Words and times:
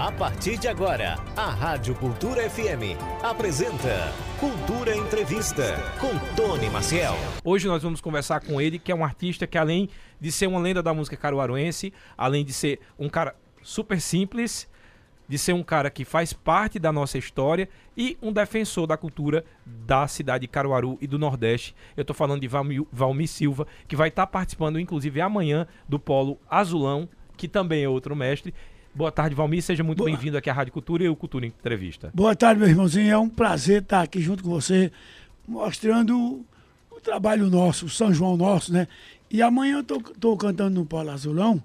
A 0.00 0.10
partir 0.10 0.56
de 0.58 0.66
agora, 0.66 1.16
a 1.36 1.50
Rádio 1.50 1.94
Cultura 1.94 2.48
FM 2.48 2.96
apresenta 3.22 4.10
Cultura 4.40 4.96
Entrevista 4.96 5.76
com 6.00 6.08
Tony 6.34 6.70
Maciel. 6.70 7.12
Hoje 7.44 7.68
nós 7.68 7.82
vamos 7.82 8.00
conversar 8.00 8.40
com 8.40 8.58
ele, 8.58 8.78
que 8.78 8.90
é 8.90 8.94
um 8.94 9.04
artista 9.04 9.46
que 9.46 9.58
além 9.58 9.90
de 10.18 10.32
ser 10.32 10.46
uma 10.46 10.58
lenda 10.58 10.82
da 10.82 10.94
música 10.94 11.18
caruaruense, 11.18 11.92
além 12.16 12.46
de 12.46 12.54
ser 12.54 12.80
um 12.98 13.10
cara 13.10 13.36
super 13.60 14.00
simples, 14.00 14.66
de 15.28 15.36
ser 15.36 15.52
um 15.52 15.62
cara 15.62 15.90
que 15.90 16.02
faz 16.02 16.32
parte 16.32 16.78
da 16.78 16.90
nossa 16.90 17.18
história 17.18 17.68
e 17.94 18.16
um 18.22 18.32
defensor 18.32 18.86
da 18.86 18.96
cultura 18.96 19.44
da 19.66 20.08
cidade 20.08 20.46
de 20.46 20.48
Caruaru 20.48 20.96
e 21.02 21.06
do 21.06 21.18
Nordeste. 21.18 21.76
Eu 21.94 22.00
estou 22.00 22.16
falando 22.16 22.40
de 22.40 22.48
Valmir, 22.48 23.28
Silva, 23.28 23.66
que 23.86 23.96
vai 23.96 24.08
estar 24.08 24.24
tá 24.24 24.32
participando, 24.32 24.80
inclusive, 24.80 25.20
amanhã 25.20 25.66
do 25.86 25.98
Polo 25.98 26.38
Azulão, 26.48 27.06
que 27.36 27.46
também 27.46 27.84
é 27.84 27.88
outro 27.88 28.16
mestre. 28.16 28.54
Boa 28.92 29.12
tarde, 29.12 29.34
Valmir. 29.34 29.62
Seja 29.62 29.84
muito 29.84 30.04
bem-vindo 30.04 30.36
aqui 30.36 30.50
à 30.50 30.52
Rádio 30.52 30.72
Cultura 30.72 31.04
e 31.04 31.08
o 31.08 31.14
Cultura 31.14 31.46
Entrevista. 31.46 32.10
Boa 32.12 32.34
tarde, 32.34 32.60
meu 32.60 32.68
irmãozinho. 32.68 33.10
É 33.10 33.16
um 33.16 33.28
prazer 33.28 33.82
estar 33.82 34.02
aqui 34.02 34.20
junto 34.20 34.42
com 34.42 34.50
você, 34.50 34.90
mostrando 35.46 36.44
o 36.90 37.00
trabalho 37.00 37.48
nosso, 37.48 37.86
o 37.86 37.88
São 37.88 38.12
João 38.12 38.36
nosso, 38.36 38.72
né? 38.72 38.88
E 39.30 39.40
amanhã 39.42 39.78
eu 39.78 39.84
tô, 39.84 40.00
tô 40.00 40.36
cantando 40.36 40.80
no 40.80 40.84
Polo 40.84 41.10
Azulão, 41.10 41.62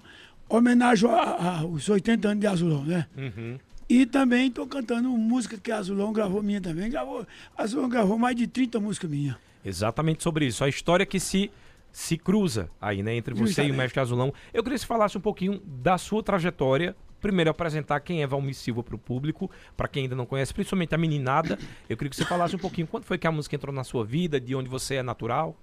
homenagem 0.48 1.10
aos 1.10 1.88
80 1.88 2.28
anos 2.28 2.40
de 2.40 2.46
Azulão, 2.46 2.84
né? 2.84 3.06
Uhum. 3.16 3.58
E 3.88 4.06
também 4.06 4.46
estou 4.46 4.66
cantando 4.66 5.08
música 5.10 5.58
que 5.58 5.72
Azulão 5.72 6.12
gravou 6.12 6.42
minha 6.42 6.60
também. 6.60 6.88
Gravou, 6.88 7.26
Azulão 7.58 7.88
gravou 7.88 8.16
mais 8.16 8.36
de 8.36 8.46
30 8.46 8.78
músicas 8.78 9.10
minhas. 9.10 9.36
Exatamente 9.64 10.22
sobre 10.22 10.46
isso. 10.46 10.62
A 10.62 10.68
história 10.68 11.04
que 11.04 11.18
se 11.18 11.50
se 11.96 12.18
cruza 12.18 12.68
aí, 12.78 13.02
né, 13.02 13.16
entre 13.16 13.32
você 13.32 13.46
Justamente. 13.46 13.72
e 13.72 13.74
o 13.74 13.76
mestre 13.78 13.98
Azulão. 14.00 14.30
Eu 14.52 14.62
queria 14.62 14.76
que 14.76 14.82
você 14.82 14.86
falasse 14.86 15.16
um 15.16 15.20
pouquinho 15.20 15.62
da 15.64 15.96
sua 15.96 16.22
trajetória 16.22 16.94
primeiro 17.20 17.50
apresentar 17.50 18.00
quem 18.00 18.22
é 18.22 18.26
Valmir 18.26 18.54
Silva 18.54 18.82
para 18.82 18.94
o 18.94 18.98
público, 18.98 19.50
para 19.76 19.88
quem 19.88 20.04
ainda 20.04 20.14
não 20.14 20.26
conhece, 20.26 20.52
principalmente 20.52 20.94
a 20.94 20.98
meninada. 20.98 21.58
Eu 21.88 21.96
queria 21.96 22.10
que 22.10 22.16
você 22.16 22.24
falasse 22.24 22.54
um 22.54 22.58
pouquinho 22.58 22.86
quando 22.86 23.04
foi 23.04 23.18
que 23.18 23.26
a 23.26 23.32
música 23.32 23.56
entrou 23.56 23.74
na 23.74 23.84
sua 23.84 24.04
vida, 24.04 24.40
de 24.40 24.54
onde 24.54 24.68
você 24.68 24.96
é 24.96 25.02
natural. 25.02 25.56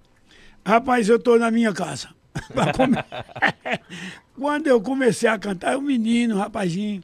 Rapaz, 0.64 1.08
eu 1.08 1.18
tô 1.18 1.38
na 1.38 1.50
minha 1.50 1.72
casa. 1.72 2.08
quando 4.38 4.66
eu 4.66 4.80
comecei 4.80 5.28
a 5.28 5.38
cantar, 5.38 5.74
eu 5.74 5.80
menino, 5.80 6.36
rapazinho, 6.36 7.02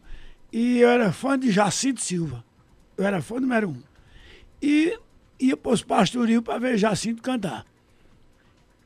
e 0.53 0.79
eu 0.79 0.89
era 0.89 1.13
fã 1.13 1.39
de 1.39 1.51
Jacinto 1.51 2.01
Silva. 2.01 2.45
Eu 2.97 3.05
era 3.05 3.23
fã 3.23 3.39
número 3.39 3.71
um. 3.71 3.83
E 4.61 4.99
ia 5.39 5.57
para 5.57 5.73
os 5.73 5.83
pastorios 5.83 6.43
para 6.43 6.59
ver 6.59 6.77
Jacinto 6.77 7.23
cantar. 7.23 7.65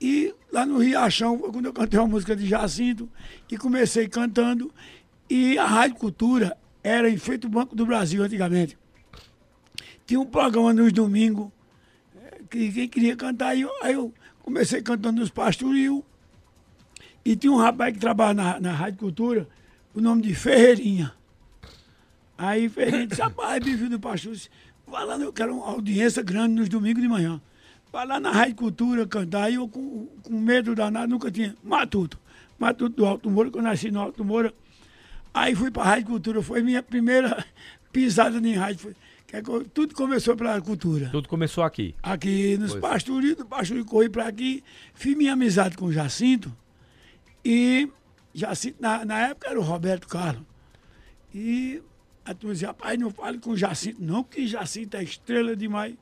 E 0.00 0.34
lá 0.52 0.66
no 0.66 0.78
Riachão, 0.78 1.38
quando 1.38 1.66
eu 1.66 1.72
cantei 1.72 1.98
uma 1.98 2.08
música 2.08 2.36
de 2.36 2.46
Jacinto, 2.46 3.08
e 3.50 3.56
comecei 3.56 4.06
cantando, 4.06 4.72
e 5.28 5.58
a 5.58 5.66
Rádio 5.66 5.96
Cultura 5.96 6.56
era 6.82 7.08
em 7.08 7.16
Feito 7.16 7.48
Banco 7.48 7.74
do 7.74 7.86
Brasil 7.86 8.22
antigamente. 8.22 8.76
Tinha 10.06 10.20
um 10.20 10.26
programa 10.26 10.72
nos 10.72 10.92
domingos 10.92 11.50
eh, 12.16 12.40
que 12.50 12.70
quem 12.70 12.88
queria 12.88 13.16
cantar, 13.16 13.48
aí 13.48 13.62
eu, 13.62 13.70
aí 13.82 13.94
eu 13.94 14.12
comecei 14.42 14.82
cantando 14.82 15.20
nos 15.20 15.30
pastoril. 15.30 16.04
E 17.24 17.34
tinha 17.34 17.52
um 17.52 17.56
rapaz 17.56 17.94
que 17.94 17.98
trabalhava 17.98 18.34
na, 18.34 18.60
na 18.60 18.72
Rádio 18.72 18.98
Cultura, 18.98 19.48
o 19.94 20.00
nome 20.00 20.20
de 20.20 20.34
Ferreirinha. 20.34 21.14
Aí 22.36 22.68
Ferreirinha 22.68 23.06
disse, 23.06 23.22
rapaz, 23.22 23.64
bem 23.64 23.76
do 23.88 23.98
pastor, 23.98 24.36
vai 24.86 25.06
lá, 25.06 25.16
eu 25.16 25.32
quero 25.32 25.56
uma 25.56 25.68
audiência 25.68 26.22
grande 26.22 26.54
nos 26.54 26.68
domingos 26.68 27.02
de 27.02 27.08
manhã. 27.08 27.40
Vai 27.90 28.06
lá 28.06 28.20
na 28.20 28.30
Rádio 28.30 28.56
Cultura 28.56 29.06
cantar. 29.06 29.44
Aí 29.44 29.54
eu, 29.54 29.68
com, 29.68 30.06
com 30.22 30.38
medo 30.38 30.74
danado, 30.74 31.08
nunca 31.08 31.30
tinha. 31.30 31.56
Matuto. 31.62 32.18
Matuto 32.58 32.96
do 32.96 33.06
Alto 33.06 33.30
Moura, 33.30 33.50
quando 33.50 33.64
eu 33.64 33.70
nasci 33.70 33.90
no 33.90 34.00
Alto 34.00 34.24
Moura, 34.24 34.52
Aí 35.34 35.52
fui 35.56 35.68
para 35.68 35.82
a 35.82 35.86
Rádio 35.86 36.06
Cultura, 36.06 36.40
foi 36.40 36.62
minha 36.62 36.80
primeira 36.80 37.44
pisada 37.92 38.38
em 38.38 38.54
rádio. 38.54 38.78
Foi, 38.78 38.96
que 39.26 39.34
é 39.34 39.42
tudo 39.42 39.92
começou 39.92 40.36
pela 40.36 40.60
cultura. 40.60 41.08
Tudo 41.10 41.28
começou 41.28 41.64
aqui? 41.64 41.92
Aqui, 42.00 42.56
nos 42.56 42.76
pastorinhos, 42.76 43.38
do 43.38 43.44
pastorinho 43.44 43.84
corri 43.84 44.08
para 44.08 44.28
aqui. 44.28 44.62
Fiz 44.94 45.16
minha 45.16 45.32
amizade 45.32 45.76
com 45.76 45.86
o 45.86 45.92
Jacinto. 45.92 46.56
E 47.44 47.90
Jacinto, 48.32 48.76
na, 48.80 49.04
na 49.04 49.28
época 49.28 49.50
era 49.50 49.58
o 49.58 49.62
Roberto 49.62 50.06
Carlos. 50.06 50.44
E 51.34 51.82
a 52.24 52.32
turma 52.32 52.54
dizia, 52.54 52.68
rapaz, 52.68 52.96
não 52.96 53.10
fale 53.10 53.38
com 53.38 53.50
o 53.50 53.56
Jacinto, 53.56 54.00
não, 54.00 54.22
porque 54.22 54.46
Jacinto 54.46 54.96
é 54.96 55.02
estrela 55.02 55.56
demais. 55.56 55.96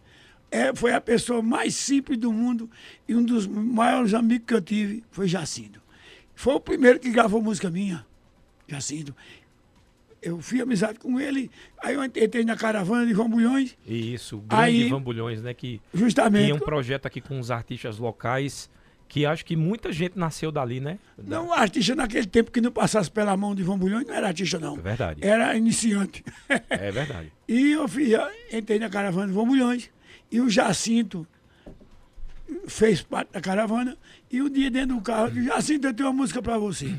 É, 0.50 0.74
foi 0.74 0.92
a 0.92 1.00
pessoa 1.00 1.40
mais 1.40 1.74
simples 1.74 2.18
do 2.18 2.30
mundo 2.30 2.70
e 3.08 3.14
um 3.14 3.24
dos 3.24 3.46
maiores 3.46 4.12
amigos 4.12 4.46
que 4.46 4.52
eu 4.52 4.60
tive 4.60 5.02
foi 5.10 5.26
Jacinto. 5.26 5.80
Foi 6.34 6.52
o 6.54 6.60
primeiro 6.60 7.00
que 7.00 7.10
gravou 7.10 7.40
música 7.40 7.70
minha. 7.70 8.04
Jacinto. 8.72 9.14
Eu 10.20 10.40
fiz 10.40 10.60
amizade 10.60 11.00
com 11.00 11.18
ele, 11.18 11.50
aí 11.82 11.94
eu 11.94 12.04
entrei 12.04 12.44
na 12.44 12.56
caravana 12.56 13.04
de 13.04 13.12
Vambulhões. 13.12 13.76
Isso, 13.84 14.36
o 14.36 14.40
grande 14.40 14.64
aí, 14.64 14.88
Vambulhões, 14.88 15.42
né? 15.42 15.52
Que 15.52 15.80
justamente. 15.92 16.44
Tinha 16.44 16.54
um 16.54 16.60
projeto 16.60 17.06
aqui 17.06 17.20
com 17.20 17.40
os 17.40 17.50
artistas 17.50 17.98
locais 17.98 18.70
que 19.12 19.26
acho 19.26 19.44
que 19.44 19.54
muita 19.54 19.92
gente 19.92 20.18
nasceu 20.18 20.50
dali, 20.50 20.80
né? 20.80 20.98
Não, 21.22 21.52
artista 21.52 21.94
naquele 21.94 22.26
tempo 22.26 22.50
que 22.50 22.62
não 22.62 22.72
passasse 22.72 23.10
pela 23.10 23.36
mão 23.36 23.54
de 23.54 23.62
Vambulhões 23.62 24.06
não 24.06 24.14
era 24.14 24.28
artista, 24.28 24.58
não. 24.58 24.74
É 24.78 24.80
verdade. 24.80 25.20
Era 25.22 25.54
iniciante. 25.54 26.24
É 26.70 26.90
verdade. 26.90 27.30
e 27.46 27.72
eu 27.72 27.86
fiz, 27.86 28.08
entrei 28.50 28.78
na 28.78 28.88
caravana 28.88 29.26
de 29.26 29.34
Vambulhões 29.34 29.90
e 30.30 30.40
o 30.40 30.48
Jacinto 30.48 31.26
fez 32.66 33.02
parte 33.02 33.32
da 33.32 33.40
caravana 33.42 33.98
e 34.30 34.40
um 34.40 34.48
dia 34.48 34.70
dentro 34.70 34.96
do 34.96 35.02
carro, 35.02 35.26
eu 35.26 35.32
disse, 35.32 35.46
Jacinto, 35.46 35.88
eu 35.88 35.92
tenho 35.92 36.08
uma 36.08 36.14
música 36.14 36.40
para 36.40 36.56
você. 36.56 36.94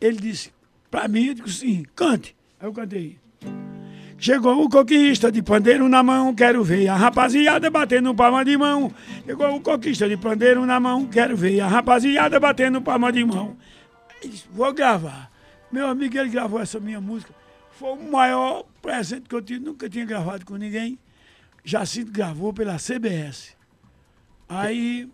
Ele 0.00 0.16
disse, 0.16 0.50
Pra 0.90 1.06
mim, 1.06 1.26
eu 1.26 1.34
digo 1.34 1.48
sim, 1.48 1.84
cante. 1.94 2.34
Aí 2.58 2.66
eu 2.66 2.72
cantei. 2.72 3.18
Chegou 4.18 4.62
o 4.62 4.68
coquista 4.68 5.32
de 5.32 5.40
pandeiro 5.42 5.88
na 5.88 6.02
mão, 6.02 6.34
quero 6.34 6.62
ver 6.62 6.88
a 6.88 6.94
rapaziada 6.94 7.70
batendo 7.70 8.14
palma 8.14 8.44
de 8.44 8.54
mão. 8.56 8.92
Chegou 9.24 9.56
o 9.56 9.60
coquista 9.60 10.06
de 10.06 10.16
pandeiro 10.16 10.66
na 10.66 10.78
mão, 10.78 11.06
quero 11.06 11.34
ver 11.36 11.60
a 11.60 11.66
rapaziada 11.66 12.38
batendo 12.38 12.82
palma 12.82 13.10
de 13.10 13.24
mão. 13.24 13.56
Vou 14.52 14.74
gravar. 14.74 15.30
Meu 15.72 15.86
amigo, 15.86 16.18
ele 16.18 16.28
gravou 16.28 16.60
essa 16.60 16.78
minha 16.78 17.00
música. 17.00 17.32
Foi 17.70 17.92
o 17.92 18.12
maior 18.12 18.64
presente 18.82 19.26
que 19.26 19.34
eu 19.34 19.40
tive, 19.40 19.64
nunca 19.64 19.88
tinha 19.88 20.04
gravado 20.04 20.44
com 20.44 20.56
ninguém. 20.56 20.98
Jacinto 21.64 22.12
gravou 22.12 22.52
pela 22.52 22.76
CBS. 22.78 23.56
Aí, 24.46 25.08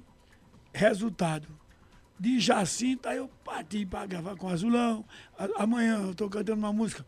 resultado 0.72 1.55
de 2.19 2.41
Jacinto, 2.41 3.09
aí 3.09 3.19
eu 3.19 3.28
parti 3.44 3.84
para 3.84 4.06
gravar 4.06 4.37
com 4.37 4.49
Azulão. 4.49 5.04
Amanhã 5.56 6.00
eu 6.03 6.12
estou 6.12 6.28
cantando 6.28 6.59
uma 6.59 6.72
música, 6.72 7.04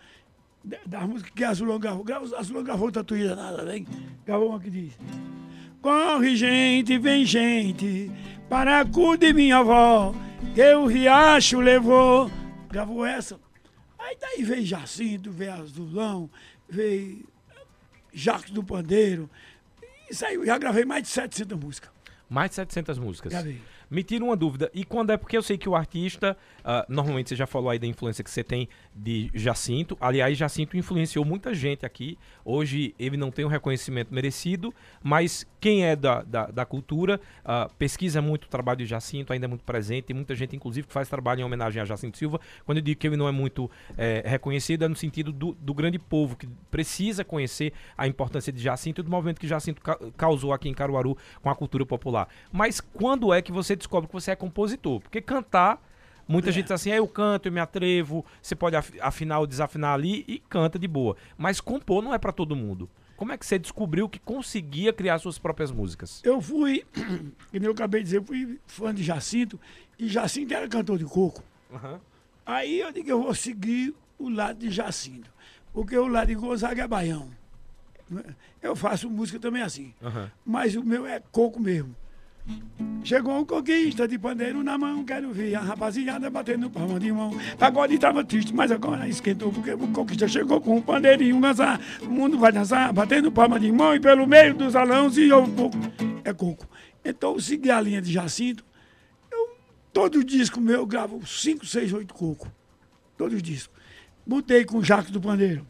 da 0.87 1.07
música 1.07 1.31
que 1.35 1.45
Azulão 1.45 1.79
gravou. 1.79 2.05
Azulão 2.37 2.63
gravou 2.63 2.87
outra 2.87 3.03
tuída, 3.03 3.35
nada, 3.35 3.65
vem. 3.65 3.87
Gravou 4.27 4.51
uma 4.51 4.61
que 4.61 4.71
diz: 4.71 4.99
Corre, 5.81 6.37
gente, 6.37 6.99
vem, 6.99 7.25
gente, 7.25 8.11
para 8.49 8.85
de 8.85 9.33
minha 9.33 9.59
avó, 9.59 10.15
que 10.55 10.75
o 10.75 10.87
riacho 10.87 11.61
levou. 11.61 12.31
Gravou 12.71 13.05
essa. 13.05 13.41
Aí 13.99 14.17
daí 14.21 14.43
veio 14.43 14.65
Jacinto, 14.65 15.31
veio 15.31 15.55
Azulão, 15.55 16.31
veio 16.69 17.25
Jacques 18.13 18.51
do 18.51 18.63
Pandeiro. 18.63 19.29
Isso 20.11 20.25
aí, 20.25 20.35
eu 20.35 20.47
já 20.47 20.57
gravei 20.59 20.85
mais 20.85 21.03
de 21.03 21.09
700 21.09 21.59
músicas. 21.59 21.91
Mais 22.29 22.51
de 22.51 22.57
700 22.57 22.99
músicas. 22.99 23.33
Gravei. 23.33 23.61
Me 23.91 24.03
tira 24.03 24.25
uma 24.25 24.37
dúvida. 24.37 24.71
E 24.75 24.85
quando 24.85 25.11
é 25.11 25.17
porque 25.17 25.37
eu 25.37 25.43
sei 25.43 25.57
que 25.57 25.69
o 25.69 25.75
artista, 25.75 26.37
uh, 26.61 26.93
normalmente 26.93 27.31
você 27.31 27.37
já 27.37 27.47
falou 27.47 27.71
aí 27.71 27.79
da 27.79 27.87
influência 27.87 28.23
que 28.23 28.31
você 28.31 28.45
tem 28.45 28.69
de 28.95 29.31
Jacinto. 29.35 29.97
Aliás, 30.01 30.37
Jacinto 30.37 30.77
influenciou 30.77 31.25
muita 31.25 31.55
gente 31.55 31.87
aqui. 31.87 32.19
Hoje 32.45 32.95
ele 32.99 33.17
não 33.17 33.31
tem 33.31 33.45
o 33.45 33.49
um 33.49 33.51
reconhecimento 33.51 34.13
merecido, 34.13 34.75
mas 35.03 35.47
quem 35.61 35.85
é 35.85 35.97
da, 35.97 36.23
da, 36.23 36.47
da 36.47 36.65
cultura 36.65 37.21
uh, 37.45 37.73
pesquisa 37.75 38.23
muito 38.23 38.45
o 38.45 38.49
trabalho 38.49 38.79
de 38.79 38.87
Jacinto, 38.87 39.33
ainda 39.33 39.47
é 39.47 39.49
muito 39.49 39.65
presente. 39.65 40.05
Tem 40.05 40.17
muita 40.17 40.35
gente, 40.35 40.55
inclusive, 40.55 40.87
que 40.87 40.93
faz 40.93 41.09
trabalho 41.09 41.41
em 41.41 41.45
homenagem 41.45 41.81
a 41.83 41.85
Jacinto 41.85 42.17
Silva. 42.17 42.41
Quando 42.65 42.79
eu 42.79 42.83
digo 42.83 43.01
que 43.01 43.07
ele 43.07 43.17
não 43.17 43.29
é 43.29 43.33
muito 43.33 43.71
é, 43.97 44.23
reconhecido, 44.25 44.85
é 44.85 44.89
no 44.89 44.97
sentido 44.97 45.33
do, 45.33 45.53
do 45.53 45.75
grande 45.75 45.99
povo 45.99 46.37
que 46.37 46.49
precisa 46.71 47.25
conhecer 47.25 47.73
a 47.97 48.07
importância 48.07 48.53
de 48.53 48.63
Jacinto 48.63 49.01
e 49.01 49.05
do 49.05 49.11
movimento 49.11 49.41
que 49.41 49.49
Jacinto 49.49 49.81
ca 49.81 49.99
causou 50.17 50.53
aqui 50.53 50.69
em 50.69 50.75
Caruaru 50.75 51.17
com 51.43 51.51
a 51.51 51.55
cultura 51.55 51.85
popular. 51.85 52.29
Mas 52.53 52.81
quando 52.81 53.33
é 53.33 53.43
que 53.43 53.53
você 53.53 53.75
descobre 53.75 54.09
que 54.09 54.15
você 54.15 54.31
é 54.31 54.37
compositor. 54.37 55.01
Porque 55.01 55.21
cantar, 55.21 55.83
muita 56.27 56.51
é. 56.51 56.53
gente 56.53 56.65
diz 56.65 56.73
assim, 56.73 56.91
eu 56.91 57.07
canto, 57.09 57.47
eu 57.47 57.53
me 57.53 57.61
atrevo, 57.61 58.25
você 58.41 58.55
pode 58.55 58.77
afinar 58.77 59.41
ou 59.41 59.47
desafinar 59.47 59.95
ali 59.95 60.25
e 60.29 60.39
canta 60.39 60.79
de 60.79 60.87
boa. 60.87 61.17
Mas 61.37 61.61
compor 61.61 62.03
não 62.03 62.15
é 62.15 62.19
para 62.19 62.33
todo 62.33 62.55
mundo. 62.55 62.89
Como 63.19 63.33
é 63.33 63.37
que 63.37 63.45
você 63.45 63.59
descobriu 63.59 64.09
que 64.09 64.21
conseguia 64.21 64.93
criar 64.93 65.19
suas 65.19 65.41
próprias 65.41 65.73
músicas? 65.73 66.21
Eu 66.23 66.41
fui, 66.41 66.87
como 67.51 67.65
eu 67.65 67.73
acabei 67.73 68.01
de 68.01 68.05
dizer, 68.05 68.23
fui 68.23 68.61
fã 68.65 68.95
de 68.95 69.03
Jacinto, 69.03 69.59
e 69.99 70.07
Jacinto 70.07 70.55
era 70.55 70.69
cantor 70.69 70.99
de 70.99 71.05
coco. 71.05 71.43
Uhum. 71.69 71.99
Aí 72.47 72.79
eu 72.79 72.93
digo, 72.93 73.11
eu 73.11 73.21
vou 73.21 73.35
seguir 73.35 73.93
o 74.21 74.29
lado 74.29 74.61
de 74.61 74.71
Jacinto, 74.71 75.29
porque 75.73 75.99
o 75.99 76.07
lado 76.07 76.29
de 76.29 76.37
Gonzaga 76.37 76.85
é 76.85 76.87
baião. 76.87 77.29
Eu 78.63 78.77
faço 78.77 79.11
música 79.11 79.41
também 79.41 79.63
assim, 79.63 79.93
uhum. 80.01 80.31
mas 80.47 80.77
o 80.77 80.85
meu 80.85 81.05
é 81.05 81.21
coco 81.33 81.59
mesmo. 81.59 81.97
Chegou 83.09 83.39
um 83.39 83.45
conquista 83.45 84.07
de 84.07 84.19
pandeiro 84.19 84.63
na 84.63 84.77
mão, 84.77 85.03
quero 85.03 85.33
ver 85.33 85.55
a 85.55 85.61
rapaziada 85.61 86.29
batendo 86.29 86.69
palma 86.69 87.01
de 87.01 87.11
mão. 87.11 87.31
Pagode 87.59 87.99
tava 87.99 88.23
triste, 88.23 88.55
mas 88.55 88.71
agora 88.71 89.09
esquentou, 89.09 89.51
porque 89.51 89.73
o 89.73 89.89
conquista 89.89 90.29
chegou 90.29 90.61
com 90.61 90.77
um 90.77 90.83
pandeirinho 90.83 91.41
dançar. 91.41 91.81
O 92.03 92.11
mundo 92.11 92.39
vai 92.39 92.53
dançar, 92.53 92.93
batendo 92.93 93.33
palma 93.33 93.59
de 93.59 93.73
mão 93.73 93.95
e 93.95 94.01
pelo 94.01 94.27
meio 94.27 94.53
dos 94.53 94.75
salão 94.75 95.09
se 95.09 95.33
ouve 95.33 95.51
pouco. 95.53 95.79
É 96.23 96.35
coco. 96.35 96.69
Então 97.03 97.41
segui 97.41 97.71
a 97.71 97.81
linha 97.81 98.03
de 98.03 98.13
Jacinto. 98.13 98.63
Eu, 99.33 99.57
todo 99.91 100.23
disco 100.23 100.61
meu 100.61 100.81
eu 100.81 100.87
gravo 100.87 101.27
5, 101.27 101.65
6, 101.65 101.95
8 101.95 102.13
coco. 102.13 102.53
Todos 103.17 103.37
os 103.37 103.43
discos. 103.43 103.75
Botei 104.29 104.63
com 104.63 104.77
o 104.77 104.85
Jacques 104.85 105.11
do 105.11 105.23
Pandeiro. 105.23 105.67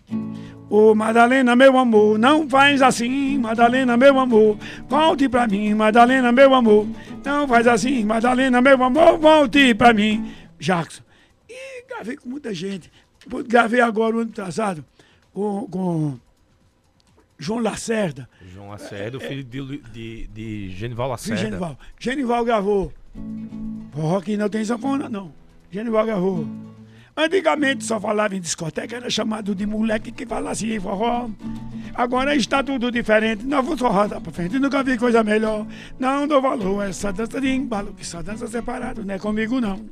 Ô 0.69 0.93
Madalena, 0.93 1.55
meu 1.55 1.79
amor, 1.79 2.19
não 2.19 2.51
faz 2.51 2.83
assim, 2.83 3.39
Madalena, 3.39 3.97
meu 3.97 4.19
amor, 4.19 4.59
volte 4.89 5.29
pra 5.29 5.47
mim, 5.47 5.73
Madalena, 5.75 6.33
meu 6.33 6.53
amor, 6.53 6.87
não 7.25 7.47
faz 7.47 7.69
assim, 7.69 8.05
Madalena, 8.05 8.61
meu 8.61 8.83
amor, 8.83 9.17
volte 9.17 9.73
pra 9.75 9.95
mim. 9.95 10.35
Jackson. 10.59 11.05
E 11.49 11.85
gravei 11.89 12.17
com 12.17 12.29
muita 12.29 12.53
gente. 12.53 12.91
Gravei 13.47 13.81
agora 13.81 14.17
o 14.17 14.19
ano 14.21 14.33
passado 14.33 14.85
com, 15.33 15.69
com 15.69 16.19
João 17.39 17.61
Lacerda. 17.61 18.29
João 18.53 18.71
Lacerda, 18.71 19.19
é, 19.19 19.21
filho 19.21 19.45
de, 19.45 19.79
de, 19.93 20.27
de 20.27 20.71
Genival 20.71 21.11
Lacerda. 21.11 21.41
Genival. 21.41 21.79
Genival 21.97 22.45
gravou. 22.45 22.93
Forró 23.93 24.21
que 24.21 24.37
não 24.37 24.49
tem 24.49 24.65
sanfona, 24.65 25.09
não. 25.09 25.33
Genival 25.71 26.05
gravou. 26.05 26.47
Antigamente 27.21 27.85
só 27.85 27.99
falava 27.99 28.37
em 28.37 28.41
discoteca, 28.41 28.95
era 28.95 29.11
chamado 29.11 29.53
de 29.53 29.67
moleque 29.67 30.13
que 30.13 30.25
falava 30.25 30.53
assim 30.53 30.75
em 30.75 30.79
forró. 30.79 31.29
Agora 31.93 32.33
está 32.37 32.63
tudo 32.63 32.93
diferente, 32.93 33.45
novo 33.45 33.77
forró 33.77 34.07
da 34.07 34.21
pra 34.21 34.31
frente, 34.31 34.57
nunca 34.61 34.85
vi 34.85 34.97
coisa 34.97 35.25
melhor. 35.25 35.67
Não 35.99 36.29
dou 36.29 36.41
valor 36.41 36.81
a 36.81 36.91
essa 36.91 37.13
dança 37.13 37.41
de 37.41 37.49
embalo, 37.49 37.93
que 37.93 38.07
só 38.07 38.23
dança 38.23 38.47
separado, 38.47 39.05
não 39.05 39.13
é 39.13 39.19
comigo 39.19 39.61
não. 39.61 39.85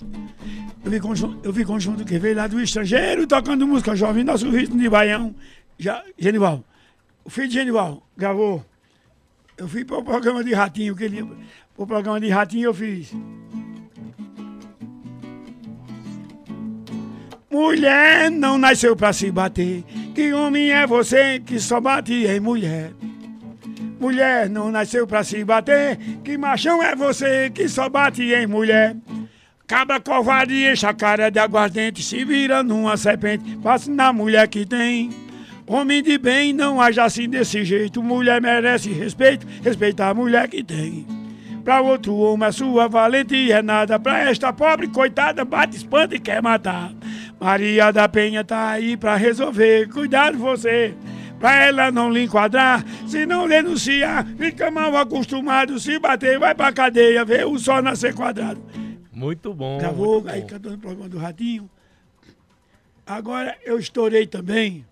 Eu 0.85 0.89
vi 0.93 1.01
conjunto, 1.01 1.41
eu 1.43 1.53
vi 1.53 1.65
conjunto 1.65 2.05
que 2.05 2.17
veio 2.17 2.37
lá 2.37 2.47
do 2.47 2.61
estrangeiro, 2.61 3.27
tocando 3.27 3.67
música 3.67 3.97
jovem, 3.97 4.23
nosso 4.23 4.49
ritmo 4.49 4.79
de 4.79 4.89
baião. 4.89 5.35
Já, 5.77 6.05
Genival, 6.17 6.63
o 7.25 7.29
filho 7.29 7.49
de 7.49 7.55
Genival 7.55 8.07
gravou. 8.17 8.65
Eu 9.59 9.67
fui 9.67 9.85
para 9.85 9.99
o 9.99 10.05
programa 10.05 10.45
de 10.45 10.55
ratinho, 10.55 10.95
que 10.95 11.03
ele, 11.03 11.29
o 11.77 11.87
programa 11.89 12.21
de 12.21 12.29
ratinho 12.29 12.67
eu 12.67 12.75
fiz. 12.75 13.13
Mulher 17.57 18.31
não 18.31 18.59
nasceu 18.59 18.95
pra 18.95 19.15
se 19.15 19.31
bater. 19.31 19.83
Que 20.15 20.31
homem 20.35 20.73
é 20.73 20.87
você 20.87 21.41
que 21.41 21.59
só 21.59 21.81
bate 21.81 22.13
em 22.13 22.39
mulher? 22.39 22.93
Mulher 23.99 24.51
não 24.51 24.71
nasceu 24.71 25.07
pra 25.07 25.25
se 25.25 25.43
bater. 25.43 25.97
Que 26.23 26.37
machão 26.37 26.83
é 26.83 26.95
você 26.95 27.49
que 27.49 27.67
só 27.67 27.89
bate 27.89 28.23
em 28.25 28.47
mulher? 28.47 28.95
Cabra 29.67 29.99
covarde 29.99 30.71
enche 30.71 30.85
a 30.85 30.93
cara 30.93 31.31
de 31.31 31.39
aguardente, 31.39 32.03
se 32.03 32.27
vira 32.27 32.63
numa 32.63 32.95
serpente, 32.99 33.57
passa 33.63 33.91
na 33.91 34.13
mulher 34.13 34.47
que 34.49 34.67
tem. 34.67 35.09
Homem 35.67 36.03
de 36.03 36.19
bem 36.19 36.53
não 36.53 36.79
age 36.79 37.01
assim 37.01 37.27
desse 37.27 37.65
jeito, 37.65 38.03
mulher 38.03 38.39
merece 38.39 38.91
respeito, 38.91 39.47
respeita 39.65 40.05
a 40.05 40.15
mulher 40.15 40.47
que 40.47 40.63
tem. 40.63 41.07
Pra 41.65 41.81
outro 41.81 42.15
homem 42.17 42.47
a 42.47 42.53
sua 42.53 42.87
valentia 42.87 43.57
é 43.57 43.63
nada, 43.63 43.99
pra 43.99 44.31
esta 44.31 44.53
pobre 44.53 44.89
coitada 44.89 45.43
bate, 45.43 45.79
espanta 45.79 46.15
e 46.15 46.21
quer 46.21 46.41
matar. 46.43 46.93
Maria 47.41 47.93
da 47.93 48.09
Penha 48.09 48.43
tá 48.45 48.71
aí 48.71 48.97
pra 48.97 49.17
resolver. 49.17 49.89
Cuidado 49.89 50.39
você, 50.39 50.95
pra 51.39 51.65
ela 51.65 51.91
não 51.91 52.11
lhe 52.11 52.25
enquadrar. 52.25 52.85
Se 53.07 53.27
não 53.27 53.47
denunciar, 53.47 54.27
fica 54.37 54.71
mal 54.71 54.97
acostumado. 54.97 55.79
Se 55.79 55.99
bater, 55.99 56.39
vai 56.39 56.55
pra 56.55 56.73
cadeia, 56.73 57.25
vê 57.25 57.45
o 57.45 57.59
sol 57.59 57.83
nascer 57.83 58.15
quadrado. 58.15 58.63
Muito 59.13 59.53
bom. 59.55 59.79
Gravou, 59.79 60.15
muito 60.15 60.29
aí 60.29 60.41
bom. 60.43 60.47
cantando 60.47 60.75
o 60.75 60.79
programa 60.79 61.09
do 61.09 61.19
Ratinho. 61.19 61.71
Agora 63.07 63.57
eu 63.65 63.79
estourei 63.79 64.27
também 64.27 64.85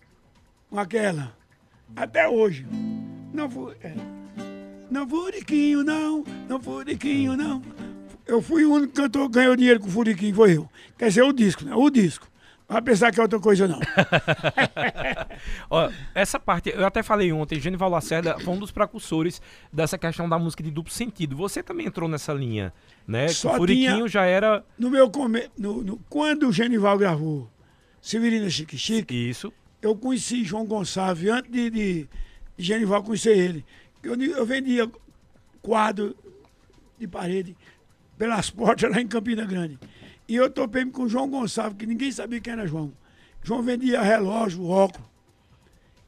com 0.71 0.79
aquela. 0.79 1.33
Até 1.97 2.29
hoje. 2.29 2.67
Não 3.33 3.51
fui. 3.51 3.75
É, 3.83 3.93
não 4.91 5.09
furiquinho, 5.09 5.83
não. 5.83 6.25
Não 6.49 6.61
furiquinho, 6.61 7.37
não. 7.37 7.61
Eu 8.27 8.41
fui 8.41 8.65
o 8.65 8.73
único 8.73 8.93
cantor 8.93 9.29
que 9.29 9.35
ganhou 9.35 9.57
dinheiro 9.57 9.81
com 9.81 9.89
o 9.89 9.91
furiquinho, 9.91 10.35
foi 10.35 10.57
eu. 10.57 10.69
Quer 10.97 11.09
dizer, 11.09 11.23
o 11.23 11.33
disco, 11.33 11.65
né? 11.65 11.75
O 11.75 11.91
disco. 11.91 12.27
Vai 12.75 12.83
pensar 12.83 13.13
que 13.13 13.21
é 13.21 13.23
outra 13.23 13.39
coisa, 13.39 13.69
não. 13.69 13.79
Ó, 15.71 15.89
essa 16.13 16.41
parte, 16.41 16.71
eu 16.75 16.85
até 16.85 17.05
falei 17.05 17.33
ontem, 17.33 17.61
Genival 17.61 17.89
Lacerda 17.89 18.37
foi 18.41 18.53
um 18.53 18.59
dos 18.59 18.73
precursores 18.73 19.41
dessa 19.73 19.97
questão 19.97 20.29
da 20.29 20.37
música 20.41 20.61
de 20.61 20.73
duplo 20.73 20.93
sentido. 20.93 21.37
Você 21.37 21.63
também 21.63 21.87
entrou 21.87 22.09
nessa 22.09 22.33
linha, 22.33 22.73
né? 23.07 23.29
Só 23.29 23.53
o 23.55 23.57
Furiquinho 23.59 23.95
tinha- 23.95 24.09
já 24.09 24.25
era 24.25 24.65
No 24.77 24.91
meu 24.91 25.09
come... 25.09 25.49
no, 25.57 25.85
no- 25.85 25.99
Quando 26.09 26.49
o 26.49 26.53
Genival 26.53 26.99
gravou 26.99 27.49
Severina 28.03 28.51
Chique 28.51 28.77
Chique, 28.77 29.15
isso. 29.15 29.53
eu 29.81 29.95
conheci 29.95 30.43
João 30.43 30.67
Gonçalves 30.67 31.31
antes 31.31 31.53
de, 31.53 31.71
de, 31.71 32.09
Genival 32.59 33.05
conhecer 33.05 33.39
ele. 33.39 33.65
Eu, 34.03 34.21
eu 34.21 34.45
vendia 34.45 34.91
quadro 35.63 36.17
de 36.99 37.07
parede 37.07 37.57
pelas 38.19 38.51
portas 38.51 38.91
lá 38.91 39.01
em 39.01 39.07
Campina 39.07 39.45
Grande. 39.45 39.79
E 40.27 40.37
eu 40.37 40.51
topei 40.51 40.85
com 40.87 41.03
o 41.03 41.09
João 41.09 41.29
Gonçalves, 41.29 41.77
que 41.79 41.87
ninguém 41.87 42.11
sabia 42.11 42.41
quem 42.41 42.53
era 42.53 42.67
João. 42.67 42.93
João 43.43 43.63
vendia 43.63 44.01
relógio, 44.01 44.67
óculos. 44.67 45.07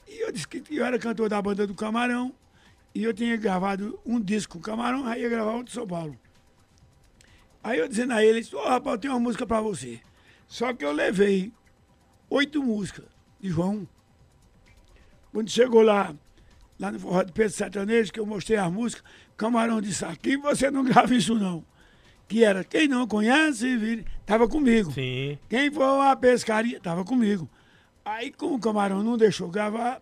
E 0.09 0.21
eu 0.23 0.33
disse 0.33 0.49
que 0.49 0.63
eu 0.75 0.85
era 0.85 0.99
cantor 0.99 1.29
da 1.29 1.41
banda 1.41 1.67
do 1.67 1.75
Camarão. 1.75 2.35
E 2.95 3.03
eu 3.03 3.13
tinha 3.13 3.37
gravado 3.37 4.01
um 4.07 4.19
disco 4.19 4.55
com 4.55 4.59
o 4.59 4.63
Camarão, 4.63 5.07
aí 5.07 5.21
ia 5.21 5.29
gravar 5.29 5.51
outro 5.51 5.67
de 5.67 5.73
São 5.73 5.87
Paulo. 5.87 6.19
Aí 7.63 7.79
eu 7.79 7.87
dizendo 7.87 8.15
a 8.15 8.25
ele, 8.25 8.47
ô 8.55 8.63
rapaz, 8.63 8.95
eu 8.95 9.01
tenho 9.01 9.13
uma 9.13 9.21
música 9.21 9.47
pra 9.47 9.61
você. 9.61 10.01
Só 10.47 10.73
que 10.73 10.85
eu 10.85 10.93
levei 10.93 11.53
oito 12.31 12.63
músicas 12.63 13.05
de 13.39 13.51
João. 13.51 13.87
Quando 15.31 15.51
chegou 15.51 15.83
lá, 15.83 16.15
lá 16.79 16.91
no 16.91 16.99
Forró 16.99 17.23
de 17.23 17.33
Pedro 17.33 17.53
Sertanejo, 17.53 18.13
que 18.13 18.21
eu 18.21 18.25
mostrei 18.25 18.57
as 18.57 18.73
músicas, 18.73 19.05
Camarão 19.37 19.81
disse, 19.81 20.05
aqui 20.05 20.39
você 20.39 20.71
não 20.71 20.83
grava 20.87 21.15
isso 21.15 21.35
não. 21.35 21.63
Que 22.29 22.45
era, 22.45 22.65
quem 22.65 22.89
não 22.89 23.07
conhece, 23.07 23.77
vire. 23.77 24.05
Tava 24.25 24.49
comigo. 24.49 24.91
Sim. 24.93 25.39
Quem 25.49 25.71
for 25.71 26.01
à 26.01 26.17
pescaria, 26.17 26.81
tava 26.81 27.05
comigo. 27.05 27.49
Aí, 28.05 28.33
como 28.33 28.57
o 28.57 28.61
Camarão 28.61 29.03
não 29.03 29.17
deixou 29.17 29.49
gravar, 29.49 30.01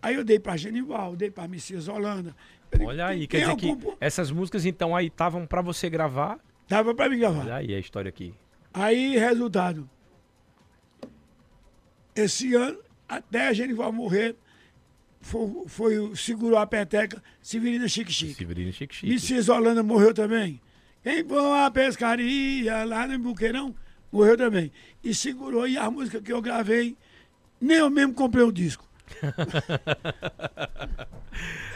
aí 0.00 0.14
eu 0.14 0.24
dei 0.24 0.38
pra 0.38 0.56
Genival, 0.56 1.16
dei 1.16 1.30
pra 1.30 1.48
Messias 1.48 1.88
Holanda. 1.88 2.34
Digo, 2.72 2.86
Olha 2.86 3.06
aí, 3.06 3.26
quer 3.26 3.40
dizer 3.40 3.56
que 3.56 3.76
essas 4.00 4.30
músicas 4.30 4.64
então 4.66 4.94
aí 4.94 5.06
estavam 5.06 5.46
pra 5.46 5.62
você 5.62 5.88
gravar. 5.90 6.38
Dava 6.68 6.94
pra 6.94 7.08
me 7.08 7.16
gravar. 7.16 7.42
Olha 7.42 7.56
aí 7.56 7.74
a 7.74 7.78
história 7.78 8.08
aqui. 8.08 8.34
Aí, 8.72 9.16
resultado. 9.16 9.88
Esse 12.14 12.54
ano, 12.54 12.78
até 13.08 13.48
a 13.48 13.52
Genival 13.52 13.92
morrer, 13.92 14.36
foi, 15.20 15.64
foi, 15.66 16.16
segurou 16.16 16.58
a 16.58 16.66
peteca 16.66 17.22
Severina 17.40 17.88
Chique 17.88 18.12
Chique. 18.12 18.34
Severino 18.34 18.72
Chique 18.72 18.94
Chique. 18.94 19.12
Messias 19.12 19.48
Holanda 19.48 19.82
morreu 19.82 20.14
também. 20.14 20.60
Quem 21.04 21.22
for 21.28 21.54
à 21.54 21.70
pescaria 21.70 22.82
lá 22.84 23.06
no 23.06 23.18
Buqueirão, 23.18 23.72
morreu 24.10 24.36
também. 24.36 24.72
E 25.04 25.14
segurou, 25.14 25.68
e 25.68 25.76
a 25.78 25.88
música 25.90 26.20
que 26.20 26.32
eu 26.32 26.40
gravei, 26.42 26.96
nem 27.60 27.76
eu 27.76 27.90
mesmo 27.90 28.14
comprei 28.14 28.42
o 28.42 28.50
disco. 28.50 28.88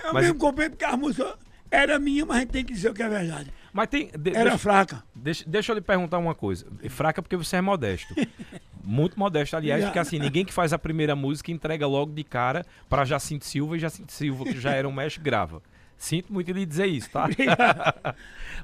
eu 0.04 0.12
Mas- 0.12 0.25
mesmo 0.25 0.38
comprei 0.38 0.68
porque 0.70 0.85
a 0.85 0.97
música 0.97 1.37
era 1.70 1.99
minha, 1.99 2.25
mas 2.25 2.38
a 2.38 2.40
gente 2.40 2.50
tem 2.50 2.64
que 2.64 2.73
dizer 2.73 2.90
o 2.90 2.94
que 2.94 3.02
é 3.02 3.08
verdade. 3.08 3.52
Mas 3.73 3.88
tem. 3.88 4.11
de- 4.18 4.30
Era 4.30 4.44
deixa, 4.44 4.58
fraca. 4.58 5.04
deixa, 5.14 5.44
deixa 5.47 5.73
eu 5.73 5.76
lhe 5.76 5.82
perguntar 5.82 6.16
uma 6.18 6.35
coisa. 6.35 6.66
Fraca 6.88 7.20
porque 7.20 7.37
você 7.37 7.56
é 7.56 7.61
modesto. 7.61 8.14
Muito 8.82 9.18
modesto, 9.18 9.54
aliás, 9.54 9.85
porque 9.85 9.99
assim, 9.99 10.18
ninguém 10.18 10.47
que 10.47 10.52
faz 10.52 10.73
a 10.73 10.78
primeira 10.78 11.14
música 11.14 11.52
entrega 11.52 11.87
logo 11.87 12.11
de 12.14 12.25
cara 12.25 12.64
pra 12.88 13.04
Jacinto 13.04 13.44
Silva 13.44 13.76
e 13.76 13.78
Jacinto 13.80 14.11
Silva, 14.11 14.44
que 14.47 14.58
já 14.58 14.70
era 14.70 14.88
um 14.88 14.92
mestre, 14.92 15.23
grava. 15.23 15.61
Sinto 15.99 16.33
muito 16.33 16.52
lhe 16.52 16.64
dizer 16.64 16.87
isso, 16.87 17.11
tá? 17.11 17.28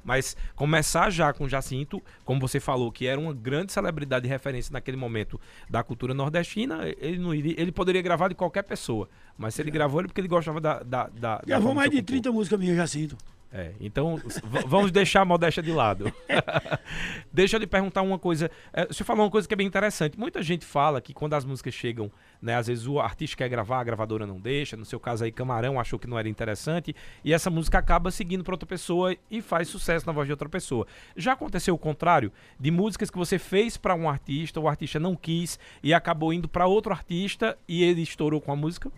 Mas 0.04 0.36
começar 0.54 1.10
já 1.10 1.32
com 1.32 1.48
Jacinto, 1.48 2.00
como 2.24 2.40
você 2.40 2.60
falou, 2.60 2.92
que 2.92 3.06
era 3.08 3.20
uma 3.20 3.34
grande 3.34 3.72
celebridade 3.72 4.24
e 4.24 4.28
referência 4.28 4.72
naquele 4.72 4.96
momento 4.96 5.40
da 5.68 5.82
cultura 5.82 6.14
nordestina, 6.14 6.82
ele 6.98 7.18
não 7.18 7.34
iria, 7.34 7.60
ele 7.60 7.72
poderia 7.72 8.00
gravar 8.00 8.28
de 8.28 8.36
qualquer 8.36 8.62
pessoa. 8.62 9.08
Mas 9.36 9.54
se 9.54 9.62
ele 9.62 9.72
gravou, 9.72 10.00
ele 10.00 10.08
porque 10.08 10.20
ele 10.20 10.28
gostava 10.28 10.60
da. 10.60 10.78
da, 10.78 11.08
da 11.08 11.42
Gravou 11.44 11.74
mais 11.74 11.90
de 11.90 11.96
você 11.96 12.02
compôs. 12.02 12.20
30 12.20 12.32
músicas 12.32 12.60
minhas, 12.60 12.76
Jacinto. 12.76 13.16
É, 13.56 13.72
então 13.80 14.20
vamos 14.66 14.90
deixar 14.90 15.20
a 15.20 15.24
modéstia 15.24 15.62
de 15.62 15.70
lado. 15.70 16.12
Deixa 17.32 17.54
eu 17.54 17.60
lhe 17.60 17.68
perguntar 17.68 18.02
uma 18.02 18.18
coisa. 18.18 18.50
É, 18.72 18.84
você 18.84 19.04
falou 19.04 19.24
uma 19.24 19.30
coisa 19.30 19.46
que 19.46 19.54
é 19.54 19.56
bem 19.56 19.64
interessante. 19.64 20.18
Muita 20.18 20.42
gente 20.42 20.64
fala 20.64 21.00
que 21.00 21.14
quando 21.14 21.34
as 21.34 21.44
músicas 21.44 21.72
chegam, 21.72 22.10
né, 22.42 22.56
às 22.56 22.66
vezes 22.66 22.88
o 22.88 22.98
artista 22.98 23.36
quer 23.36 23.48
gravar, 23.48 23.78
a 23.78 23.84
gravadora 23.84 24.26
não 24.26 24.40
deixa. 24.40 24.76
No 24.76 24.84
seu 24.84 24.98
caso 24.98 25.22
aí, 25.22 25.30
Camarão 25.30 25.78
achou 25.78 26.00
que 26.00 26.08
não 26.08 26.18
era 26.18 26.28
interessante. 26.28 26.96
E 27.22 27.32
essa 27.32 27.48
música 27.48 27.78
acaba 27.78 28.10
seguindo 28.10 28.42
para 28.42 28.54
outra 28.54 28.66
pessoa 28.66 29.16
e 29.30 29.40
faz 29.40 29.68
sucesso 29.68 30.04
na 30.04 30.12
voz 30.12 30.26
de 30.26 30.32
outra 30.32 30.48
pessoa. 30.48 30.84
Já 31.16 31.34
aconteceu 31.34 31.76
o 31.76 31.78
contrário? 31.78 32.32
De 32.58 32.72
músicas 32.72 33.08
que 33.08 33.16
você 33.16 33.38
fez 33.38 33.76
para 33.76 33.94
um 33.94 34.08
artista, 34.08 34.58
o 34.58 34.66
artista 34.66 34.98
não 34.98 35.14
quis 35.14 35.60
e 35.80 35.94
acabou 35.94 36.32
indo 36.32 36.48
para 36.48 36.66
outro 36.66 36.92
artista 36.92 37.56
e 37.68 37.84
ele 37.84 38.02
estourou 38.02 38.40
com 38.40 38.50
a 38.50 38.56
música? 38.56 38.90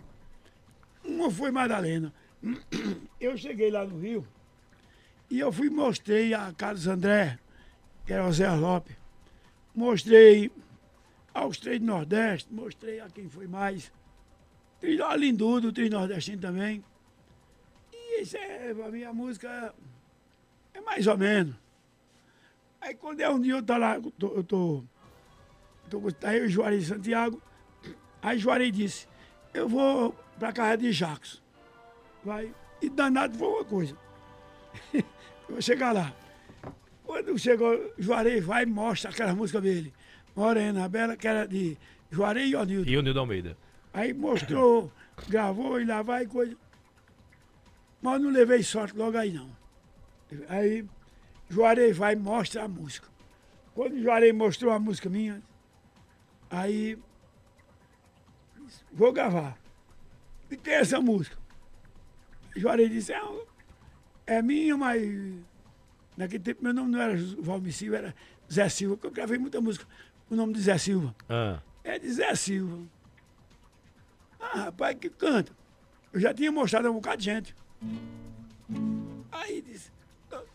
Uma 1.05 1.29
foi 1.29 1.51
Madalena. 1.51 2.11
Eu 3.21 3.37
cheguei 3.37 3.69
lá 3.69 3.85
no 3.85 3.99
Rio 3.99 4.25
E 5.29 5.39
eu 5.39 5.51
fui 5.51 5.69
mostrei 5.69 6.33
a 6.33 6.53
Carlos 6.53 6.87
André, 6.87 7.37
que 8.05 8.13
era 8.13 8.25
o 8.25 8.31
Zé 8.31 8.49
Lopes. 8.51 8.95
Mostrei 9.75 10.51
aos 11.33 11.57
três 11.57 11.79
do 11.79 11.85
Nordeste, 11.85 12.51
mostrei 12.51 12.99
a 12.99 13.09
quem 13.09 13.29
foi 13.29 13.47
mais. 13.47 13.91
Trilho 14.79 15.13
Lindudo, 15.15 15.71
Trilho 15.71 15.97
Nordestino 15.97 16.41
também. 16.41 16.83
E 17.91 18.21
isso 18.21 18.37
é, 18.37 18.73
pra 18.73 18.89
mim, 18.89 19.03
a 19.03 19.13
música 19.13 19.73
é 20.73 20.81
mais 20.81 21.05
ou 21.07 21.17
menos. 21.17 21.55
Aí 22.79 22.95
quando 22.95 23.19
é 23.19 23.29
um 23.29 23.39
dia 23.39 23.53
eu 23.53 23.63
tô 23.63 23.75
lá, 23.75 23.95
eu 23.95 24.11
tô, 24.11 24.27
eu 24.27 24.43
tô, 24.43 24.83
eu 25.91 26.13
tô 26.13 26.27
eu 26.29 26.45
e 26.45 26.49
Juarez 26.49 26.87
Santiago, 26.87 27.41
aí 28.21 28.37
Juarez 28.37 28.71
disse, 28.71 29.07
eu 29.53 29.67
vou 29.67 30.15
pra 30.39 30.53
casa 30.53 30.77
de 30.77 30.91
Jacos. 30.91 31.43
Vai. 32.23 32.53
E 32.81 32.89
danado 32.89 33.37
foi 33.37 33.47
uma 33.47 33.65
coisa. 33.65 33.97
eu 35.47 35.53
vou 35.53 35.61
chegar 35.61 35.91
lá. 35.91 36.13
Quando 37.03 37.37
chegou, 37.39 37.93
Juarez 37.97 38.43
vai 38.43 38.63
e 38.63 38.65
mostra 38.65 39.11
aquela 39.11 39.33
música 39.33 39.61
dele. 39.61 39.93
Morena 40.35 40.87
Bela, 40.89 41.15
que 41.15 41.27
era 41.27 41.47
de 41.47 41.77
Juarez 42.11 42.51
e 42.51 42.55
Onildo. 42.55 42.89
E 42.89 42.97
o 42.97 43.01
Nildo 43.01 43.19
Almeida. 43.19 43.57
Aí 43.93 44.13
mostrou, 44.13 44.91
gravou 45.27 45.79
e 45.79 45.85
lá 45.85 46.01
vai 46.01 46.25
coisa. 46.25 46.55
Mas 48.01 48.21
não 48.21 48.29
levei 48.29 48.61
sorte 48.61 48.95
logo 48.97 49.17
aí 49.17 49.31
não. 49.31 49.49
Aí 50.49 50.85
Juarez 51.49 51.97
vai 51.97 52.13
e 52.13 52.17
mostra 52.17 52.63
a 52.63 52.67
música. 52.67 53.07
Quando 53.73 54.01
Juarez 54.01 54.35
mostrou 54.35 54.73
a 54.73 54.79
música 54.79 55.09
minha, 55.09 55.41
aí 56.49 56.97
vou 58.91 59.13
gravar. 59.13 59.57
E 60.51 60.57
tem 60.57 60.73
essa 60.73 60.99
música. 60.99 61.37
Juarez 62.55 62.89
disse, 62.89 63.13
é, 63.13 63.21
é 64.27 64.41
minha, 64.41 64.77
mas 64.77 65.01
naquele 66.15 66.43
tempo 66.43 66.63
meu 66.63 66.73
nome 66.73 66.91
não 66.91 67.01
era 67.01 67.17
Valmir 67.39 67.73
Silva, 67.73 67.97
era 67.97 68.15
Zé 68.51 68.67
Silva, 68.69 68.95
porque 68.95 69.07
eu 69.07 69.11
gravei 69.11 69.37
muita 69.37 69.59
música. 69.61 69.85
O 70.29 70.35
nome 70.35 70.53
de 70.53 70.61
Zé 70.61 70.77
Silva. 70.77 71.15
Ah. 71.29 71.59
É 71.83 71.97
de 71.97 72.11
Zé 72.11 72.35
Silva. 72.35 72.83
Ah, 74.39 74.65
rapaz, 74.65 74.97
que 74.99 75.09
canta. 75.09 75.51
Eu 76.11 76.19
já 76.19 76.33
tinha 76.33 76.51
mostrado 76.51 76.87
a 76.87 76.91
um 76.91 76.95
bocado 76.95 77.17
de 77.17 77.25
gente. 77.25 77.55
Aí 79.31 79.61
disse, 79.61 79.89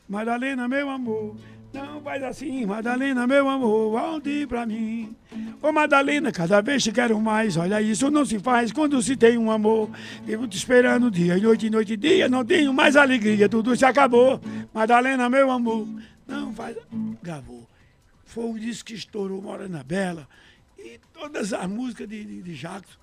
Madalena, 0.09 0.69
meu 0.69 0.91
amor, 0.91 1.37
não 1.73 2.00
faz 2.02 2.23
assim, 2.23 2.67
Madalena, 2.67 3.26
meu 3.26 3.49
amor, 3.49 3.91
volte 3.91 4.47
pra 4.47 4.67
mim. 4.67 5.17
Ô 5.62 5.73
Madalena, 5.73 6.31
cada 6.31 6.61
vez 6.61 6.83
te 6.83 6.93
quero 6.93 7.19
mais, 7.21 7.57
olha 7.57 7.81
isso 7.81 8.11
não 8.11 8.25
se 8.25 8.38
faz 8.38 8.71
quando 8.71 9.00
se 9.02 9.17
tem 9.17 9.38
um 9.38 9.50
amor. 9.50 9.91
Vivo 10.25 10.47
te 10.47 10.57
esperando 10.57 11.11
dia 11.11 11.38
e 11.38 11.41
noite, 11.41 11.71
noite 11.71 11.95
e 11.95 11.97
dia, 11.97 12.29
não 12.29 12.45
tenho 12.45 12.73
mais 12.75 12.97
alegria, 12.97 13.49
tudo 13.49 13.75
se 13.75 13.85
acabou. 13.85 14.41
Madalena, 14.73 15.29
meu 15.29 15.50
amor, 15.50 15.88
não 16.26 16.52
faz... 16.52 16.76
Gravou. 17.23 17.67
Foi 18.25 18.50
o 18.50 18.59
disco 18.59 18.87
que 18.87 18.95
estourou 18.95 19.41
Morena 19.41 19.83
Bela 19.83 20.29
e 20.79 20.99
todas 21.12 21.52
as 21.52 21.69
músicas 21.69 22.09
de, 22.09 22.25
de, 22.25 22.43
de 22.43 22.55
Jackson 22.55 22.99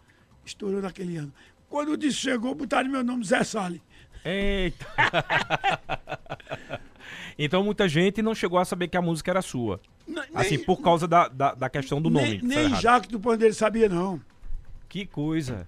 estourou 0.46 0.82
naquele 0.82 1.18
ano. 1.18 1.34
Quando 1.70 1.94
o 1.94 1.98
disco 1.98 2.22
chegou, 2.22 2.56
botaram 2.56 2.90
meu 2.90 3.04
nome 3.04 3.24
Zé 3.24 3.44
Salles. 3.44 3.82
Eita! 4.26 4.86
então 7.46 7.64
muita 7.64 7.88
gente 7.88 8.22
não 8.22 8.36
chegou 8.36 8.60
a 8.60 8.66
saber 8.66 8.88
que 8.90 8.98
a 8.98 9.02
música 9.02 9.32
era 9.32 9.42
sua. 9.42 9.80
Nem- 10.08 10.24
Assim, 10.34 10.58
nem- 10.58 10.66
por 10.66 10.82
causa 10.82 11.08
da, 11.08 11.28
da, 11.28 11.54
da 11.56 11.70
questão 11.70 12.02
do 12.02 12.10
nome. 12.10 12.40
Nem, 12.40 12.42
nem 12.42 12.58
errado. 12.66 12.82
Jacques 12.82 13.10
do 13.10 13.20
Pandeiro 13.20 13.54
sabia, 13.54 13.88
não. 13.90 14.20
Que 14.88 15.06
coisa. 15.06 15.68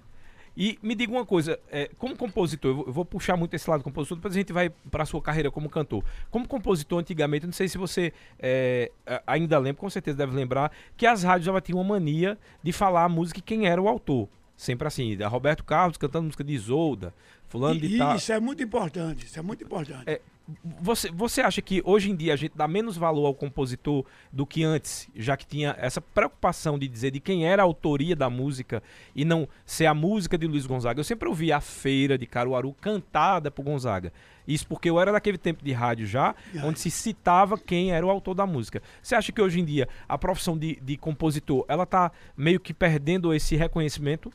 E 0.58 0.78
me 0.84 0.94
diga 0.96 1.14
uma 1.14 1.26
coisa, 1.26 1.58
é, 1.72 1.90
como 1.98 2.16
compositor, 2.16 2.72
eu 2.72 2.76
vou, 2.76 2.86
eu 2.88 2.92
vou 2.94 3.06
puxar 3.06 3.38
muito 3.38 3.54
esse 3.54 3.70
lado 3.70 3.82
compositor, 3.84 4.18
depois 4.18 4.34
a 4.36 4.38
gente 4.38 4.52
vai 4.52 4.70
para 4.70 5.06
sua 5.06 5.22
carreira 5.22 5.50
como 5.50 5.70
cantor. 5.70 6.04
Como 6.30 6.46
compositor, 6.46 7.00
antigamente, 7.00 7.46
não 7.46 7.54
sei 7.54 7.70
se 7.70 7.78
você 7.78 8.12
é, 8.38 8.92
ainda 9.26 9.58
lembra, 9.58 9.80
com 9.80 9.90
certeza 9.90 10.18
deve 10.18 10.36
lembrar, 10.36 10.70
que 10.98 11.06
as 11.06 11.24
rádios 11.24 11.46
já 11.46 11.62
tinham 11.62 11.80
uma 11.80 11.94
mania 11.94 12.38
de 12.62 12.74
falar 12.74 13.06
a 13.06 13.10
música 13.10 13.40
e 13.40 13.42
quem 13.42 13.66
era 13.66 13.82
o 13.82 13.88
autor. 13.88 14.28
Sempre 14.58 14.88
assim, 14.88 15.16
da 15.16 15.28
Roberto 15.30 15.64
Carlos 15.64 15.98
cantando 15.98 16.26
música 16.26 16.44
de 16.44 16.54
Isolda, 16.54 17.14
fulano 17.48 17.80
de 17.80 17.96
E, 17.96 17.98
tal. 17.98 18.16
isso 18.18 18.32
é 18.34 18.40
muito 18.40 18.62
importante, 18.62 19.26
isso 19.26 19.40
é 19.40 19.42
muito 19.42 19.64
importante. 19.64 20.04
É, 20.06 20.20
você, 20.82 21.10
você 21.12 21.42
acha 21.42 21.62
que 21.62 21.82
hoje 21.86 22.12
em 22.12 22.16
dia 22.16 22.34
a 22.34 22.36
gente 22.36 22.54
dá 22.56 22.68
menos 22.68 22.98
valor 22.98 23.26
ao 23.26 23.34
compositor 23.34 24.06
do 24.32 24.46
que 24.46 24.64
antes, 24.64 25.08
já 25.16 25.38
que 25.38 25.46
tinha 25.46 25.76
essa 25.80 26.02
preocupação 26.02 26.78
de 26.78 26.88
dizer 26.88 27.12
de 27.12 27.20
quem 27.20 27.46
era 27.46 27.62
a 27.62 27.66
autoria 27.66 28.16
da 28.16 28.30
música 28.30 28.84
e 29.16 29.24
não 29.24 29.48
ser 29.66 29.86
a 29.86 29.94
música 29.94 30.38
de 30.38 30.48
Luiz 30.48 30.66
Gonzaga? 30.66 31.00
Eu 31.00 31.04
sempre 31.04 31.30
ouvi 31.30 31.52
a 31.52 31.62
feira 31.62 32.18
de 32.18 32.26
Caruaru 32.26 32.74
cantada 32.82 33.50
por 33.50 33.64
Gonzaga. 33.64 34.12
Isso 34.48 34.68
porque 34.68 34.90
eu 34.90 35.00
era 35.00 35.12
daquele 35.12 35.38
tempo 35.38 35.64
de 35.64 35.72
rádio 35.72 36.06
já, 36.06 36.36
onde 36.64 36.80
se 36.80 36.90
citava 36.90 37.58
quem 37.58 37.92
era 37.92 38.06
o 38.06 38.10
autor 38.10 38.34
da 38.34 38.46
música. 38.46 38.82
Você 39.02 39.16
acha 39.16 39.32
que 39.32 39.42
hoje 39.42 39.60
em 39.60 39.66
dia 39.66 39.88
a 40.10 40.18
profissão 40.18 40.58
de, 40.58 40.78
de 40.82 40.98
compositor 40.98 41.64
ela 41.68 41.86
tá 41.86 42.12
meio 42.36 42.60
que 42.60 42.74
perdendo 42.74 43.34
esse 43.34 43.56
reconhecimento? 43.56 44.32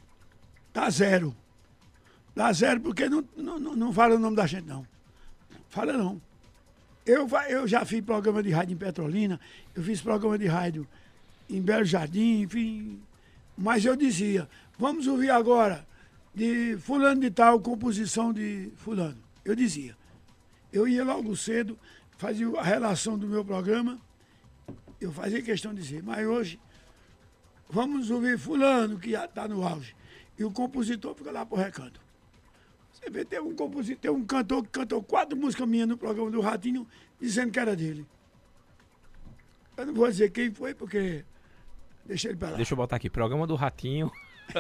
Tá 0.73 0.89
zero. 0.89 1.35
Dá 2.35 2.53
zero 2.53 2.81
porque 2.81 3.09
não, 3.09 3.25
não, 3.37 3.59
não, 3.59 3.93
fala 3.93 4.15
o 4.15 4.19
nome 4.19 4.37
da 4.37 4.47
gente, 4.47 4.67
não. 4.67 4.87
Fala 5.69 5.93
não. 5.93 6.21
Eu, 7.05 7.29
eu 7.49 7.69
já 7.69 7.85
fiz 7.85 8.01
programa 8.01 8.43
de 8.43 8.51
rádio 8.51 8.75
em 8.75 8.77
Petrolina, 8.77 9.39
eu 9.75 9.83
fiz 9.83 10.01
programa 10.01 10.37
de 10.37 10.47
rádio 10.47 10.87
em 11.49 11.63
Belo 11.63 11.85
Jardim, 11.85 12.43
enfim. 12.43 13.01
Mas 13.57 13.85
eu 13.85 13.95
dizia, 13.95 14.49
vamos 14.79 15.07
ouvir 15.07 15.31
agora 15.31 15.87
de 16.35 16.77
fulano 16.79 17.21
de 17.21 17.31
tal, 17.31 17.61
composição 17.61 18.33
de 18.33 18.73
fulano. 18.77 19.19
Eu 19.45 19.55
dizia. 19.55 19.97
Eu 20.73 20.89
ia 20.89 21.05
logo 21.05 21.35
cedo, 21.37 21.79
fazia 22.19 22.49
a 22.59 22.63
relação 22.63 23.17
do 23.17 23.27
meu 23.27 23.45
programa, 23.45 23.99
eu 25.01 25.13
fazia 25.13 25.41
questão 25.41 25.73
de 25.73 25.81
dizer, 25.81 26.03
mas 26.03 26.27
hoje 26.27 26.59
vamos 27.71 28.11
ouvir 28.11 28.39
fulano 28.39 28.99
que 28.99 29.13
está 29.13 29.47
no 29.47 29.67
auge. 29.67 29.95
E 30.39 30.45
o 30.45 30.51
compositor 30.51 31.15
fica 31.15 31.31
lá 31.31 31.47
pro 31.47 31.57
recanto. 31.57 32.01
Vê, 33.11 33.25
tem 33.25 33.41
um 33.41 33.55
compositor, 33.55 34.15
um 34.15 34.25
cantor 34.25 34.63
que 34.65 34.71
cantou 34.71 35.03
quatro 35.03 35.37
músicas 35.37 35.69
minhas 35.69 35.89
no 35.89 35.97
programa 35.97 36.31
do 36.31 36.41
Ratinho, 36.41 36.87
dizendo 37.21 37.51
que 37.53 37.59
era 37.59 37.75
dele. 37.77 38.07
Eu 39.77 39.87
não 39.87 39.95
vou 39.95 40.09
dizer 40.09 40.31
quem 40.31 40.51
foi, 40.53 40.75
porque. 40.75 41.25
Deixa 42.05 42.29
ele 42.29 42.37
pra 42.37 42.51
lá. 42.51 42.57
Deixa 42.57 42.73
eu 42.73 42.77
botar 42.77 42.97
aqui, 42.97 43.11
programa 43.11 43.47
do 43.47 43.55
Ratinho. 43.55 44.11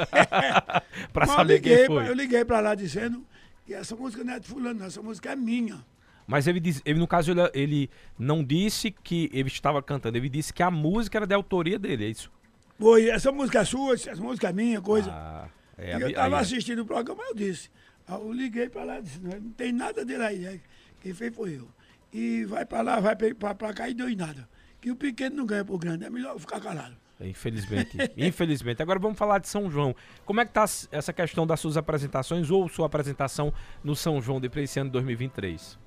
pra 1.12 1.26
Mas 1.26 1.30
saber 1.30 1.54
liguei, 1.54 1.76
quem 1.78 1.86
foi. 1.86 2.08
Eu 2.08 2.14
liguei 2.14 2.44
pra 2.44 2.60
lá 2.60 2.74
dizendo 2.74 3.24
que 3.64 3.72
essa 3.74 3.94
música 3.96 4.22
não 4.24 4.34
é 4.34 4.40
de 4.40 4.48
fulano, 4.48 4.84
essa 4.84 5.00
música 5.02 5.32
é 5.32 5.36
minha. 5.36 5.84
Mas 6.26 6.46
ele, 6.48 6.58
diz- 6.58 6.82
ele 6.84 6.98
no 6.98 7.06
caso, 7.06 7.30
ele, 7.30 7.40
ele 7.54 7.90
não 8.18 8.42
disse 8.42 8.90
que 8.90 9.30
ele 9.32 9.48
estava 9.48 9.80
cantando, 9.82 10.18
ele 10.18 10.28
disse 10.28 10.52
que 10.52 10.62
a 10.62 10.70
música 10.70 11.18
era 11.18 11.26
de 11.26 11.34
autoria 11.34 11.78
dele, 11.78 12.04
é 12.04 12.08
isso? 12.08 12.30
Foi, 12.78 13.08
essa 13.08 13.30
música 13.30 13.60
é 13.60 13.64
sua, 13.64 13.94
essa 13.94 14.16
música 14.16 14.48
é 14.48 14.52
minha, 14.52 14.80
coisa. 14.80 15.08
Ah, 15.10 15.48
é, 15.78 15.96
e 15.96 16.00
eu 16.02 16.08
estava 16.08 16.36
aí- 16.36 16.42
assistindo 16.42 16.80
o 16.80 16.84
programa, 16.86 17.22
eu 17.28 17.34
disse. 17.34 17.70
Aí 18.06 18.20
eu 18.20 18.32
liguei 18.32 18.68
para 18.68 18.84
lá 18.84 18.98
e 18.98 19.02
disse, 19.02 19.20
não, 19.20 19.50
tem 19.50 19.72
nada 19.72 20.04
dele 20.04 20.22
aí. 20.22 20.38
né? 20.38 20.60
Quem 21.00 21.12
fez 21.12 21.34
foi 21.34 21.56
eu. 21.56 21.68
E 22.12 22.44
vai 22.44 22.64
para 22.64 22.82
lá, 22.82 23.00
vai 23.00 23.16
para 23.16 23.74
cá 23.74 23.88
e 23.88 23.94
deu 23.94 24.08
em 24.08 24.16
nada. 24.16 24.48
Que 24.80 24.90
o 24.90 24.96
pequeno 24.96 25.36
não 25.36 25.46
ganha 25.46 25.64
pro 25.64 25.76
grande, 25.78 26.04
é 26.04 26.10
melhor 26.10 26.38
ficar 26.38 26.60
calado. 26.60 26.96
Infelizmente, 27.20 27.96
infelizmente. 28.16 28.82
Agora 28.82 28.98
vamos 28.98 29.18
falar 29.18 29.38
de 29.38 29.48
São 29.48 29.70
João. 29.70 29.94
Como 30.24 30.40
é 30.40 30.44
que 30.44 30.52
tá 30.52 30.64
essa 30.90 31.12
questão 31.12 31.46
das 31.46 31.60
suas 31.60 31.76
apresentações 31.76 32.50
ou 32.50 32.68
sua 32.68 32.86
apresentação 32.86 33.52
no 33.82 33.96
São 33.96 34.20
João 34.20 34.40
de 34.40 34.50
esse 34.60 34.78
ano 34.78 34.90
de 34.90 34.92
2023? 34.92 35.78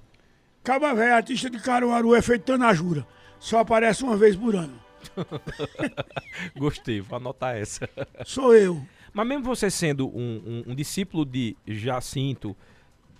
Caba 0.64 0.94
velho, 0.94 1.14
artista 1.16 1.50
de 1.50 1.60
Caruaru 1.60 2.14
é 2.16 2.22
feito 2.22 2.44
tanajura. 2.44 3.08
Só 3.40 3.60
aparece 3.60 4.04
uma 4.04 4.18
vez 4.18 4.36
por 4.36 4.56
ano. 4.56 4.80
Gostei, 6.58 7.00
vou 7.00 7.18
anotar 7.18 7.56
essa. 7.56 7.90
Sou 8.26 8.54
eu. 8.54 8.86
Mas 9.20 9.28
mesmo 9.28 9.44
você 9.44 9.70
sendo 9.70 10.08
um, 10.08 10.64
um- 10.66 10.72
um 10.72 10.74
discípulo 10.76 11.26
de 11.26 11.54
Jacinto, 11.68 12.56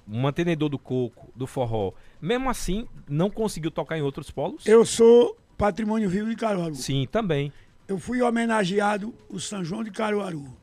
um 0.08 0.22
mantenedor 0.22 0.70
do 0.70 0.80
coco, 0.80 1.30
do 1.36 1.46
forró, 1.46 1.92
mesmo 2.22 2.50
assim 2.50 2.88
não 3.06 3.30
conseguiu 3.30 3.70
tocar 3.70 3.98
em 3.98 4.02
outros 4.02 4.32
polos? 4.32 4.66
Eu 4.66 4.86
sou 4.86 5.38
patrimônio 5.58 6.10
vivo 6.10 6.30
de 6.30 6.38
Caruaru. 6.38 6.74
Sim, 6.74 7.06
também. 7.12 7.52
Eu 7.86 8.00
fui 8.00 8.22
homenageado 8.22 9.14
o 9.28 9.42
São 9.42 9.62
João 9.62 9.84
de 9.84 9.92
Caruaru. 9.92 10.56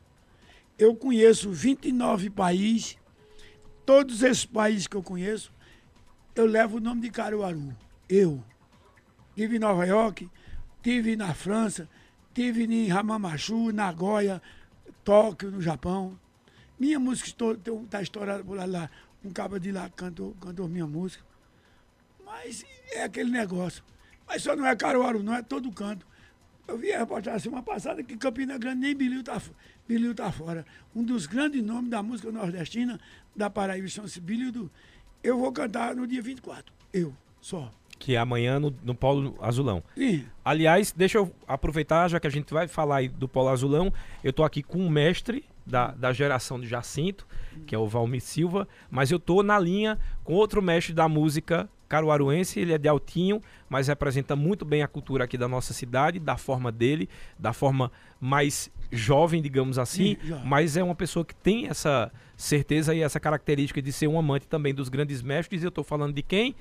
Eu 0.75 0.95
conheço 0.95 1.51
29 1.51 2.31
países. 2.31 2.97
Todos 3.85 4.23
esses 4.23 4.43
países 4.43 4.87
que 4.87 4.97
eu 4.97 5.03
conheço, 5.03 5.53
eu 6.33 6.47
levo 6.47 6.77
o 6.77 6.79
nome 6.79 7.01
de 7.01 7.11
Caruaru. 7.11 7.75
Eu. 8.09 8.43
Tive 9.35 9.57
em 9.57 9.59
Nova 9.59 9.85
York, 9.85 10.27
tive 10.81 11.15
na 11.15 11.31
França, 11.35 11.87
tive 12.33 12.63
em 12.63 12.87
Ramamachu, 12.87 13.71
Nagoya, 13.71 14.41
Tóquio, 15.11 15.49
no 15.49 15.61
Japão. 15.61 16.19
Minha 16.77 16.99
música 16.99 17.29
está 17.85 18.01
estourada 18.01 18.43
por 18.43 18.57
lá. 18.57 18.89
Um 19.23 19.31
cabo 19.31 19.57
de 19.57 19.71
lá 19.71 19.89
cantou, 19.89 20.35
cantou 20.41 20.67
minha 20.67 20.85
música. 20.85 21.23
Mas 22.25 22.65
é 22.91 23.03
aquele 23.03 23.31
negócio. 23.31 23.81
Mas 24.27 24.43
só 24.43 24.53
não 24.53 24.65
é 24.67 24.75
Caruaru, 24.75 25.23
não 25.23 25.33
é 25.33 25.41
todo 25.41 25.71
canto. 25.71 26.05
Eu 26.67 26.77
vi 26.77 26.91
a 26.91 26.99
reportagem 26.99 27.39
semana 27.39 27.63
passada 27.63 28.03
que 28.03 28.17
Campina 28.17 28.57
Grande 28.57 28.81
nem 28.81 28.93
Bilil 28.93 29.23
tá, 29.23 29.39
fo- 29.39 29.53
Bilil 29.87 30.13
tá 30.13 30.29
fora. 30.29 30.65
Um 30.93 31.01
dos 31.01 31.25
grandes 31.25 31.63
nomes 31.63 31.89
da 31.89 32.03
música 32.03 32.29
nordestina 32.29 32.99
da 33.33 33.49
Paraíba 33.49 33.87
chama-se 33.87 34.19
Bilil 34.19 34.51
do. 34.51 34.69
Eu 35.23 35.39
vou 35.39 35.53
cantar 35.53 35.95
no 35.95 36.05
dia 36.05 36.21
24. 36.21 36.73
Eu. 36.91 37.15
Só. 37.39 37.73
Que 37.99 38.15
é 38.15 38.17
amanhã 38.17 38.59
no, 38.59 38.73
no 38.83 38.95
Polo 38.95 39.35
Azulão. 39.41 39.83
Sim. 39.95 40.25
Aliás, 40.43 40.93
deixa 40.95 41.17
eu 41.17 41.31
aproveitar, 41.47 42.07
já 42.07 42.19
que 42.19 42.27
a 42.27 42.29
gente 42.29 42.53
vai 42.53 42.67
falar 42.67 42.97
aí 42.97 43.07
do 43.07 43.27
Polo 43.27 43.49
Azulão, 43.49 43.91
eu 44.23 44.31
tô 44.31 44.43
aqui 44.43 44.61
com 44.61 44.79
um 44.79 44.89
mestre 44.89 45.43
da, 45.65 45.91
da 45.91 46.13
geração 46.13 46.59
de 46.59 46.67
Jacinto, 46.67 47.27
que 47.65 47.75
é 47.75 47.77
o 47.77 47.87
Valmir 47.87 48.21
Silva, 48.21 48.67
mas 48.89 49.11
eu 49.11 49.19
tô 49.19 49.43
na 49.43 49.59
linha 49.59 49.99
com 50.23 50.33
outro 50.33 50.61
mestre 50.61 50.93
da 50.93 51.09
música 51.09 51.69
caruaruense, 51.87 52.59
ele 52.59 52.73
é 52.73 52.77
de 52.77 52.87
Altinho, 52.87 53.41
mas 53.69 53.87
representa 53.87 54.35
muito 54.35 54.65
bem 54.65 54.83
a 54.83 54.87
cultura 54.87 55.23
aqui 55.23 55.37
da 55.37 55.47
nossa 55.47 55.73
cidade, 55.73 56.19
da 56.19 56.37
forma 56.37 56.71
dele, 56.71 57.09
da 57.39 57.53
forma 57.53 57.91
mais 58.19 58.69
jovem, 58.91 59.41
digamos 59.41 59.77
assim, 59.77 60.17
Sim, 60.21 60.35
mas 60.45 60.77
é 60.77 60.83
uma 60.83 60.95
pessoa 60.95 61.25
que 61.25 61.35
tem 61.35 61.67
essa 61.67 62.11
certeza 62.35 62.93
e 62.93 63.01
essa 63.01 63.19
característica 63.19 63.81
de 63.81 63.91
ser 63.91 64.07
um 64.07 64.19
amante 64.19 64.47
também 64.47 64.73
dos 64.73 64.89
grandes 64.89 65.21
mestres. 65.21 65.63
Eu 65.63 65.71
tô 65.71 65.83
falando 65.83 66.13
de 66.13 66.21
quem? 66.21 66.55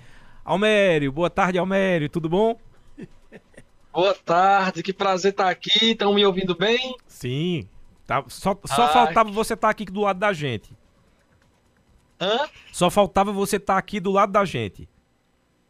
Almério, 0.47 1.11
boa 1.11 1.29
tarde, 1.29 1.59
Almério, 1.59 2.09
tudo 2.09 2.29
bom? 2.29 2.57
Boa 3.93 4.15
tarde, 4.15 4.81
que 4.81 4.93
prazer 4.93 5.33
estar 5.33 5.49
aqui. 5.50 5.91
Estão 5.91 6.15
me 6.15 6.25
ouvindo 6.25 6.55
bem? 6.55 6.97
Sim. 7.09 7.69
Tá, 8.07 8.23
só 8.29 8.57
só 8.65 8.85
Ah, 8.85 8.88
faltava 8.88 9.31
você 9.33 9.55
estar 9.55 9.71
aqui 9.71 9.85
do 9.87 10.03
lado 10.03 10.21
da 10.21 10.33
gente. 10.33 10.73
Hã? 12.21 12.49
Só 12.71 12.91
faltava 12.91 13.33
você 13.33 13.57
estar 13.57 13.76
aqui 13.76 13.99
do 13.99 14.12
lado 14.12 14.31
da 14.31 14.45
gente. 14.45 14.88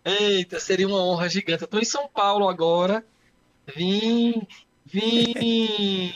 Eita, 0.05 0.61
seria 0.61 0.87
uma 0.87 1.03
honra 1.03 1.29
gigante. 1.31 1.63
Eu 1.63 1.69
tô 1.69 1.79
em 1.79 1.85
São 1.85 2.07
Paulo 2.09 2.47
agora. 2.47 3.03
Vim, 3.75 4.47
vim 4.85 5.33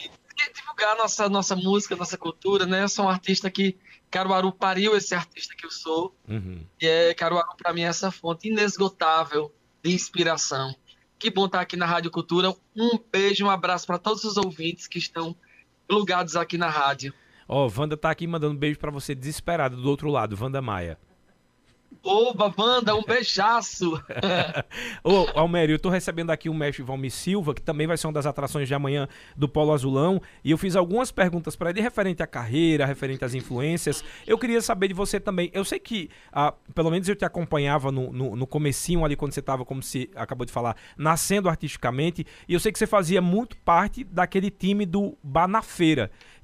divulgar 0.54 0.96
nossa, 0.98 1.30
nossa 1.30 1.56
música, 1.56 1.96
nossa 1.96 2.18
cultura, 2.18 2.66
né? 2.66 2.82
Eu 2.82 2.88
sou 2.90 3.06
um 3.06 3.08
artista 3.08 3.50
que 3.50 3.78
Caruaru 4.10 4.52
pariu 4.52 4.96
esse 4.96 5.14
artista 5.14 5.54
que 5.56 5.64
eu 5.64 5.70
sou. 5.70 6.14
Uhum. 6.28 6.60
E 6.80 6.86
é, 6.86 7.14
Caruaru 7.14 7.56
para 7.56 7.72
mim 7.72 7.82
é 7.82 7.86
essa 7.86 8.10
fonte 8.10 8.48
inesgotável 8.48 9.52
de 9.82 9.92
inspiração. 9.92 10.74
Que 11.18 11.30
bom 11.30 11.46
estar 11.46 11.60
aqui 11.60 11.76
na 11.76 11.86
Rádio 11.86 12.10
Cultura. 12.10 12.54
Um 12.74 12.98
beijo, 13.12 13.44
um 13.44 13.50
abraço 13.50 13.86
para 13.86 13.98
todos 13.98 14.24
os 14.24 14.36
ouvintes 14.36 14.86
que 14.86 14.98
estão 14.98 15.36
plugados 15.86 16.34
aqui 16.36 16.56
na 16.56 16.68
rádio. 16.68 17.12
Ó, 17.46 17.68
Wanda 17.76 17.96
tá 17.96 18.10
aqui 18.10 18.26
mandando 18.26 18.54
um 18.54 18.58
beijo 18.58 18.78
pra 18.78 18.90
você 18.90 19.14
desesperado 19.14 19.76
do 19.76 19.88
outro 19.88 20.08
lado, 20.08 20.38
Wanda 20.40 20.62
Maia. 20.62 20.98
Oba, 22.02 22.48
banda, 22.48 22.94
um 22.94 23.02
beijaço! 23.02 23.92
Ô, 25.04 25.26
Almério, 25.34 25.74
eu 25.74 25.78
tô 25.78 25.90
recebendo 25.90 26.30
aqui 26.30 26.48
o 26.48 26.54
mestre 26.54 26.82
Valmir 26.82 27.10
Silva, 27.10 27.52
que 27.52 27.60
também 27.60 27.86
vai 27.86 27.96
ser 27.96 28.06
uma 28.06 28.12
das 28.12 28.24
atrações 28.26 28.66
de 28.68 28.74
amanhã 28.74 29.06
do 29.36 29.48
Polo 29.48 29.72
Azulão, 29.72 30.20
e 30.42 30.50
eu 30.50 30.56
fiz 30.56 30.76
algumas 30.76 31.10
perguntas 31.10 31.56
para 31.56 31.70
ele 31.70 31.80
referente 31.80 32.22
à 32.22 32.26
carreira, 32.26 32.86
referente 32.86 33.24
às 33.24 33.34
influências. 33.34 34.02
Eu 34.26 34.38
queria 34.38 34.62
saber 34.62 34.88
de 34.88 34.94
você 34.94 35.20
também. 35.20 35.50
Eu 35.52 35.64
sei 35.64 35.78
que, 35.78 36.08
ah, 36.32 36.54
pelo 36.74 36.90
menos 36.90 37.08
eu 37.08 37.16
te 37.16 37.24
acompanhava 37.24 37.92
no, 37.92 38.12
no, 38.12 38.34
no 38.34 38.46
comecinho 38.46 39.04
ali, 39.04 39.14
quando 39.14 39.32
você 39.32 39.42
tava, 39.42 39.64
como 39.64 39.82
se 39.82 40.08
acabou 40.14 40.46
de 40.46 40.52
falar, 40.52 40.76
nascendo 40.96 41.48
artisticamente, 41.48 42.24
e 42.48 42.54
eu 42.54 42.60
sei 42.60 42.72
que 42.72 42.78
você 42.78 42.86
fazia 42.86 43.20
muito 43.20 43.56
parte 43.58 44.04
daquele 44.04 44.50
time 44.50 44.86
do 44.86 45.18
Bar 45.22 45.48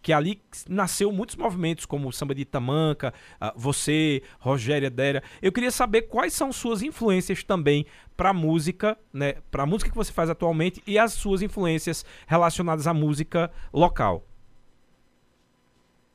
que 0.03 0.13
ali 0.13 0.41
nasceu 0.69 1.11
muitos 1.11 1.37
movimentos, 1.37 1.85
como 1.85 2.09
o 2.09 2.13
Samba 2.13 2.35
de 2.35 2.45
Tamanca, 2.45 3.13
ah, 3.41 3.53
você, 3.57 4.23
Rogéria 4.39 4.91
Dera. 4.91 5.23
Eu 5.43 5.51
queria 5.51 5.71
saber 5.71 6.03
quais 6.03 6.33
são 6.33 6.53
suas 6.53 6.83
influências 6.83 7.43
também 7.43 7.87
para 8.17 8.33
música, 8.33 8.97
né? 9.13 9.35
Para 9.51 9.67
música 9.67 9.91
que 9.91 9.97
você 9.97 10.13
faz 10.13 10.31
atualmente 10.31 10.83
e 10.87 10.99
as 10.99 11.13
suas 11.13 11.43
influências 11.43 12.05
relacionadas 12.27 12.87
à 12.87 12.95
música 12.95 13.51
local. 13.73 14.25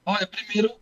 Olha, 0.06 0.26
primeiro, 0.26 0.74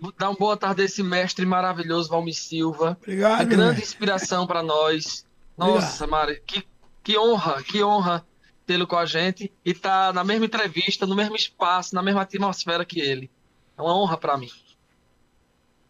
vou 0.00 0.12
dar 0.18 0.30
uma 0.30 0.36
boa 0.38 0.56
tarde 0.56 0.82
a 0.82 0.84
esse 0.84 1.02
mestre 1.02 1.44
maravilhoso, 1.44 2.08
Valmir 2.08 2.34
Silva. 2.34 2.96
Obrigado, 3.02 3.40
Uma 3.40 3.44
meu 3.44 3.56
grande 3.56 3.74
velho. 3.74 3.82
inspiração 3.82 4.46
para 4.46 4.62
nós. 4.62 5.26
Nossa, 5.56 6.06
Mari, 6.06 6.40
que, 6.46 6.66
que 7.04 7.18
honra, 7.18 7.62
que 7.62 7.82
honra 7.84 8.24
tê-lo 8.66 8.86
com 8.86 8.96
a 8.96 9.06
gente 9.06 9.52
e 9.64 9.70
estar 9.70 10.12
na 10.12 10.24
mesma 10.24 10.46
entrevista, 10.46 11.06
no 11.06 11.16
mesmo 11.16 11.36
espaço, 11.36 11.94
na 11.94 12.02
mesma 12.02 12.22
atmosfera 12.22 12.84
que 12.84 13.00
ele. 13.00 13.30
É 13.76 13.82
uma 13.82 13.96
honra 13.96 14.16
para 14.16 14.36
mim. 14.36 14.50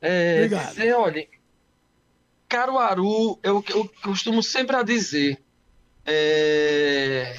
É, 0.00 0.36
Obrigado. 0.36 0.68
dizer, 0.68 0.92
olha, 0.94 1.28
Caruaru, 2.48 3.38
eu, 3.42 3.64
eu 3.68 3.90
costumo 4.02 4.42
sempre 4.42 4.76
a 4.76 4.82
dizer, 4.82 5.40
é, 6.04 7.36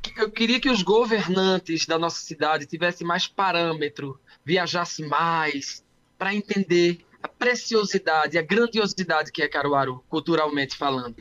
que 0.00 0.20
eu 0.20 0.30
queria 0.30 0.58
que 0.58 0.70
os 0.70 0.82
governantes 0.82 1.86
da 1.86 1.98
nossa 1.98 2.20
cidade 2.20 2.66
tivessem 2.66 3.06
mais 3.06 3.26
parâmetro, 3.26 4.18
viajassem 4.44 5.06
mais, 5.06 5.84
para 6.18 6.34
entender 6.34 7.04
a 7.22 7.28
preciosidade, 7.28 8.36
a 8.36 8.42
grandiosidade 8.42 9.30
que 9.30 9.42
é 9.42 9.48
Caruaru, 9.48 10.02
culturalmente 10.08 10.76
falando. 10.76 11.16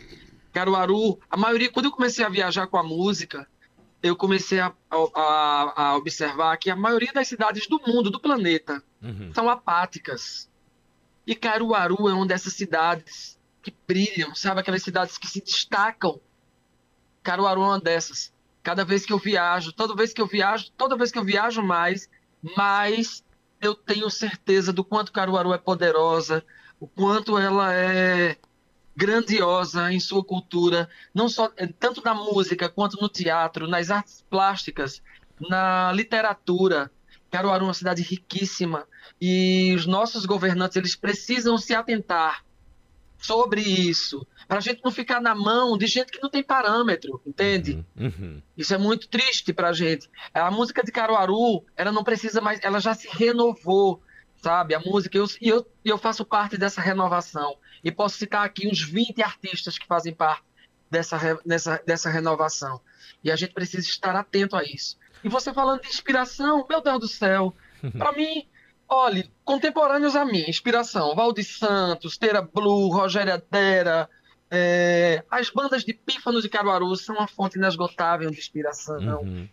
Caruaru, 0.52 1.20
a 1.30 1.38
maioria, 1.38 1.72
quando 1.72 1.86
eu 1.86 1.92
comecei 1.92 2.24
a 2.26 2.30
viajar 2.30 2.68
com 2.68 2.78
a 2.78 2.84
música, 2.84 3.48
eu 4.04 4.16
comecei 4.16 4.60
a, 4.60 4.74
a- 4.92 5.74
a 5.76 5.96
observar 5.96 6.58
que 6.58 6.70
a 6.70 6.76
maioria 6.76 7.12
das 7.14 7.28
cidades 7.28 7.68
do 7.68 7.80
mundo, 7.86 8.10
do 8.10 8.20
planeta, 8.20 8.84
Uhum. 9.02 9.32
são 9.34 9.50
apáticas. 9.50 10.50
E 11.26 11.36
Caruaru 11.36 12.08
é 12.10 12.14
uma 12.14 12.26
dessas 12.26 12.54
cidades 12.54 13.40
que 13.62 13.74
brilham, 13.88 14.34
sabe? 14.36 14.60
Aquelas 14.62 14.84
cidades 14.84 15.18
que 15.18 15.28
se 15.28 15.42
destacam. 15.42 16.20
Caruaru 17.24 17.62
é 17.62 17.66
uma 17.66 17.80
dessas. 17.80 18.34
Cada 18.64 18.84
vez 18.86 19.06
que 19.06 19.14
eu 19.14 19.18
viajo, 19.18 19.72
toda 19.74 19.96
vez 19.96 20.14
que 20.14 20.22
eu 20.22 20.28
viajo, 20.28 20.72
toda 20.78 20.96
vez 20.98 21.12
que 21.12 21.18
eu 21.18 21.24
viajo 21.24 21.62
mais, 21.64 22.10
mais 22.56 23.24
eu 23.60 23.74
tenho 23.76 24.10
certeza 24.10 24.72
do 24.74 24.84
quanto 24.84 25.12
Caruaru 25.12 25.54
é 25.54 25.58
poderosa, 25.58 26.44
o 26.80 26.88
quanto 26.88 27.38
ela 27.38 27.74
é 27.74 28.38
grandiosa 29.02 29.92
em 29.92 30.00
sua 30.00 30.24
cultura, 30.24 30.88
não 31.12 31.28
só 31.28 31.52
eh, 31.58 31.66
tanto 31.80 32.04
na 32.06 32.14
música 32.14 32.70
quanto 32.70 33.02
no 33.02 33.10
teatro, 33.10 33.68
nas 33.68 33.90
artes 33.90 34.24
plásticas, 34.30 35.02
na 35.40 35.92
literatura. 35.92 36.92
Caruaru 37.32 37.64
é 37.64 37.68
uma 37.68 37.74
cidade 37.74 38.04
riquíssima 38.04 38.88
e 39.20 39.74
os 39.76 39.88
nossos 39.88 40.28
governantes 40.28 40.78
eles 40.78 40.96
precisam 40.96 41.58
se 41.58 41.74
atentar 41.74 42.46
sobre 43.18 43.62
isso, 43.62 44.26
para 44.48 44.58
a 44.58 44.62
gente 44.62 44.82
não 44.84 44.92
ficar 44.92 45.20
na 45.20 45.34
mão 45.34 45.78
de 45.78 45.88
gente 45.88 46.12
que 46.12 46.22
não 46.22 46.30
tem 46.30 46.44
parâmetro, 46.44 47.22
entende? 47.26 47.84
Uhum. 47.96 48.40
Isso 48.56 48.74
é 48.74 48.78
muito 48.78 49.08
triste 49.08 49.52
pra 49.52 49.74
gente. 49.74 50.10
A 50.32 50.52
música 50.52 50.84
de 50.84 50.92
Caruaru, 50.92 51.64
ela 51.76 51.92
não 51.92 52.04
precisa 52.04 52.40
mais, 52.40 52.60
ela 52.62 52.80
já 52.80 52.94
se 52.94 53.08
renovou, 53.08 54.02
sabe? 54.38 54.76
A 54.76 54.80
música, 54.80 55.18
eu, 55.18 55.26
e 55.40 55.50
eu, 55.50 55.66
eu 55.86 55.98
faço 55.98 56.26
parte 56.26 56.58
dessa 56.58 56.82
renovação. 56.82 57.58
E 57.84 57.91
posso 57.91 58.17
citar 58.17 58.46
aqui 58.46 58.67
uns 58.67 58.82
20 58.82 59.22
artistas 59.24 59.78
que 59.78 59.88
fazem 59.88 60.13
parte 60.13 60.44
dessa, 60.89 61.17
dessa, 61.46 61.82
dessa 61.86 62.10
renovação. 62.10 62.82
E 63.24 63.32
a 63.32 63.36
gente 63.36 63.54
precisa 63.54 63.88
estar 63.88 64.15
atento 64.15 64.56
a 64.56 64.63
isso. 64.63 64.98
E 65.24 65.30
você 65.30 65.54
falando 65.54 65.82
de 65.82 65.88
inspiração, 65.88 66.65
meu 66.70 66.82
Deus 66.82 67.00
do 67.00 67.08
céu, 67.08 67.54
pra 67.98 68.12
mim, 68.12 68.48
olhe, 68.88 69.32
contemporâneos 69.44 70.15
a 70.15 70.26
mim, 70.26 70.44
inspiração, 70.48 71.15
Valdir 71.15 71.46
Santos, 71.46 72.17
Teira 72.17 72.41
Blue, 72.41 72.89
Rogéria 72.89 73.44
Dera, 73.50 74.10
é, 74.54 75.24
as 75.32 75.50
bandas 75.50 75.86
de 75.86 75.94
pífanos 75.94 76.44
de 76.44 76.50
Caruaru 76.50 76.94
são 76.98 77.15
uma 77.15 77.28
fonte 77.28 77.58
inesgotável 77.58 78.30
de 78.30 78.38
inspiração. 78.38 79.22
Uhum. 79.22 79.48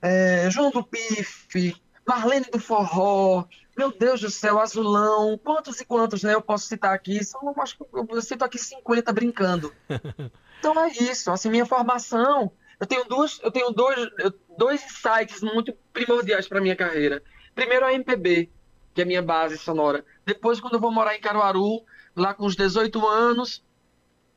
É, 0.00 0.48
João 0.50 0.70
do 0.70 0.84
Pife, 0.84 1.74
Marlene 2.06 2.46
do 2.46 2.60
Forró, 2.60 3.44
meu 3.80 3.90
Deus 3.90 4.20
do 4.20 4.30
céu, 4.30 4.60
Azulão, 4.60 5.38
quantos 5.42 5.80
e 5.80 5.86
quantos, 5.86 6.22
né? 6.22 6.34
Eu 6.34 6.42
posso 6.42 6.66
citar 6.66 6.92
aqui, 6.92 7.24
são, 7.24 7.54
acho 7.58 7.78
que 7.78 7.84
eu 7.94 8.20
cito 8.20 8.44
aqui 8.44 8.58
50 8.58 9.12
brincando. 9.12 9.72
Então 10.58 10.78
é 10.78 10.88
isso, 10.90 11.30
assim, 11.30 11.48
minha 11.48 11.64
formação, 11.64 12.52
eu 12.78 12.86
tenho 12.86 13.02
duas, 13.06 13.40
eu 13.42 13.50
tenho 13.50 13.70
dois, 13.70 13.98
eu- 14.18 14.34
dois 14.58 14.84
insights 14.84 15.40
muito 15.40 15.72
primordiais 15.90 16.46
para 16.46 16.60
minha 16.60 16.76
carreira. 16.76 17.22
Primeiro 17.54 17.86
a 17.86 17.94
MPB, 17.94 18.50
que 18.94 19.00
é 19.00 19.04
a 19.04 19.06
minha 19.06 19.22
base 19.22 19.56
sonora. 19.56 20.04
Depois, 20.26 20.60
quando 20.60 20.74
eu 20.74 20.80
vou 20.80 20.92
morar 20.92 21.16
em 21.16 21.20
Caruaru, 21.22 21.82
lá 22.14 22.34
com 22.34 22.44
os 22.44 22.54
18 22.54 23.08
anos, 23.08 23.64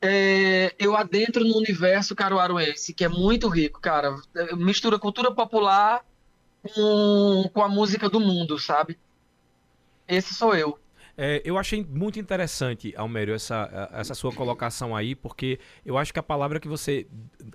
é, 0.00 0.74
eu 0.78 0.96
adentro 0.96 1.44
no 1.44 1.58
universo 1.58 2.14
caruaruense, 2.16 2.94
que 2.94 3.04
é 3.04 3.08
muito 3.08 3.46
rico, 3.50 3.78
cara. 3.78 4.16
Mistura 4.56 4.98
cultura 4.98 5.30
popular 5.30 6.02
com, 6.74 7.50
com 7.52 7.62
a 7.62 7.68
música 7.68 8.08
do 8.08 8.18
mundo, 8.18 8.58
sabe? 8.58 8.98
Esse 10.08 10.34
sou 10.34 10.54
eu. 10.54 10.78
É, 11.16 11.40
eu 11.44 11.56
achei 11.56 11.84
muito 11.84 12.18
interessante, 12.18 12.92
Almério, 12.96 13.34
essa, 13.34 13.88
essa 13.92 14.14
sua 14.14 14.32
colocação 14.32 14.96
aí, 14.96 15.14
porque 15.14 15.60
eu 15.86 15.96
acho 15.96 16.12
que 16.12 16.18
a 16.18 16.22
palavra 16.22 16.58
que 16.58 16.66
você 16.66 17.06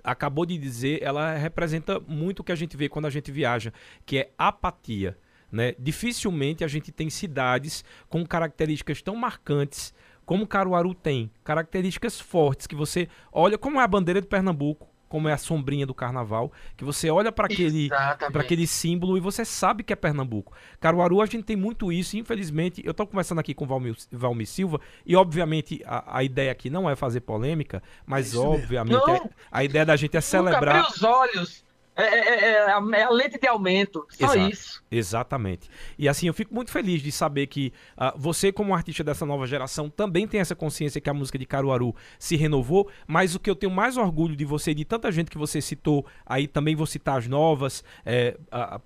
acabou 0.02 0.46
de 0.46 0.56
dizer, 0.56 1.02
ela 1.02 1.34
representa 1.34 2.00
muito 2.00 2.40
o 2.40 2.44
que 2.44 2.52
a 2.52 2.56
gente 2.56 2.74
vê 2.74 2.88
quando 2.88 3.04
a 3.04 3.10
gente 3.10 3.30
viaja, 3.30 3.70
que 4.06 4.18
é 4.18 4.30
apatia. 4.38 5.18
Né? 5.52 5.74
Dificilmente 5.78 6.64
a 6.64 6.68
gente 6.68 6.90
tem 6.90 7.10
cidades 7.10 7.84
com 8.08 8.24
características 8.24 9.02
tão 9.02 9.14
marcantes 9.14 9.92
como 10.24 10.46
Caruaru 10.46 10.94
tem. 10.94 11.30
Características 11.42 12.20
fortes 12.20 12.66
que 12.66 12.76
você 12.76 13.08
olha, 13.32 13.58
como 13.58 13.80
é 13.80 13.82
a 13.82 13.88
bandeira 13.88 14.20
de 14.20 14.28
Pernambuco, 14.28 14.88
como 15.10 15.28
é 15.28 15.32
a 15.32 15.36
sombrinha 15.36 15.84
do 15.84 15.92
carnaval, 15.92 16.52
que 16.76 16.84
você 16.84 17.10
olha 17.10 17.32
para 17.32 17.46
aquele, 17.46 17.88
pra 17.88 18.42
aquele 18.42 18.64
símbolo 18.64 19.18
e 19.18 19.20
você 19.20 19.44
sabe 19.44 19.82
que 19.82 19.92
é 19.92 19.96
Pernambuco. 19.96 20.52
Caruaru, 20.78 21.20
a 21.20 21.26
gente 21.26 21.42
tem 21.42 21.56
muito 21.56 21.90
isso, 21.90 22.16
infelizmente, 22.16 22.80
eu 22.86 22.94
tô 22.94 23.04
conversando 23.04 23.40
aqui 23.40 23.52
com 23.52 23.64
o 23.64 23.66
Valmir, 23.66 23.96
Valmir 24.12 24.46
Silva, 24.46 24.80
e 25.04 25.16
obviamente 25.16 25.82
a, 25.84 26.18
a 26.18 26.22
ideia 26.22 26.52
aqui 26.52 26.70
não 26.70 26.88
é 26.88 26.94
fazer 26.94 27.22
polêmica, 27.22 27.82
mas 28.06 28.34
mesmo. 28.34 28.50
obviamente 28.50 29.10
a, 29.10 29.58
a 29.58 29.64
ideia 29.64 29.84
da 29.84 29.96
gente 29.96 30.12
é 30.12 30.18
Nunca 30.18 30.22
celebrar. 30.22 30.76
abrir 30.76 30.94
os 30.94 31.02
olhos. 31.02 31.69
É, 31.96 32.02
é- 32.04 32.44
é 32.52 32.72
a, 32.72 32.80
é 32.94 33.02
a 33.02 33.10
lente 33.10 33.38
de 33.38 33.46
aumento. 33.46 34.06
Só 34.10 34.32
Exato. 34.34 34.38
isso. 34.52 34.82
Exatamente. 34.90 35.68
E 35.98 36.08
assim, 36.08 36.26
eu 36.28 36.34
fico 36.34 36.54
muito 36.54 36.70
feliz 36.70 37.02
de 37.02 37.12
saber 37.12 37.46
que 37.46 37.72
ah, 37.96 38.14
você, 38.16 38.50
como 38.52 38.74
artista 38.74 39.04
dessa 39.04 39.26
nova 39.26 39.46
geração, 39.46 39.90
também 39.90 40.26
tem 40.26 40.40
essa 40.40 40.54
consciência 40.54 41.00
que 41.00 41.10
a 41.10 41.14
música 41.14 41.38
de 41.38 41.44
Caruaru 41.46 41.94
se 42.18 42.36
renovou. 42.36 42.88
Mas 43.06 43.34
o 43.34 43.40
que 43.40 43.50
eu 43.50 43.56
tenho 43.56 43.72
mais 43.72 43.96
orgulho 43.96 44.34
de 44.36 44.44
você 44.44 44.70
e 44.70 44.74
de 44.74 44.84
tanta 44.84 45.10
gente 45.12 45.30
que 45.30 45.36
você 45.38 45.60
citou, 45.60 46.06
aí 46.24 46.46
também 46.46 46.74
vou 46.74 46.86
citar 46.86 47.18
as 47.18 47.26
novas, 47.26 47.84
é, 48.06 48.36
a- 48.50 48.76
a- 48.76 48.80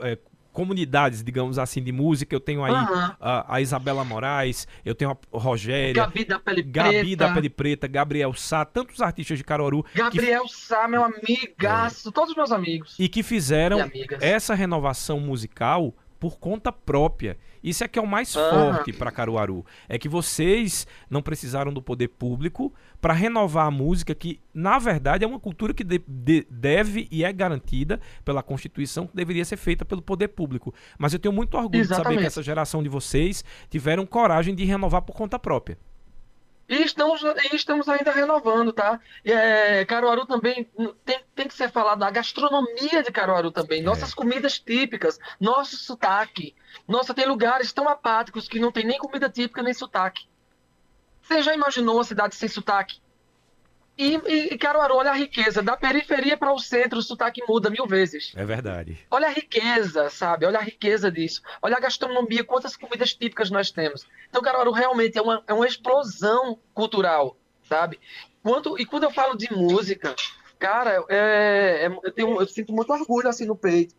é, 0.00 0.18
comunidades, 0.56 1.22
digamos 1.22 1.58
assim, 1.58 1.82
de 1.82 1.92
música. 1.92 2.34
Eu 2.34 2.40
tenho 2.40 2.64
aí 2.64 2.72
Aham. 2.72 3.14
a, 3.20 3.56
a 3.56 3.60
Isabela 3.60 4.02
Moraes, 4.04 4.66
eu 4.86 4.94
tenho 4.94 5.10
a 5.10 5.16
Rogéria, 5.38 5.92
Gabi 5.92 6.24
da 6.24 6.38
Pele 6.38 6.62
Gabi 6.62 6.90
Preta. 7.02 7.16
da 7.16 7.34
Pele 7.34 7.50
Preta, 7.50 7.86
Gabriel 7.86 8.32
Sá, 8.32 8.64
tantos 8.64 9.02
artistas 9.02 9.36
de 9.36 9.44
Caruaru 9.44 9.82
que 9.84 9.98
Gabriel 9.98 10.48
Sá, 10.48 10.88
meu 10.88 11.04
amigaço. 11.04 12.10
Todos 12.10 12.30
os 12.30 12.36
meus 12.36 12.50
amigos. 12.50 12.96
e 12.98 13.06
que 13.06 13.22
fizeram 13.22 13.80
E 13.94 14.06
essa 14.18 14.54
renovação 14.54 15.20
musical 15.20 15.94
por 16.18 16.38
conta 16.38 16.72
própria. 16.72 17.36
Isso 17.62 17.82
é 17.84 17.88
que 17.88 17.98
é 17.98 18.02
o 18.02 18.06
mais 18.06 18.34
Aham. 18.36 18.74
forte 18.74 18.92
para 18.92 19.10
Caruaru. 19.10 19.64
É 19.88 19.98
que 19.98 20.08
vocês 20.08 20.86
não 21.10 21.20
precisaram 21.20 21.72
do 21.72 21.82
poder 21.82 22.08
público 22.08 22.72
para 23.00 23.12
renovar 23.12 23.66
a 23.66 23.70
música, 23.70 24.14
que 24.14 24.40
na 24.54 24.78
verdade 24.78 25.24
é 25.24 25.26
uma 25.26 25.40
cultura 25.40 25.74
que 25.74 25.84
de- 25.84 26.02
de- 26.06 26.46
deve 26.50 27.08
e 27.10 27.24
é 27.24 27.32
garantida 27.32 28.00
pela 28.24 28.42
Constituição, 28.42 29.06
que 29.06 29.16
deveria 29.16 29.44
ser 29.44 29.56
feita 29.56 29.84
pelo 29.84 30.00
poder 30.02 30.28
público. 30.28 30.74
Mas 30.98 31.12
eu 31.12 31.18
tenho 31.18 31.34
muito 31.34 31.56
orgulho 31.56 31.82
de 31.82 31.88
saber 31.88 31.94
Exatamente. 32.00 32.20
que 32.20 32.26
essa 32.26 32.42
geração 32.42 32.82
de 32.82 32.88
vocês 32.88 33.44
tiveram 33.68 34.06
coragem 34.06 34.54
de 34.54 34.64
renovar 34.64 35.02
por 35.02 35.14
conta 35.16 35.38
própria. 35.38 35.76
E 36.68 36.82
estamos, 36.82 37.22
e 37.22 37.54
estamos 37.54 37.88
ainda 37.88 38.10
renovando, 38.10 38.72
tá? 38.72 39.00
E, 39.24 39.30
é, 39.30 39.84
Caruaru 39.84 40.26
também 40.26 40.68
tem, 41.04 41.20
tem 41.34 41.46
que 41.46 41.54
ser 41.54 41.70
falado 41.70 42.00
da 42.00 42.10
gastronomia 42.10 43.02
de 43.04 43.12
Caruaru 43.12 43.52
também, 43.52 43.82
nossas 43.82 44.12
comidas 44.12 44.58
típicas, 44.58 45.18
nosso 45.40 45.76
sotaque. 45.76 46.54
Nossa, 46.88 47.14
tem 47.14 47.26
lugares 47.26 47.72
tão 47.72 47.88
apáticos 47.88 48.48
que 48.48 48.58
não 48.58 48.72
tem 48.72 48.84
nem 48.84 48.98
comida 48.98 49.28
típica 49.30 49.62
nem 49.62 49.72
sotaque. 49.72 50.26
Você 51.22 51.40
já 51.42 51.54
imaginou 51.54 51.96
uma 51.96 52.04
cidade 52.04 52.34
sem 52.34 52.48
sotaque? 52.48 53.00
E, 53.98 54.14
e, 54.26 54.54
e 54.54 54.58
Caruaru, 54.58 54.94
olha 54.96 55.10
a 55.10 55.14
riqueza, 55.14 55.62
da 55.62 55.76
periferia 55.76 56.36
para 56.36 56.52
o 56.52 56.58
centro, 56.58 56.98
o 56.98 57.02
sotaque 57.02 57.42
muda 57.48 57.70
mil 57.70 57.86
vezes. 57.86 58.32
É 58.36 58.44
verdade. 58.44 58.98
Olha 59.10 59.28
a 59.28 59.30
riqueza, 59.30 60.10
sabe? 60.10 60.44
Olha 60.44 60.58
a 60.58 60.62
riqueza 60.62 61.10
disso. 61.10 61.40
Olha 61.62 61.76
a 61.76 61.80
gastronomia, 61.80 62.44
quantas 62.44 62.76
comidas 62.76 63.14
típicas 63.14 63.50
nós 63.50 63.70
temos. 63.70 64.06
Então, 64.28 64.42
Caruaru 64.42 64.70
realmente 64.70 65.16
é 65.16 65.22
uma, 65.22 65.42
é 65.46 65.54
uma 65.54 65.66
explosão 65.66 66.58
cultural, 66.74 67.36
sabe? 67.68 67.98
Quando, 68.42 68.78
e 68.78 68.84
quando 68.84 69.04
eu 69.04 69.10
falo 69.10 69.34
de 69.34 69.50
música, 69.52 70.14
cara, 70.58 71.02
é, 71.08 71.86
é- 71.86 71.98
eu, 72.04 72.12
tenho- 72.12 72.40
eu 72.40 72.46
sinto 72.46 72.72
muito 72.72 72.92
orgulho 72.92 73.28
assim 73.28 73.46
no 73.46 73.56
peito 73.56 73.94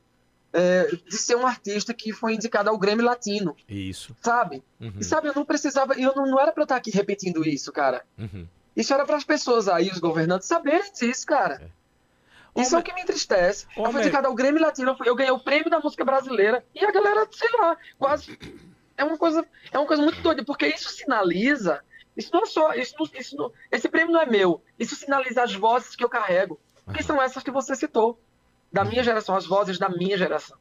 é, 0.53 0.85
de 1.07 1.17
ser 1.17 1.35
um 1.35 1.45
artista 1.45 1.93
que 1.93 2.13
foi 2.13 2.33
indicado 2.33 2.69
ao 2.69 2.77
Grêmio 2.77 3.03
Latino, 3.05 3.55
Isso. 3.67 4.15
sabe? 4.21 4.63
Uhum, 4.79 4.93
E 4.99 5.03
sabe, 5.03 5.27
eu 5.27 5.33
não 5.35 5.43
precisava, 5.43 5.93
eu 5.99 6.15
não, 6.15 6.25
não 6.25 6.39
era 6.39 6.51
pra 6.53 6.61
eu 6.61 6.65
estar 6.65 6.77
aqui 6.77 6.89
repetindo 6.89 7.45
isso, 7.47 7.71
cara. 7.71 8.03
uhum. 8.17 8.47
Isso 8.77 8.93
era 8.93 9.05
para 9.05 9.17
as 9.17 9.23
pessoas 9.25 9.67
aí, 9.67 9.89
os 9.89 9.97
governantes, 9.99 10.47
saberem 10.47 10.89
disso, 10.93 11.25
cara. 11.25 11.69
Isso 12.55 12.75
é 12.75 12.79
o 12.79 12.83
que 12.83 12.93
me 12.93 13.01
entristece. 13.01 13.65
Ô, 13.75 13.81
eu 13.81 13.91
fui 13.91 14.01
indicado 14.01 14.27
ao 14.27 14.33
Grêmio 14.35 14.61
Latino, 14.61 14.95
eu 15.05 15.15
ganhei 15.15 15.31
o 15.31 15.39
prêmio 15.39 15.69
da 15.69 15.79
música 15.79 16.05
brasileira 16.05 16.63
e 16.73 16.85
a 16.85 16.91
galera, 16.91 17.27
sei 17.31 17.49
lá, 17.59 17.75
quase. 17.99 18.37
É 18.95 19.03
uma 19.03 19.17
coisa, 19.17 19.45
é 19.71 19.77
uma 19.77 19.85
coisa 19.87 20.01
muito 20.01 20.21
doida, 20.21 20.43
porque 20.45 20.67
isso 20.67 20.89
sinaliza. 20.89 21.81
Isso 22.15 22.31
não 22.33 22.43
é 22.43 22.45
só. 22.45 22.73
Isso 22.73 22.95
não- 22.97 23.09
isso 23.19 23.35
não- 23.35 23.51
esse 23.71 23.89
prêmio 23.89 24.13
não 24.13 24.21
é 24.21 24.25
meu. 24.25 24.61
Isso 24.79 24.95
sinaliza 24.95 25.43
as 25.43 25.53
vozes 25.53 25.95
que 25.95 26.03
eu 26.03 26.09
carrego. 26.09 26.59
Que 26.93 27.03
são 27.03 27.21
essas 27.21 27.43
que 27.43 27.51
você 27.51 27.75
citou. 27.75 28.19
Da 28.71 28.83
minha 28.85 29.03
geração, 29.03 29.35
as 29.35 29.45
vozes 29.45 29.77
da 29.77 29.89
minha 29.89 30.17
geração. 30.17 30.57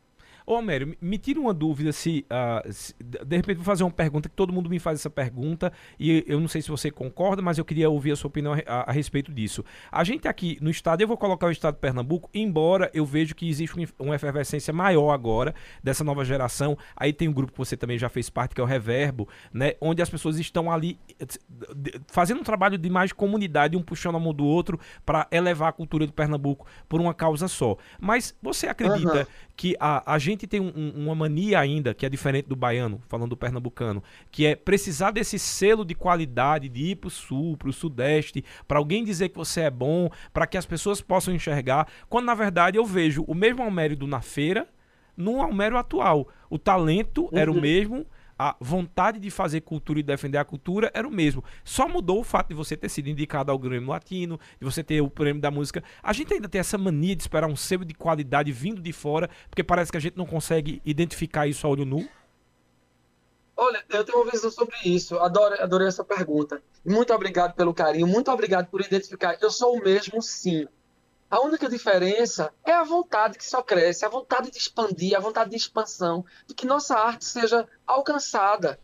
Ô, 0.47 0.55
Almério, 0.55 0.97
me- 1.01 1.19
tira 1.19 1.41
uma 1.41 1.53
dúvida 1.53 1.91
se, 1.93 2.25
ah, 2.31 2.63
se- 2.71 2.95
De 3.03 3.37
repente, 3.37 3.57
vou 3.57 3.65
fazer 3.65 3.83
uma 3.83 3.91
pergunta 3.91 4.29
que 4.29 4.35
todo 4.37 4.53
mundo 4.53 4.71
me 4.71 4.79
faz 4.79 5.01
essa 5.01 5.11
pergunta 5.11 5.73
e 5.99 6.25
eu 6.29 6.39
não 6.39 6.47
sei 6.47 6.63
se 6.63 6.69
você 6.71 6.89
concorda, 6.91 7.43
mas 7.43 7.59
eu 7.59 7.65
queria 7.65 7.91
ouvir 7.91 8.13
a 8.13 8.17
sua 8.17 8.29
opinião 8.29 8.53
a, 8.55 8.59
a- 8.67 8.83
a 8.91 8.93
respeito 8.93 9.33
disso. 9.33 9.65
A 9.91 10.05
gente 10.05 10.29
aqui 10.29 10.57
no 10.61 10.71
estado, 10.71 11.01
eu 11.01 11.09
vou 11.09 11.17
colocar 11.17 11.47
o 11.49 11.51
estado 11.51 11.75
de 11.75 11.81
Pernambuco, 11.81 12.31
embora 12.33 12.89
eu 12.95 13.05
vejo 13.05 13.35
que 13.35 13.49
existe 13.49 13.77
um 13.79 13.85
uma 13.99 14.15
efervescência 14.15 14.73
maior 14.73 15.11
agora 15.11 15.53
dessa 15.83 16.05
nova 16.05 16.25
geração. 16.25 16.79
Aí 16.97 17.13
tem 17.13 17.27
um 17.29 17.33
grupo 17.33 17.51
que 17.53 17.59
você 17.59 17.77
também 17.77 17.99
já 17.99 18.09
fez 18.09 18.31
parte, 18.31 18.55
que 18.55 18.61
é 18.61 18.65
o 18.65 18.67
Reverbo, 18.69 19.29
né? 19.53 19.73
Onde 19.81 20.01
as 20.01 20.09
pessoas 20.09 20.39
estão 20.39 20.71
ali 20.71 20.97
fazendo 22.09 22.41
um 22.41 22.45
trabalho 22.45 22.79
de 22.79 22.89
mais 22.91 23.13
comunidade, 23.13 23.77
um 23.77 23.83
puxando 23.83 24.17
a 24.17 24.21
mão 24.21 24.33
do 24.33 24.45
outro 24.45 24.79
para 25.05 25.27
elevar 25.31 25.71
a 25.71 25.73
cultura 25.73 26.07
do 26.07 26.13
Pernambuco 26.13 26.67
por 26.89 27.01
uma 27.01 27.15
causa 27.15 27.49
só. 27.49 27.77
Mas 28.01 28.35
você 28.41 28.67
acredita 28.69 29.11
Aham. 29.13 29.27
Que 29.57 29.75
a, 29.81 30.15
a 30.15 30.19
gente 30.19 30.47
tem 30.47 30.61
um- 30.61 30.73
um- 30.77 31.05
uma 31.07 31.15
mania 31.15 31.59
ainda, 31.59 31.95
que 31.95 32.05
é 32.05 32.09
diferente 32.09 32.47
do 32.47 32.55
baiano, 32.55 33.01
falando 33.09 33.31
do 33.31 33.37
pernambucano, 33.37 34.03
que 34.31 34.45
é 34.45 34.55
precisar 34.55 35.11
desse 35.13 35.39
selo 35.39 35.85
de 35.85 35.95
qualidade, 35.95 36.69
de 36.69 36.91
ir 36.91 36.97
pro 36.97 37.09
sul, 37.09 37.57
pro 37.57 37.73
sudeste, 37.73 38.45
para 38.69 38.79
alguém 38.79 39.03
dizer 39.03 39.31
que 39.31 39.37
você 39.39 39.63
é 39.63 39.71
bom, 39.71 40.11
para 40.33 40.47
que 40.47 40.59
as 40.59 40.67
pessoas 40.67 41.01
possam 41.01 41.35
enxergar, 41.35 41.89
quando 42.09 42.27
na 42.27 42.35
verdade 42.35 42.77
eu 42.77 42.85
vejo 42.85 43.25
o 43.27 43.35
mesmo 43.35 43.63
Almério 43.63 44.07
na 44.07 44.21
feira 44.21 44.69
no 45.17 45.41
Almério 45.41 45.79
atual. 45.79 46.29
O 46.51 46.59
talento 46.59 47.31
era 47.33 47.51
o 47.51 47.55
Uhum. 47.55 47.61
mesmo, 47.63 48.07
a 48.39 48.57
vontade 48.61 49.19
de 49.19 49.31
fazer 49.31 49.63
cultura 49.63 50.01
e 50.01 50.03
defender 50.03 50.39
a 50.39 50.45
cultura 50.45 50.91
era 50.95 51.07
o 51.07 51.11
mesmo. 51.11 51.43
Só 51.65 51.89
mudou 51.89 52.21
o 52.21 52.25
fato 52.25 52.49
de 52.49 52.55
você 52.55 52.77
ter 52.77 52.89
sido 52.89 53.09
indicado 53.09 53.51
ao 53.51 53.59
Grêmio 53.59 53.89
Latino, 53.89 54.39
de 54.61 54.65
você 54.65 54.83
ter 54.83 55.01
o 55.01 55.09
prêmio 55.09 55.41
da 55.41 55.51
música. 55.51 55.83
A 56.03 56.13
gente 56.13 56.35
ainda 56.35 56.49
tem 56.49 56.59
essa 56.59 56.77
mania 56.77 57.17
de 57.17 57.23
esperar 57.23 57.49
um 57.49 57.57
selo 57.57 57.85
de 57.85 57.95
qualidade 57.95 58.53
vindo 58.53 58.81
de 58.81 58.93
fora, 58.93 59.31
porque 59.49 59.65
parece 59.65 59.91
que 59.91 59.97
a 59.97 60.01
gente 60.01 60.17
não 60.17 60.27
consegue 60.27 60.83
identificar 60.85 61.47
isso 61.47 61.67
a 61.67 61.71
olho 61.71 61.85
nu. 61.85 62.07
Olha, 63.57 63.83
eu 63.89 64.05
tenho 64.05 64.19
uma 64.19 64.31
visão 64.31 64.51
sobre 64.51 64.77
isso. 64.85 65.19
Adoro, 65.19 65.55
adorei 65.63 65.89
essa 65.89 66.05
pergunta. 66.05 66.63
Muito 66.85 67.13
obrigado 67.15 67.55
pelo 67.55 67.73
carinho, 67.73 68.07
muito 68.07 68.31
obrigado 68.31 68.67
por 68.67 68.83
identificar. 68.83 69.39
Eu 69.41 69.51
sou 69.51 69.77
o 69.77 69.83
mesmo, 69.83 70.21
sim. 70.21 70.69
A 71.31 71.41
única 71.41 71.69
diferença 71.69 72.53
é 72.65 72.73
a 72.73 72.85
vontade 72.85 73.37
que 73.37 73.45
só 73.45 73.63
cresce, 73.63 74.05
a 74.05 74.09
vontade 74.09 74.51
de 74.51 74.59
expandir, 74.59 75.17
a 75.17 75.21
vontade 75.21 75.51
de 75.51 75.57
expansão, 75.57 76.25
de 76.47 76.55
que 76.55 76.67
nossa 76.67 76.97
arte 76.97 77.25
seja 77.25 77.67
alcançada. 77.87 78.79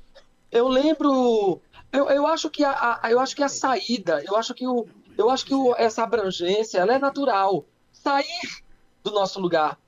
Eu 0.50 0.66
lembro, 0.68 1.60
eu, 1.92 2.08
eu 2.10 2.26
acho 2.26 2.50
que 2.50 2.64
a, 2.64 2.98
a- 3.02 3.10
eu 3.10 3.20
acho 3.20 3.36
que 3.36 3.42
a 3.44 3.48
saída, 3.48 4.22
eu 4.26 4.36
acho 4.36 4.54
que 4.54 4.66
o, 4.66 4.86
eu 5.16 5.30
acho 5.30 5.44
que 5.46 5.54
o, 5.54 5.74
essa 5.76 6.02
abrangência, 6.02 6.78
ela 6.78 6.94
é 6.94 6.98
natural. 6.98 7.64
Sair 7.92 8.64
do 9.04 9.12
nosso 9.12 9.40
lugar 9.40 9.78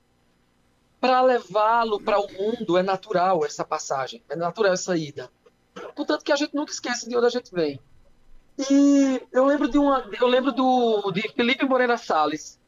para 0.99 1.21
levá-lo 1.21 1.99
para 2.01 2.19
o 2.19 2.31
mundo 2.31 2.77
é 2.77 2.83
natural 2.83 3.45
essa 3.45 3.63
passagem, 3.65 4.23
é 4.29 4.35
natural 4.35 4.73
essa 4.73 4.97
ida. 4.97 5.29
Portanto 5.95 6.23
que 6.23 6.31
a 6.31 6.35
gente 6.35 6.55
nunca 6.55 6.71
esquece 6.71 7.07
de 7.07 7.15
onde 7.17 7.25
a 7.27 7.29
gente 7.29 7.51
vem. 7.51 7.79
E 8.57 9.21
eu 9.31 9.45
lembro 9.45 9.67
de 9.67 9.77
uma, 9.77 10.09
eu 10.19 10.27
lembro 10.27 10.51
do 10.51 11.11
de 11.11 11.21
Felipe 11.33 11.65
Moreira 11.65 11.97
Salles 11.97 12.59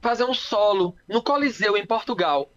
fazer 0.00 0.24
um 0.24 0.34
solo 0.34 0.94
no 1.08 1.22
Coliseu 1.22 1.76
em 1.76 1.86
Portugal. 1.86 2.50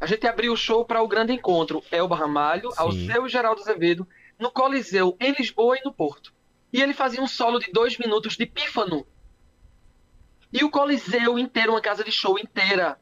A 0.00 0.06
gente 0.06 0.26
abriu 0.26 0.52
o 0.52 0.56
show 0.56 0.84
para 0.84 1.02
o 1.02 1.08
grande 1.08 1.32
encontro 1.32 1.84
Elba 1.90 2.16
Ramalho, 2.16 2.70
Sim. 2.72 2.76
Alceu 2.78 3.26
e 3.26 3.28
Geraldo 3.28 3.60
Azevedo 3.60 4.08
no 4.38 4.50
Coliseu 4.50 5.16
em 5.20 5.32
Lisboa 5.32 5.76
e 5.76 5.84
no 5.84 5.92
Porto. 5.92 6.32
E 6.72 6.80
ele 6.80 6.94
fazia 6.94 7.22
um 7.22 7.26
solo 7.26 7.58
de 7.58 7.70
dois 7.70 7.98
minutos 7.98 8.36
de 8.36 8.46
pífano. 8.46 9.06
E 10.52 10.64
o 10.64 10.70
Coliseu 10.70 11.38
inteiro, 11.38 11.72
uma 11.72 11.80
casa 11.80 12.02
de 12.02 12.10
show 12.10 12.38
inteira, 12.38 12.98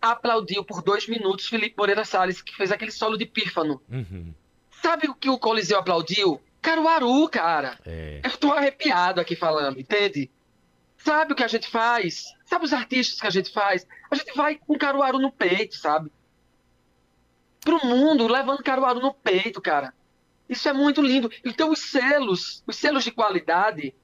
aplaudiu 0.00 0.64
por 0.64 0.82
dois 0.82 1.06
minutos 1.06 1.48
Felipe 1.48 1.74
Moreira 1.76 2.04
Salles, 2.04 2.40
que 2.40 2.56
fez 2.56 2.70
aquele 2.72 2.90
solo 2.90 3.18
de 3.18 3.26
pífano. 3.26 3.82
Uhum. 3.90 4.32
Sabe 4.70 5.08
o 5.08 5.14
que 5.14 5.28
o 5.28 5.38
Coliseu 5.38 5.78
aplaudiu? 5.78 6.40
Caruaru, 6.60 7.28
cara. 7.28 7.78
É. 7.86 8.20
Eu 8.24 8.36
tô 8.36 8.52
arrepiado 8.52 9.20
aqui 9.20 9.34
falando, 9.34 9.80
entende? 9.80 10.30
Sabe 10.96 11.32
o 11.32 11.36
que 11.36 11.44
a 11.44 11.48
gente 11.48 11.68
faz? 11.68 12.34
Sabe 12.44 12.64
os 12.64 12.72
artistas 12.72 13.20
que 13.20 13.26
a 13.26 13.30
gente 13.30 13.50
faz? 13.52 13.86
A 14.10 14.14
gente 14.14 14.34
vai 14.34 14.56
com 14.56 14.76
Caruaru 14.76 15.18
no 15.18 15.32
peito, 15.32 15.76
sabe? 15.76 16.12
Pro 17.60 17.84
mundo, 17.86 18.28
levando 18.28 18.62
Caruaru 18.62 19.00
no 19.00 19.14
peito, 19.14 19.60
cara. 19.60 19.94
Isso 20.48 20.68
é 20.68 20.72
muito 20.72 21.00
lindo. 21.00 21.30
Então 21.44 21.70
os 21.70 21.78
selos, 21.78 22.62
os 22.66 22.76
selos 22.76 23.04
de 23.04 23.12
qualidade, 23.12 23.94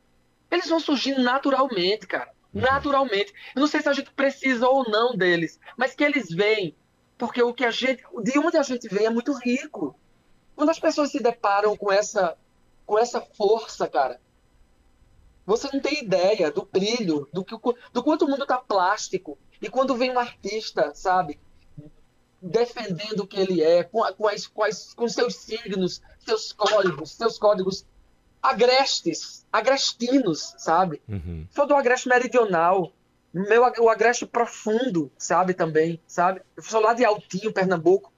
eles 0.51 0.69
vão 0.69 0.81
surgindo 0.81 1.23
naturalmente, 1.23 2.07
cara. 2.07 2.31
Naturalmente. 2.53 3.35
Eu 3.55 3.61
não 3.61 3.67
sei 3.67 3.83
se 3.83 3.89
a 3.89 3.93
gente 3.93 4.11
precisa 4.13 4.67
ou 4.67 4.89
não 4.89 5.15
deles, 5.15 5.61
mas 5.77 5.95
que 5.95 6.05
eles 6.05 6.31
vêm. 6.31 6.75
Porque 7.19 7.43
o 7.43 7.53
que 7.53 7.65
a 7.65 7.71
gente, 7.71 8.03
de 8.23 8.39
onde 8.39 8.57
a 8.57 8.63
gente 8.63 8.89
vem 8.89 9.07
é 9.07 9.11
muito 9.11 9.33
rico. 9.33 9.99
Quando 10.55 10.71
as 10.71 10.79
pessoas 10.79 11.11
se 11.11 11.23
deparam 11.23 11.77
com 11.77 11.93
essa 11.93 12.37
com 12.87 12.99
essa 12.99 13.21
força, 13.21 13.89
cara, 13.89 14.21
Você 15.45 15.69
não 15.73 15.81
tem 15.81 16.03
ideia 16.03 16.51
do 16.51 16.65
brilho, 16.65 17.29
do, 17.33 17.45
que, 17.45 17.55
do 17.93 18.03
quanto 18.03 18.25
o 18.25 18.29
mundo 18.29 18.47
tá 18.47 18.59
plástico. 18.59 19.39
E 19.61 19.69
quando 19.69 19.97
vem 19.97 20.11
um 20.11 20.19
artista, 20.19 20.93
sabe, 20.95 21.39
defendendo 22.41 23.21
o 23.21 23.27
que 23.27 23.39
ele 23.39 23.63
é, 23.63 23.85
com, 23.85 24.03
com, 24.15 24.29
as, 24.29 24.47
com, 24.47 24.63
as, 24.63 24.95
com 24.95 25.09
seus 25.09 25.37
signos, 25.37 26.03
seus 26.19 26.53
códigos, 26.53 27.13
seus 27.13 27.39
códigos 27.39 27.87
agrestes, 28.43 29.45
agrestinos, 29.53 30.55
sabe? 30.59 31.03
Uhum. 31.09 31.47
Sou 31.51 31.67
do 31.67 31.75
agreste 31.75 32.09
meridional, 32.09 32.93
meu, 33.33 33.63
o 33.63 33.89
agreste 33.89 34.25
profundo, 34.27 35.11
sabe, 35.19 35.55
também, 35.55 36.01
sabe? 36.07 36.43
Eu 36.57 36.63
sou 36.63 36.81
lá 36.81 36.95
de 36.95 37.05
Altinho, 37.05 37.53
Pernambuco, 37.53 38.13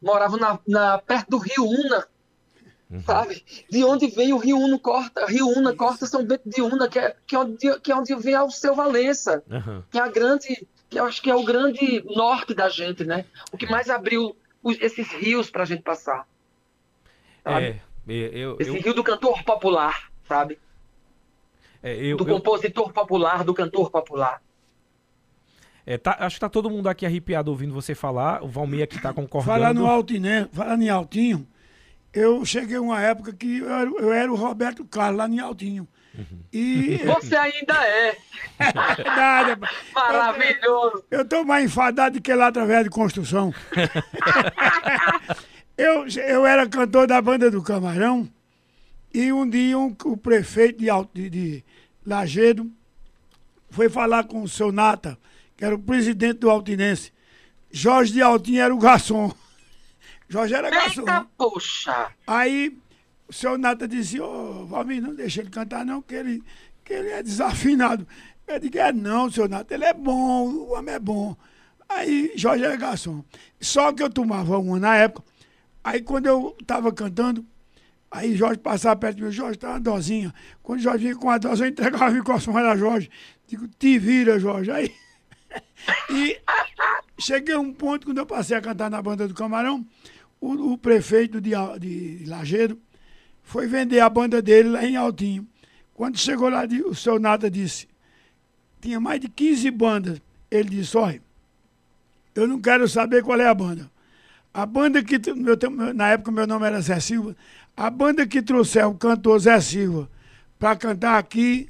morava 0.00 0.36
na, 0.36 0.58
na 0.66 0.98
perto 0.98 1.30
do 1.30 1.38
Rio 1.38 1.64
Una, 1.64 2.06
Uhum. 2.90 3.02
sabe? 3.02 3.44
De 3.70 3.84
onde 3.84 4.08
vem 4.08 4.32
o 4.32 4.38
Rio 4.38 4.58
Uno 4.58 4.78
corta, 4.78 5.24
Rio 5.26 5.46
Una 5.46 5.74
corta 5.76 6.06
São 6.06 6.24
Bento 6.24 6.48
de 6.48 6.60
Una, 6.60 6.88
que 6.88 6.98
é, 6.98 7.14
que 7.26 7.36
é, 7.36 7.38
onde, 7.38 7.80
que 7.80 7.92
é 7.92 7.96
onde 7.96 8.14
vem 8.16 8.36
o 8.38 8.50
seu 8.50 8.74
Valença, 8.74 9.42
Uhum. 9.48 9.82
que 9.90 9.96
é 9.98 10.02
a 10.02 10.08
grande, 10.08 10.66
que 10.88 10.98
eu 10.98 11.04
acho 11.04 11.22
que 11.22 11.30
é 11.30 11.34
o 11.34 11.44
grande 11.44 12.02
norte 12.16 12.52
da 12.52 12.68
gente, 12.68 13.04
né? 13.04 13.24
O 13.52 13.56
que 13.56 13.66
mais 13.70 13.88
abriu 13.88 14.34
os- 14.60 14.76
esses 14.80 15.06
rios 15.12 15.48
pra 15.50 15.64
gente 15.64 15.82
passar. 15.82 16.26
Sabe? 17.44 17.80
É, 18.08 18.12
eu, 18.34 18.56
Esse 18.58 18.70
eu, 18.70 18.74
rio 18.82 18.92
do 18.94 19.04
cantor 19.04 19.42
popular, 19.44 20.10
sabe? 20.26 20.58
é, 21.82 21.94
eu, 21.94 22.16
Do 22.16 22.28
eu- 22.28 22.34
compositor 22.34 22.92
popular, 22.92 23.44
do 23.44 23.54
cantor 23.54 23.88
popular. 23.90 24.42
é, 25.86 25.96
tá- 25.96 26.16
acho 26.20 26.36
que 26.36 26.40
tá 26.40 26.48
todo 26.48 26.68
mundo 26.68 26.88
aqui 26.88 27.06
arrepiado 27.06 27.50
ouvindo 27.50 27.72
você 27.72 27.94
falar. 27.94 28.42
O 28.42 28.48
Valmir 28.48 28.82
aqui 28.82 29.00
tá 29.00 29.12
concordando. 29.14 29.52
Falar 29.60 29.72
no 29.72 29.86
Altinense, 29.86 30.50
falando 30.52 30.82
em 30.82 30.88
Altinho, 30.90 31.46
eu 32.12 32.44
cheguei 32.44 32.78
uma 32.78 33.00
época 33.00 33.32
que 33.32 33.58
eu 33.58 33.70
era, 33.72 33.90
eu 33.90 34.12
era 34.12 34.32
o 34.32 34.36
Roberto 34.36 34.84
Carlos 34.84 35.18
lá 35.18 35.28
em 35.28 35.38
Altinho. 35.40 35.86
E 36.52 36.98
Você 37.06 37.36
ainda 37.36 37.74
é 37.86 38.16
nada, 39.06 39.58
maravilhoso. 39.94 41.04
eu 41.10 41.24
tô 41.24 41.44
mais 41.44 41.64
enfadado 41.66 42.18
do 42.18 42.22
que 42.22 42.34
lá 42.34 42.48
através 42.48 42.82
de 42.84 42.90
construção. 42.90 43.54
eu, 45.76 46.06
eu 46.08 46.46
era 46.46 46.68
cantor 46.68 47.06
da 47.06 47.20
banda 47.22 47.50
do 47.50 47.62
Camarão 47.62 48.28
e 49.12 49.32
um 49.32 49.48
dia 49.48 49.78
um- 49.78 49.94
o 50.04 50.16
prefeito 50.16 50.78
de, 50.78 50.86
de, 51.14 51.30
de 51.30 51.64
Lagedo 52.06 52.70
foi 53.70 53.88
falar 53.88 54.24
com 54.24 54.42
o 54.42 54.48
seu 54.48 54.72
Nata, 54.72 55.18
que 55.56 55.64
era 55.64 55.74
o 55.74 55.78
presidente 55.78 56.38
do 56.40 56.50
Altinense. 56.50 57.12
Jorge 57.70 58.12
de 58.12 58.22
Altinho 58.22 58.60
era 58.62 58.74
o 58.74 58.78
garçom. 58.78 59.32
Jorge 60.30 60.54
era 60.54 60.70
garçom. 60.70 61.00
Eita, 61.00 61.26
poxa. 61.36 62.12
Aí 62.24 62.78
o 63.28 63.32
seu 63.32 63.58
Nata 63.58 63.88
disse, 63.88 64.20
ô 64.20 64.64
Valmir, 64.64 65.02
não 65.02 65.12
deixa 65.12 65.40
ele 65.40 65.50
cantar 65.50 65.84
não, 65.84 66.00
que 66.00 66.14
ele, 66.14 66.42
que 66.84 66.92
ele 66.92 67.08
é 67.08 67.20
desafinado. 67.20 68.06
Eu 68.46 68.60
digo, 68.60 68.78
é 68.78 68.92
não, 68.92 69.28
seu 69.28 69.48
Nata, 69.48 69.74
ele 69.74 69.84
é 69.84 69.92
bom, 69.92 70.48
o 70.48 70.72
homem 70.72 70.94
é 70.94 71.00
bom. 71.00 71.36
Aí 71.88 72.32
Jorge 72.36 72.64
era 72.64 72.76
garçom. 72.76 73.24
Só 73.60 73.92
que 73.92 74.04
eu 74.04 74.08
tomava 74.08 74.56
uma 74.56 74.78
na 74.78 74.96
época. 74.96 75.26
Aí 75.82 76.00
quando 76.00 76.26
eu 76.26 76.56
tava 76.64 76.92
cantando, 76.92 77.44
aí 78.08 78.36
Jorge 78.36 78.60
passava 78.60 78.94
perto 78.94 79.16
de 79.16 79.24
mim, 79.24 79.32
Jorge, 79.32 79.58
tá 79.58 79.70
uma 79.70 79.80
dosinha. 79.80 80.32
Quando 80.62 80.78
Jorge 80.78 81.06
vinha 81.06 81.16
com 81.16 81.28
a 81.28 81.38
dose, 81.38 81.64
eu 81.64 81.68
entregava 81.68 82.08
o 82.08 82.14
microfone 82.14 82.68
a 82.68 82.76
Jorge. 82.76 83.10
Digo, 83.48 83.66
te 83.66 83.98
vira, 83.98 84.38
Jorge. 84.38 84.70
Aí. 84.70 84.94
E 86.10 86.38
cheguei 87.18 87.54
a 87.54 87.58
um 87.58 87.72
ponto, 87.72 88.06
quando 88.06 88.18
eu 88.18 88.26
passei 88.26 88.56
a 88.56 88.60
cantar 88.60 88.90
na 88.90 89.00
banda 89.02 89.26
do 89.26 89.34
Camarão, 89.34 89.84
o, 90.40 90.72
o 90.72 90.78
prefeito 90.78 91.40
de, 91.40 91.50
de 91.78 92.24
Lagedo 92.26 92.78
foi 93.42 93.66
vender 93.66 94.00
a 94.00 94.08
banda 94.08 94.40
dele 94.40 94.68
lá 94.70 94.84
em 94.84 94.96
Altinho. 94.96 95.46
Quando 95.94 96.18
chegou 96.18 96.48
lá, 96.48 96.62
o 96.86 96.94
seu 96.94 97.18
Nata 97.18 97.50
disse, 97.50 97.86
tinha 98.80 98.98
mais 98.98 99.20
de 99.20 99.28
15 99.28 99.70
bandas. 99.70 100.22
Ele 100.50 100.70
disse, 100.70 100.96
olha, 100.96 101.22
eu 102.34 102.46
não 102.48 102.60
quero 102.60 102.88
saber 102.88 103.22
qual 103.22 103.38
é 103.40 103.46
a 103.46 103.54
banda. 103.54 103.90
A 104.52 104.64
banda 104.66 105.02
que, 105.02 105.18
meu, 105.34 105.56
na 105.94 106.08
época 106.08 106.30
meu 106.32 106.46
nome 106.46 106.66
era 106.66 106.80
Zé 106.80 106.98
Silva, 106.98 107.36
a 107.76 107.88
banda 107.90 108.26
que 108.26 108.42
trouxer 108.42 108.86
o 108.86 108.94
cantor 108.94 109.38
Zé 109.38 109.60
Silva 109.60 110.10
para 110.58 110.74
cantar 110.76 111.18
aqui 111.18 111.68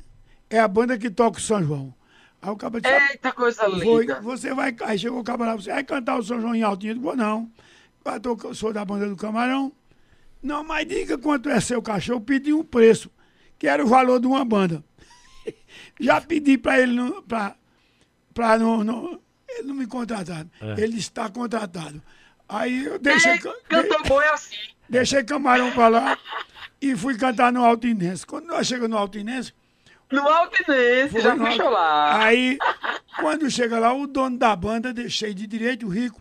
é 0.48 0.58
a 0.58 0.68
banda 0.68 0.96
que 0.98 1.10
toca 1.10 1.38
o 1.38 1.42
São 1.42 1.62
João. 1.62 1.94
Aí 2.40 2.50
o 2.50 2.56
cara 2.56 2.80
disse, 2.80 3.12
Eita, 3.12 3.32
coisa 3.32 3.68
foi, 3.82 4.06
linda. 4.06 4.20
você 4.20 4.54
vai. 4.54 4.74
Aí 4.82 4.98
chegou 4.98 5.20
o 5.20 5.24
camarada, 5.24 5.60
você 5.60 5.70
vai 5.70 5.84
cantar 5.84 6.18
o 6.18 6.22
São 6.22 6.40
João 6.40 6.54
em 6.54 6.62
Altinho? 6.62 6.92
Eu 6.92 6.94
digo, 6.94 7.06
"Vou 7.06 7.16
não. 7.16 7.50
Eu 8.04 8.54
sou 8.54 8.72
da 8.72 8.84
banda 8.84 9.08
do 9.08 9.16
Camarão. 9.16 9.72
Não, 10.42 10.64
mas 10.64 10.86
diga 10.88 11.18
quanto 11.18 11.48
é 11.50 11.60
seu 11.60 11.82
cachorro. 11.82 12.20
Pedi 12.20 12.52
um 12.52 12.64
preço, 12.64 13.10
que 13.58 13.66
era 13.66 13.84
o 13.84 13.86
valor 13.88 14.18
de 14.20 14.26
uma 14.26 14.44
banda. 14.44 14.82
Já 16.00 16.20
pedi 16.20 16.56
para 16.56 16.80
ele, 16.80 16.92
não- 16.94 17.22
pra, 17.22 17.54
pra 18.32 18.58
não, 18.58 18.82
não- 18.82 19.20
Ele 19.48 19.68
não 19.68 19.74
me 19.74 19.86
contratar. 19.86 20.46
Ele 20.78 20.96
está 20.98 21.28
contratado. 21.28 22.00
Aí 22.48 22.84
eu 22.86 22.98
deixei, 22.98 23.32
Ei, 23.32 23.38
ca- 23.38 23.54
cantor 23.68 24.02
bom 24.08 24.20
é 24.22 24.28
assim. 24.30 24.56
deixei 24.88 25.22
Camarão 25.22 25.70
para 25.72 25.88
lá 25.88 26.18
e 26.80 26.96
fui 26.96 27.16
cantar 27.16 27.52
no 27.52 27.64
Altinense. 27.64 28.24
Quando 28.26 28.46
nós 28.46 28.66
chegamos 28.66 28.90
no 28.90 28.96
Altinense, 28.98 29.52
No 30.10 30.26
Altinense, 30.26 31.20
já 31.20 31.34
no 31.36 31.44
puxou 31.44 31.66
Alto- 31.66 31.74
lá. 31.74 32.24
Aí, 32.24 32.58
quando 33.20 33.48
chega 33.50 33.78
lá, 33.78 33.92
o 33.92 34.06
dono 34.06 34.36
da 34.38 34.54
banda, 34.56 34.92
deixei 34.92 35.32
de 35.34 35.46
direito 35.46 35.86
rico, 35.88 36.20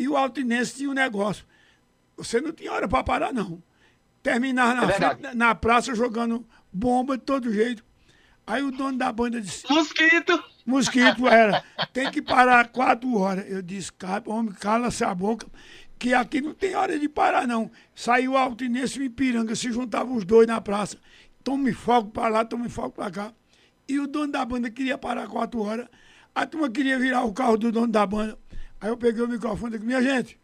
e 0.00 0.08
o 0.08 0.16
Altinense 0.16 0.76
tinha 0.76 0.88
um 0.88 0.94
negócio. 0.94 1.44
Você 2.16 2.40
não 2.40 2.52
tinha 2.52 2.72
hora 2.72 2.88
para 2.88 3.04
parar, 3.04 3.34
não. 3.34 3.62
Terminava 4.22 4.74
na, 4.74 4.90
É 4.90 4.94
frente, 4.94 5.36
na 5.36 5.54
praça 5.54 5.94
jogando 5.94 6.46
bomba 6.72 7.18
de 7.18 7.22
todo 7.24 7.52
jeito. 7.52 7.84
Aí 8.46 8.62
o 8.62 8.70
dono 8.70 8.96
da 8.96 9.12
banda 9.12 9.38
disse, 9.42 9.70
Mosquito. 9.70 10.42
mosquito 10.64 11.28
era, 11.28 11.62
tem 11.92 12.10
que 12.10 12.22
parar 12.22 12.68
quatro 12.68 13.14
horas. 13.14 13.44
Eu 13.46 13.60
disse, 13.60 13.92
"Cara, 13.92 14.24
homem, 14.26 14.54
cala-se 14.54 15.04
a 15.04 15.14
boca, 15.14 15.46
que 15.98 16.14
aqui 16.14 16.40
não 16.40 16.54
tem 16.54 16.74
hora 16.74 16.98
de 16.98 17.06
parar, 17.06 17.46
não. 17.46 17.70
Saiu 17.94 18.32
o 18.32 18.36
Altinense 18.38 18.98
e 18.98 19.02
o 19.02 19.04
Ipiranga, 19.04 19.54
se 19.54 19.70
juntavam 19.70 20.16
os 20.16 20.24
dois 20.24 20.46
na 20.46 20.62
praça. 20.62 20.96
Tome 21.44 21.74
fogo 21.74 22.10
para 22.10 22.28
lá, 22.28 22.44
tome 22.44 22.70
fogo 22.70 22.90
para 22.92 23.10
cá. 23.10 23.32
E 23.86 24.00
o 24.00 24.06
dono 24.06 24.32
da 24.32 24.44
banda 24.46 24.70
queria 24.70 24.96
parar 24.96 25.28
quatro 25.28 25.60
horas. 25.60 25.86
A 26.34 26.46
turma 26.46 26.70
queria 26.70 26.98
virar 26.98 27.22
o 27.24 27.34
carro 27.34 27.58
do 27.58 27.70
dono 27.70 27.88
da 27.88 28.06
banda. 28.06 28.38
Aí 28.80 28.88
eu 28.88 28.96
peguei 28.96 29.22
o 29.22 29.28
microfone 29.28 29.74
e 29.74 29.78
disse, 29.78 29.86
minha 29.86 30.02
gente, 30.02 30.38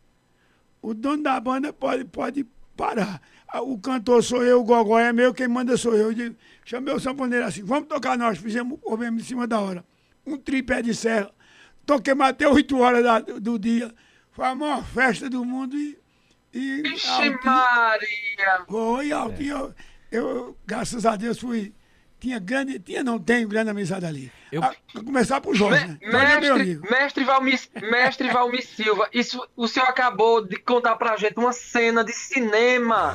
o 0.82 0.92
dono 0.94 1.22
da 1.22 1.38
banda 1.40 1.72
pode, 1.72 2.04
pode 2.04 2.44
parar. 2.76 3.20
O 3.62 3.78
cantor 3.78 4.22
sou 4.22 4.42
eu, 4.42 4.60
o 4.60 4.64
gogó 4.64 4.98
é 4.98 5.12
meu, 5.12 5.32
quem 5.32 5.48
manda 5.48 5.76
sou 5.76 5.94
eu. 5.94 6.12
eu 6.12 6.34
chamei 6.64 6.92
o 6.94 7.00
sanfoneiro 7.00 7.46
assim, 7.46 7.62
vamos 7.62 7.88
tocar 7.88 8.18
nós. 8.18 8.38
Fizemos 8.38 8.78
o 8.84 8.96
mesmo 8.96 9.18
em 9.18 9.22
cima 9.22 9.46
da 9.46 9.58
hora. 9.60 9.84
Um 10.26 10.36
tripé 10.36 10.82
de 10.82 10.94
serra. 10.94 11.30
Toquemos 11.86 12.26
até 12.26 12.46
8 12.48 12.76
horas 12.78 13.02
da- 13.04 13.20
do 13.20 13.58
dia. 13.58 13.94
Foi 14.32 14.44
a 14.44 14.54
maior 14.54 14.84
festa 14.84 15.30
do 15.30 15.44
mundo 15.44 15.76
e. 15.76 15.96
e 16.52 16.82
Vixe 16.82 17.08
Altinho- 17.08 17.38
Maria. 17.44 18.64
foi, 18.68 19.12
Altinho, 19.12 19.74
eu, 20.10 20.26
eu, 20.36 20.56
graças 20.66 21.06
a 21.06 21.14
Deus, 21.16 21.38
fui. 21.38 21.72
Tinha 22.18 22.38
grande. 22.40 22.78
Tinha, 22.80 23.04
não 23.04 23.18
tenho 23.18 23.48
grande 23.48 23.70
amizade 23.70 24.04
ali. 24.04 24.30
Eu- 24.56 24.62
A, 24.64 24.68
a 24.94 25.04
começar 25.04 25.40
por 25.40 25.54
Jorge, 25.54 25.86
né? 25.86 25.98
Me- 26.02 26.10
Jorge 26.12 26.26
é 26.32 26.40
Mestre, 26.40 26.90
mestre, 26.90 27.24
Valmir, 27.24 27.60
mestre 27.90 28.28
Valmir 28.30 28.66
Silva, 28.66 29.08
isso, 29.12 29.46
o 29.56 29.68
senhor 29.68 29.86
acabou 29.88 30.44
de 30.46 30.56
contar 30.56 30.96
pra 30.96 31.16
gente 31.16 31.38
uma 31.38 31.52
cena 31.52 32.02
de 32.04 32.12
cinema. 32.12 33.14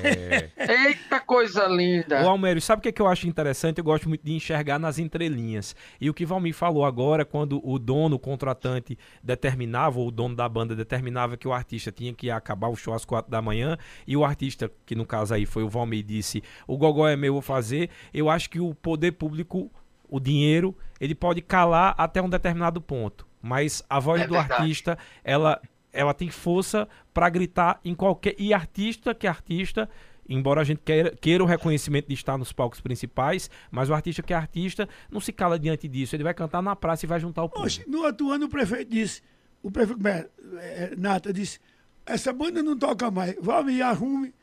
Eita 0.57 1.19
coisa 1.19 1.65
linda. 1.67 2.23
Ô 2.25 2.29
Almério, 2.29 2.61
sabe 2.61 2.79
o 2.79 2.83
que, 2.83 2.89
é 2.89 2.91
que 2.91 3.01
eu 3.01 3.07
acho 3.07 3.27
interessante? 3.27 3.77
Eu 3.79 3.83
gosto 3.83 4.07
muito 4.07 4.23
de 4.23 4.33
enxergar 4.33 4.79
nas 4.79 4.99
entrelinhas. 4.99 5.75
E 5.99 6.09
o 6.09 6.13
que 6.13 6.25
Valmir 6.25 6.53
falou 6.53 6.85
agora, 6.85 7.25
quando 7.25 7.61
o 7.67 7.77
dono, 7.79 8.15
o 8.15 8.19
contratante, 8.19 8.97
determinava, 9.23 9.99
ou 9.99 10.07
o 10.07 10.11
dono 10.11 10.35
da 10.35 10.47
banda 10.47 10.75
determinava 10.75 11.37
que 11.37 11.47
o 11.47 11.53
artista 11.53 11.91
tinha 11.91 12.13
que 12.13 12.29
acabar 12.29 12.67
o 12.67 12.75
show 12.75 12.93
às 12.93 13.05
quatro 13.05 13.31
da 13.31 13.41
manhã, 13.41 13.77
e 14.05 14.15
o 14.15 14.23
artista, 14.23 14.71
que 14.85 14.95
no 14.95 15.05
caso 15.05 15.33
aí 15.33 15.45
foi 15.45 15.63
o 15.63 15.69
Valmir, 15.69 16.03
disse: 16.03 16.43
o 16.67 16.77
Gogó 16.77 17.07
é 17.07 17.15
meu, 17.15 17.29
eu 17.29 17.33
vou 17.33 17.41
fazer. 17.41 17.89
Eu 18.13 18.29
acho 18.29 18.49
que 18.49 18.59
o 18.59 18.73
poder 18.75 19.13
público, 19.13 19.71
o 20.11 20.19
dinheiro, 20.19 20.77
ele 20.99 21.15
pode 21.15 21.41
calar 21.41 21.95
até 21.97 22.21
um 22.21 22.29
determinado 22.29 22.79
ponto. 22.79 23.25
Mas 23.41 23.81
a 23.89 23.99
voz 23.99 24.21
É 24.21 24.27
do 24.27 24.33
verdade. 24.33 24.61
artista, 24.61 24.97
ela, 25.23 25.59
ela 25.91 26.13
tem 26.13 26.29
força 26.29 26.87
pra 27.11 27.27
gritar 27.29 27.79
em 27.83 27.95
qualquer. 27.95 28.35
E 28.37 28.53
artista 28.53 29.15
que 29.15 29.25
é 29.25 29.29
artista, 29.29 29.89
embora 30.29 30.61
a 30.61 30.63
gente 30.63 30.81
queira, 30.85 31.15
queira 31.19 31.43
o 31.43 31.47
reconhecimento 31.47 32.07
de 32.07 32.13
estar 32.13 32.37
nos 32.37 32.51
palcos 32.53 32.81
principais, 32.81 33.49
mas 33.71 33.89
o 33.89 33.93
artista 33.93 34.21
que 34.21 34.33
é 34.33 34.35
artista 34.35 34.87
não 35.09 35.19
se 35.19 35.31
cala 35.31 35.57
diante 35.57 35.87
disso. 35.87 36.15
Ele 36.15 36.23
vai 36.23 36.33
cantar 36.33 36.61
na 36.61 36.75
praça 36.75 37.05
e 37.05 37.07
vai 37.09 37.19
juntar 37.19 37.43
o 37.43 37.49
povo. 37.49 37.65
Oxe, 37.65 37.83
no 37.89 38.03
outro 38.03 38.29
ano 38.31 38.45
o 38.45 38.49
prefeito 38.49 38.91
disse, 38.91 39.23
o 39.63 39.71
prefeito 39.71 40.05
é, 40.07 40.27
é, 40.59 40.93
Nata 40.97 41.33
disse, 41.33 41.57
essa 42.05 42.31
banda 42.33 42.61
não 42.61 42.77
toca 42.77 43.09
mais, 43.09 43.35
Valmir, 43.41 43.83
arrume, 43.83 44.33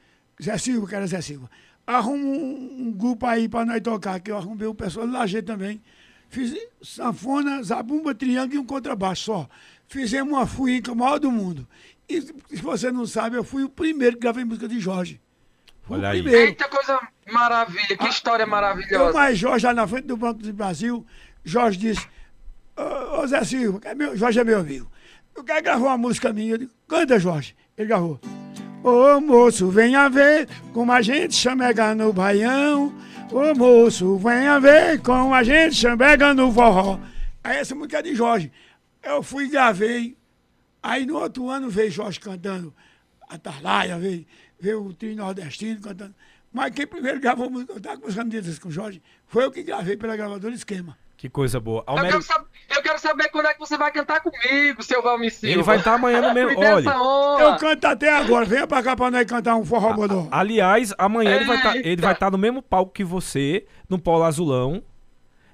Zé 0.42 0.56
Silva, 0.58 0.88
que 0.88 0.94
era 0.94 1.06
Zé 1.06 1.20
Silva, 1.20 1.48
arrume 1.96 2.24
um, 2.24 2.88
um 2.88 2.92
grupo 2.92 3.26
aí 3.26 3.48
pra 3.48 3.64
nós 3.64 3.80
tocar, 3.80 4.20
que 4.20 4.30
eu 4.30 4.36
arrumei 4.36 4.68
um 4.68 4.74
pessoal 4.74 5.06
de 5.06 5.12
Lajeado 5.12 5.46
também. 5.46 5.80
Fiz 6.28 6.54
sanfona, 6.82 7.62
zabumba, 7.62 8.14
triângulo 8.14 8.54
e 8.54 8.58
um 8.58 8.64
contrabaixo 8.66 9.24
só. 9.24 9.48
Fizemos 9.88 10.32
uma 10.32 10.46
fuíca 10.46 10.94
maior 10.94 11.18
do 11.18 11.30
mundo. 11.32 11.66
E 12.08 12.20
se 12.20 12.62
você 12.62 12.92
não 12.92 13.06
sabe, 13.06 13.36
eu 13.36 13.44
fui 13.44 13.64
o 13.64 13.68
primeiro 13.68 14.16
que 14.16 14.22
gravei 14.22 14.44
música 14.44 14.68
de 14.68 14.78
Jorge. 14.78 15.18
Foi 15.82 15.96
Olha 15.98 16.08
o 16.08 16.12
aí. 16.12 16.22
primeiro. 16.22 16.46
Eita, 16.48 16.68
coisa 16.68 17.00
maravilha, 17.32 17.96
que 17.96 18.08
história 18.08 18.42
Eu 18.44 18.48
maravilhosa. 18.48 19.12
mais 19.14 19.38
Jorge 19.38 19.64
lá 19.66 19.72
na 19.72 19.86
frente 19.86 20.04
do 20.06 20.16
Banco 20.18 20.42
do 20.42 20.52
Brasil, 20.52 21.06
Jorge 21.42 21.78
disse, 21.78 22.06
ô, 22.76 23.20
ô 23.22 23.26
Zé 23.26 23.42
Silva, 23.44 23.80
é 23.84 23.94
meu- 23.94 24.14
Jorge 24.14 24.38
é 24.38 24.44
meu 24.44 24.60
amigo. 24.60 24.90
Eu 25.34 25.42
quero 25.44 25.62
gravar 25.62 25.86
uma 25.86 25.98
música 25.98 26.30
minha. 26.32 26.52
Eu 26.54 26.58
digo, 26.58 26.72
canta, 26.86 27.18
Jorge. 27.18 27.56
Ele 27.76 27.88
gravou. 27.88 28.20
Ô 28.82 29.20
moço, 29.20 29.68
venha 29.70 30.08
ver 30.08 30.48
como 30.72 30.92
a 30.92 31.02
gente 31.02 31.34
chamega 31.34 31.94
no 31.94 32.12
baião. 32.12 32.94
Ô 33.30 33.54
moço, 33.54 34.16
venha 34.18 34.58
ver 34.60 35.00
como 35.02 35.34
a 35.34 35.42
gente 35.42 35.74
chamega 35.74 36.32
no 36.32 36.52
forró. 36.52 37.00
Aí 37.42 37.58
essa 37.58 37.74
música 37.74 37.98
é 37.98 38.02
de 38.02 38.14
Jorge. 38.14 38.52
Eu 39.02 39.22
fui 39.22 39.46
e 39.46 39.48
gravei. 39.48 40.16
Aí 40.82 41.04
no 41.04 41.18
outro 41.18 41.50
ano 41.50 41.68
veio 41.68 41.90
Jorge 41.90 42.20
cantando 42.20 42.72
Atalaia, 43.28 43.98
veio, 43.98 44.24
veio 44.58 44.84
o 44.84 44.94
trio 44.94 45.16
nordestino 45.16 45.80
cantando. 45.80 46.14
Mas 46.52 46.72
quem 46.72 46.86
primeiro 46.86 47.20
gravou 47.20 47.50
música, 47.50 47.72
eu 47.72 47.78
estava 47.78 48.00
conversando 48.00 48.60
com 48.60 48.68
o 48.68 48.72
Jorge, 48.72 49.02
foi 49.26 49.44
eu 49.44 49.50
que 49.50 49.62
gravei 49.62 49.96
pela 49.96 50.16
gravadora 50.16 50.54
Esquema. 50.54 50.96
Que 51.18 51.28
coisa 51.28 51.58
boa. 51.58 51.80
Eu 51.80 51.84
Almério, 51.94 52.10
quero, 52.12 52.22
saber, 52.22 52.46
eu 52.76 52.80
quero 52.82 52.98
saber 53.00 53.28
quando 53.30 53.46
é 53.46 53.52
que 53.52 53.58
você 53.58 53.76
vai 53.76 53.90
cantar 53.90 54.20
comigo, 54.20 54.80
seu 54.84 55.02
Valmir 55.02 55.32
Silva. 55.34 55.52
ele 55.52 55.62
vai 55.64 55.76
estar 55.78 55.94
amanhã 55.94 56.20
no 56.22 56.32
mesmo. 56.32 56.56
Olha. 56.56 57.42
Eu 57.42 57.56
canto 57.56 57.84
até 57.86 58.16
agora, 58.16 58.44
venha 58.44 58.68
pra 58.68 58.80
cá 58.84 58.94
pra 58.94 59.10
nós 59.10 59.26
cantar 59.26 59.56
um 59.56 59.64
forró 59.64 59.92
bodó. 59.94 60.28
Aliás, 60.30 60.94
amanhã 60.96 61.34
ele 61.34 61.44
vai 61.44 61.60
tá- 61.60 61.76
Eita. 61.76 62.12
estar 62.12 62.30
no 62.30 62.38
mesmo 62.38 62.62
palco 62.62 62.92
que 62.92 63.02
você, 63.02 63.66
no 63.88 63.98
Polo 63.98 64.22
Azulão. 64.22 64.80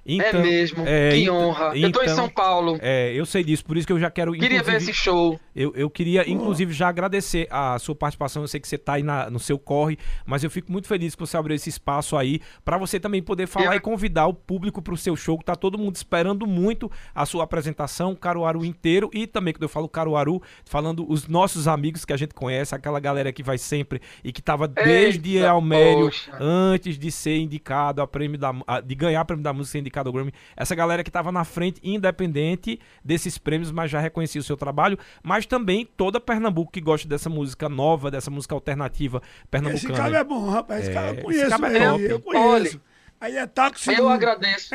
Então, 0.07 0.41
é 0.41 0.43
mesmo, 0.43 0.85
é, 0.87 1.11
que 1.11 1.17
então- 1.23 1.37
honra. 1.49 1.65
eu 1.77 1.91
tô 1.93 2.01
em 2.01 2.05
então, 2.05 2.15
São 2.15 2.29
Paulo. 2.29 2.79
É, 2.83 3.13
eu 3.15 3.25
sei 3.25 3.43
disso, 3.43 3.65
por 3.65 3.77
isso 3.77 3.87
que 3.87 3.93
eu 3.93 3.99
já 3.99 4.11
quero. 4.11 4.33
Queria 4.33 4.63
ver 4.63 4.77
esse 4.77 4.93
show. 4.93 5.39
Eu, 5.57 5.73
eu 5.75 5.89
queria, 5.89 6.29
inclusive, 6.29 6.73
já 6.73 6.89
agradecer 6.89 7.47
a 7.51 7.79
sua 7.79 7.95
participação. 7.95 8.43
Eu 8.43 8.49
sei 8.49 8.61
que 8.61 8.69
você 8.69 8.77
tá 8.77 8.95
aí 8.95 9.03
na- 9.03 9.31
no 9.31 9.39
seu 9.39 9.59
corre, 9.59 9.97
mas 10.27 10.43
eu 10.45 10.51
fico 10.51 10.71
muito 10.71 10.87
feliz 10.89 11.15
que 11.15 11.21
você 11.21 11.37
abriu 11.37 11.55
esse 11.55 11.69
espaço 11.69 12.17
aí 12.17 12.41
pra 12.65 12.77
você 12.77 12.99
também 13.01 13.23
poder 13.23 13.47
falar 13.47 13.67
Eu- 13.67 13.75
e 13.75 13.81
convidar 13.81 14.27
o 14.27 14.35
público 14.35 14.83
pro 14.83 14.97
seu 14.97 15.17
show, 15.17 15.39
que 15.39 15.45
tá 15.45 15.55
todo 15.57 15.79
mundo 15.79 15.97
esperando 15.97 16.47
muito 16.47 16.91
a 17.15 17.25
sua 17.25 17.45
apresentação, 17.45 18.15
Caruaru 18.15 18.65
inteiro. 18.65 19.09
E 19.13 19.27
também, 19.27 19.55
quando 19.55 19.63
eu 19.63 19.69
falo 19.69 19.89
Caruaru, 19.89 20.43
falando 20.65 21.07
os 21.11 21.27
nossos 21.29 21.67
amigos 21.69 22.05
que 22.05 22.13
a 22.13 22.17
gente 22.17 22.35
conhece, 22.35 22.75
aquela 22.75 23.01
galera 23.01 23.33
que 23.33 23.43
vai 23.43 23.57
sempre 23.59 24.01
e 24.23 24.33
que 24.33 24.43
tava 24.43 24.67
desde 24.69 25.45
Almério, 25.45 26.05
poxa. 26.07 26.33
antes 26.41 26.99
de 26.99 27.11
ser 27.11 27.39
indicado 27.39 28.03
a 28.03 28.07
prêmio 28.07 28.39
da, 28.39 28.53
a- 28.67 28.81
de 28.81 28.95
ganhar 28.95 29.25
prêmio 29.25 29.43
da 29.43 29.53
música 29.53 29.73
ser 29.73 29.79
indicado 29.95 30.09
ao 30.09 30.13
Grammy. 30.13 30.33
Essa 30.57 30.75
galera 30.75 31.05
que 31.05 31.11
tava 31.11 31.31
na 31.31 31.45
frente, 31.45 31.81
independente 31.83 32.81
desses 33.05 33.39
prêmios, 33.39 33.71
mas 33.71 33.91
já 33.91 34.01
reconhecia 34.01 34.41
o 34.41 34.45
seu 34.45 34.57
trabalho, 34.57 34.99
mas 35.23 35.47
também 35.47 35.87
toda 35.97 36.21
Pernambuco 36.21 36.73
que 36.73 36.81
gosta 36.81 37.09
dessa 37.09 37.31
música 37.31 37.69
nova, 37.69 38.11
dessa 38.11 38.31
música 38.31 38.55
alternativa 38.55 39.23
Esse 39.25 39.47
pernambucana. 39.51 39.95
cara 39.97 40.19
é 40.19 40.25
bom, 40.25 40.49
rapaz. 40.51 40.81
Esse 40.83 40.91
É, 40.91 40.95
cara 40.95 41.07
eu 41.09 41.13
esse 41.15 41.23
conheço 41.23 41.51
cara 41.51 41.79
é 41.79 41.89
top. 41.91 42.03
eu 42.05 42.21
conheço. 42.21 42.81
Aí 43.21 43.37
é 43.37 43.47
táxi. 43.47 43.95
Eu 43.95 44.09
agradeço. 44.09 44.75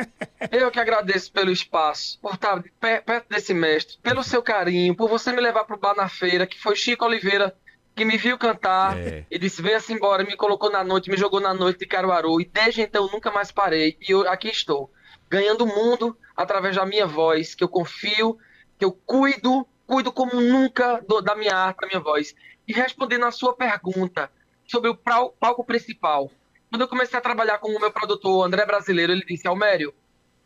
Eu 0.50 0.70
que 0.70 0.80
agradeço 0.80 1.30
pelo 1.30 1.50
espaço, 1.52 2.18
por 2.20 2.34
estar 2.34 2.60
pe- 2.80 3.00
perto 3.02 3.28
desse 3.28 3.54
mestre, 3.54 3.96
pelo 4.02 4.24
seu 4.24 4.42
carinho, 4.42 4.96
por 4.96 5.08
você 5.08 5.30
me 5.30 5.40
levar 5.40 5.64
pro 5.64 5.78
bar 5.78 5.94
na 5.94 6.08
feira, 6.08 6.46
que 6.46 6.58
foi 6.58 6.74
Chico 6.74 7.04
Oliveira 7.04 7.54
que 7.94 8.04
me 8.04 8.16
viu 8.16 8.38
cantar 8.38 8.96
É. 8.98 9.24
e 9.30 9.38
disse: 9.38 9.60
venha-se 9.60 9.92
embora, 9.92 10.24
me 10.24 10.34
colocou 10.36 10.70
na 10.70 10.82
noite, 10.82 11.10
me 11.10 11.16
jogou 11.16 11.38
na 11.38 11.52
noite 11.54 11.78
de 11.80 11.86
Caruaru. 11.86 12.40
E 12.40 12.44
desde 12.44 12.80
então 12.80 13.04
eu 13.06 13.12
nunca 13.12 13.30
mais 13.30 13.52
parei. 13.52 13.96
E 14.00 14.10
eu 14.12 14.28
aqui 14.28 14.48
estou, 14.48 14.90
ganhando 15.30 15.62
o 15.64 15.66
mundo 15.66 16.16
através 16.36 16.74
da 16.76 16.84
minha 16.84 17.06
voz, 17.06 17.54
que 17.54 17.62
eu 17.62 17.68
confio, 17.68 18.36
que 18.78 18.84
eu 18.84 18.92
cuido, 18.92 19.66
cuido 19.86 20.12
como 20.12 20.40
nunca 20.40 21.00
do- 21.06 21.20
da 21.22 21.34
minha 21.36 21.54
arte, 21.56 21.80
da 21.80 21.86
minha 21.86 22.00
voz. 22.00 22.34
E 22.66 22.72
respondendo 22.72 23.24
a 23.24 23.30
sua 23.30 23.54
pergunta 23.54 24.30
sobre 24.66 24.90
o 24.90 24.94
palco 24.94 25.64
principal. 25.64 26.30
Quando 26.68 26.82
eu 26.82 26.88
comecei 26.88 27.18
a 27.18 27.22
trabalhar 27.22 27.58
com 27.58 27.68
o 27.68 27.80
meu 27.80 27.90
produtor, 27.92 28.44
André 28.46 28.64
Brasileiro, 28.64 29.12
ele 29.12 29.24
disse: 29.24 29.46
Almério, 29.48 29.92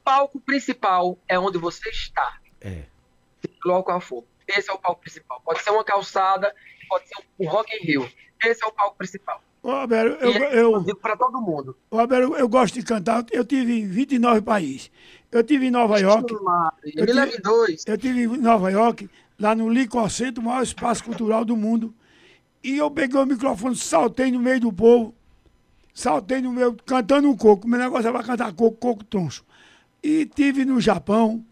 palco 0.02 0.40
principal 0.40 1.18
é 1.28 1.38
onde 1.38 1.58
você 1.58 1.88
está, 1.90 2.38
É. 2.60 2.84
logo 3.64 3.84
qual 3.84 4.00
for. 4.00 4.24
Esse 4.46 4.70
é 4.70 4.72
o 4.72 4.78
palco 4.78 5.00
principal. 5.00 5.40
Pode 5.44 5.62
ser 5.62 5.70
uma 5.70 5.84
calçada, 5.84 6.54
pode 6.88 7.08
ser 7.08 7.14
um 7.38 7.48
Rock 7.48 7.74
in 7.76 7.80
Rio. 7.86 8.12
Esse 8.42 8.62
é 8.64 8.66
o 8.66 8.72
palco 8.72 8.96
principal. 8.96 9.42
Ô, 9.64 9.70
Roberto, 9.72 10.22
eu, 10.22 10.30
é 10.30 10.60
eu, 10.60 10.70
exclusivo 10.72 10.98
para 10.98 11.16
todo 11.16 11.40
mundo. 11.40 11.74
ô, 11.90 11.96
Roberto, 11.96 12.34
eu 12.36 12.46
gosto 12.46 12.74
de 12.74 12.82
cantar. 12.82 13.24
Eu 13.32 13.46
tive 13.46 13.80
em 13.80 13.88
29 13.88 14.42
países. 14.42 14.90
Eu 15.32 15.42
tive 15.42 15.66
em 15.66 15.70
Nova 15.70 15.98
York. 15.98 16.34
Eu 16.94 17.14
leve 17.14 17.38
dois. 17.38 17.82
Eu 17.86 17.96
tive 17.96 18.24
em 18.24 18.36
Nova 18.36 18.70
York, 18.70 19.08
lá 19.40 19.54
no 19.54 19.70
Lincoln 19.70 20.06
Center, 20.10 20.42
o 20.42 20.46
maior 20.46 20.62
espaço 20.62 21.02
cultural 21.02 21.46
do 21.46 21.56
mundo. 21.56 21.94
E 22.62 22.76
eu 22.76 22.90
peguei 22.90 23.18
o 23.18 23.24
microfone, 23.24 23.74
saltei 23.74 24.30
no 24.30 24.38
meio 24.38 24.60
do 24.60 24.70
povo, 24.70 25.14
saltei 25.94 26.42
no 26.42 26.52
meio, 26.52 26.76
cantando 26.84 27.30
um 27.30 27.36
coco. 27.36 27.66
Meu 27.66 27.78
negócio 27.78 28.06
era 28.06 28.22
cantar 28.22 28.52
coco, 28.52 28.76
coco 28.76 29.02
troncho. 29.02 29.46
E 30.02 30.26
tive 30.26 30.66
no 30.66 30.78
Japão, 30.78 31.42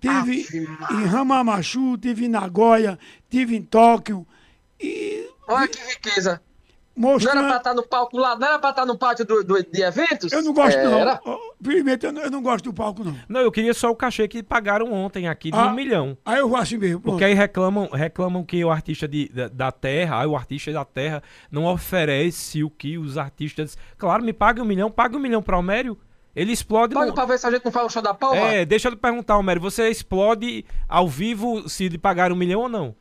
tive 0.00 0.66
Maria. 0.80 0.96
em 0.96 1.08
Hamamatsu, 1.14 1.98
tive 1.98 2.24
em 2.24 2.28
Nagoya, 2.28 2.98
tive 3.28 3.54
em 3.54 3.60
Tóquio. 3.60 4.26
E 4.80 5.28
Olha 5.46 5.68
que 5.68 5.78
riqueza. 5.78 6.40
Não 6.96 7.08
era 7.10 7.14
mostrando. 7.18 7.46
para 7.48 7.56
estar 7.56 7.74
no 7.74 7.82
palco 7.82 8.16
lá, 8.16 8.36
não 8.38 8.46
era 8.46 8.58
para 8.58 8.70
estar 8.70 8.86
no 8.86 8.96
pátio 8.96 9.24
do, 9.24 9.42
do- 9.42 9.62
de 9.64 9.82
eventos? 9.82 10.30
Eu 10.32 10.42
não 10.42 10.52
gosto, 10.54 10.78
Era. 10.78 11.20
não. 11.26 11.38
Primeiro, 11.62 12.06
eu 12.06 12.12
não, 12.12 12.22
eu 12.22 12.30
não 12.30 12.42
gosto 12.42 12.64
do 12.66 12.72
palco, 12.72 13.02
não. 13.02 13.16
Não, 13.28 13.40
eu 13.40 13.50
queria 13.50 13.74
só 13.74 13.90
o 13.90 13.96
cachê 13.96 14.28
que 14.28 14.42
pagaram 14.42 14.92
ontem 14.92 15.26
aqui 15.26 15.50
de 15.50 15.56
Ah, 15.58 15.66
um 15.66 15.74
milhão. 15.74 16.16
Aí 16.24 16.38
eu 16.38 16.48
vou 16.48 16.56
assim 16.58 16.76
mesmo. 16.78 17.00
pronto. 17.00 17.12
Porque 17.14 17.24
aí 17.24 17.34
reclamam, 17.34 17.88
reclamam 17.92 18.44
que 18.44 18.64
o 18.64 18.70
artista 18.70 19.08
de, 19.08 19.28
da, 19.28 19.48
da 19.48 19.72
terra, 19.72 20.20
aí 20.20 20.26
o 20.26 20.36
artista 20.36 20.72
da 20.72 20.84
terra 20.84 21.22
não 21.50 21.64
oferece 21.64 22.62
o 22.62 22.70
que 22.70 22.96
os 22.98 23.18
artistas. 23.18 23.76
Claro, 23.98 24.22
me 24.24 24.32
paga 24.32 24.62
um 24.62 24.64
milhão, 24.64 24.90
paga 24.90 25.16
um 25.16 25.20
milhão 25.20 25.42
pra 25.42 25.56
Almério. 25.56 25.98
Ele 26.36 26.52
explode. 26.52 26.94
Paga 26.94 27.06
no- 27.06 27.14
para 27.14 27.26
ver 27.26 27.38
se 27.38 27.46
a 27.46 27.50
gente 27.50 27.64
não 27.64 27.70
faz 27.72 27.86
o 27.86 27.90
show 27.90 28.02
da 28.02 28.12
porra? 28.12 28.36
É, 28.36 28.64
deixa 28.64 28.88
eu 28.88 28.96
perguntar, 28.96 29.34
Almério, 29.34 29.62
você 29.62 29.88
explode 29.88 30.64
ao 30.88 31.08
vivo 31.08 31.68
se 31.68 31.88
lhe 31.88 31.96
pagar 31.98 32.32
um 32.32 32.36
milhão 32.36 32.60
ou 32.62 32.68
não? 32.68 32.94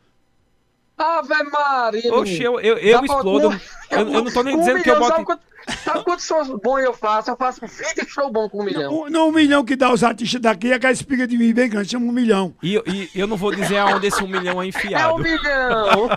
Ave 1.04 1.44
Maria. 1.52 2.14
Oxe, 2.14 2.42
eu, 2.42 2.60
eu, 2.60 2.78
eu 2.78 2.98
pra- 3.04 3.06
explodo. 3.18 3.50
com- 3.50 3.96
Eu, 3.96 4.00
eu 4.12 4.24
não 4.24 4.32
tô 4.32 4.42
nem 4.44 4.56
um 4.56 4.60
dizendo 4.60 4.82
que 4.82 4.90
eu 4.90 4.96
milhão, 4.96 5.10
boto. 5.10 5.14
Sabe, 5.14 5.26
quanto- 5.26 5.44
sabe 5.84 6.04
quantos 6.04 6.26
shows 6.26 6.48
bons 6.62 6.80
eu 6.80 6.94
faço? 6.94 7.30
Eu 7.30 7.36
faço 7.38 7.62
20 7.62 8.08
shows 8.10 8.32
bons 8.32 8.50
com 8.50 8.62
um 8.62 8.66
milhão. 8.66 8.92
Um- 9.04 9.10
Não, 9.10 9.30
um 9.30 9.32
milhão 9.32 9.64
que 9.64 9.76
dá 9.76 9.92
os 9.94 10.04
artistas 10.04 10.42
daqui 10.42 10.72
é 10.72 10.76
aquela 10.76 10.92
espiga 10.94 11.28
de 11.28 11.38
mim 11.38 11.54
bem 11.54 11.70
grande, 11.70 11.90
chama 11.92 12.06
um 12.08 12.12
milhão. 12.12 12.56
E, 12.64 12.74
eu- 12.74 12.84
e 12.88 13.10
eu 13.14 13.28
não 13.28 13.38
vou 13.38 13.54
dizer 13.54 13.78
aonde 13.78 14.08
esse 14.08 14.24
um 14.24 14.28
milhão 14.28 14.54
é 14.62 14.66
É 14.66 14.66
um 14.66 14.70
enfiado. 14.70 15.18
milhão. 15.20 16.10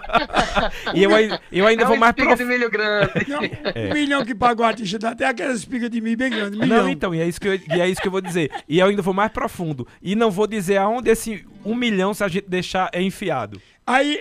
E 0.95 1.03
eu, 1.03 1.11
eu 1.53 1.67
ainda 1.67 1.83
é 1.83 1.87
vou 1.87 1.97
um 1.97 1.99
mais 2.01 2.11
espiga 2.13 2.29
profundo. 2.37 2.49
de 2.49 2.59
milho 2.59 2.71
grande. 2.71 3.13
Não, 3.29 3.41
Um 3.41 3.93
milhão 3.95 4.25
que 4.25 4.35
paga 4.35 4.63
o 4.63 4.65
artista 4.65 4.99
dá 4.99 5.11
até 5.11 5.27
aquelas 5.27 5.59
espigas 5.59 5.91
de 5.91 6.01
mim 6.01 6.17
bem 6.17 6.31
grande. 6.31 6.59
Milhão. 6.59 6.83
Não, 6.85 6.89
então, 6.89 7.15
e 7.15 7.21
é, 7.21 7.27
isso 7.29 7.41
que 7.41 7.49
eu, 7.49 7.55
e 7.55 7.81
é 7.81 7.89
isso 7.89 8.01
que 8.01 8.09
eu 8.09 8.13
vou 8.13 8.21
dizer. 8.21 8.51
E 8.69 8.79
eu 8.79 8.87
ainda 8.87 9.03
vou 9.03 9.13
mais 9.15 9.31
profundo. 9.31 9.87
E 10.01 10.15
não 10.15 10.31
vou 10.31 10.47
dizer 10.47 10.79
aonde 10.79 11.11
esse 11.11 11.45
um 11.65 11.75
milhão, 11.75 12.15
se 12.15 12.25
a 12.25 12.29
gente 12.29 12.49
deixar, 12.49 12.89
é 12.93 13.03
enfiado. 13.03 13.61
Aí, 13.87 14.21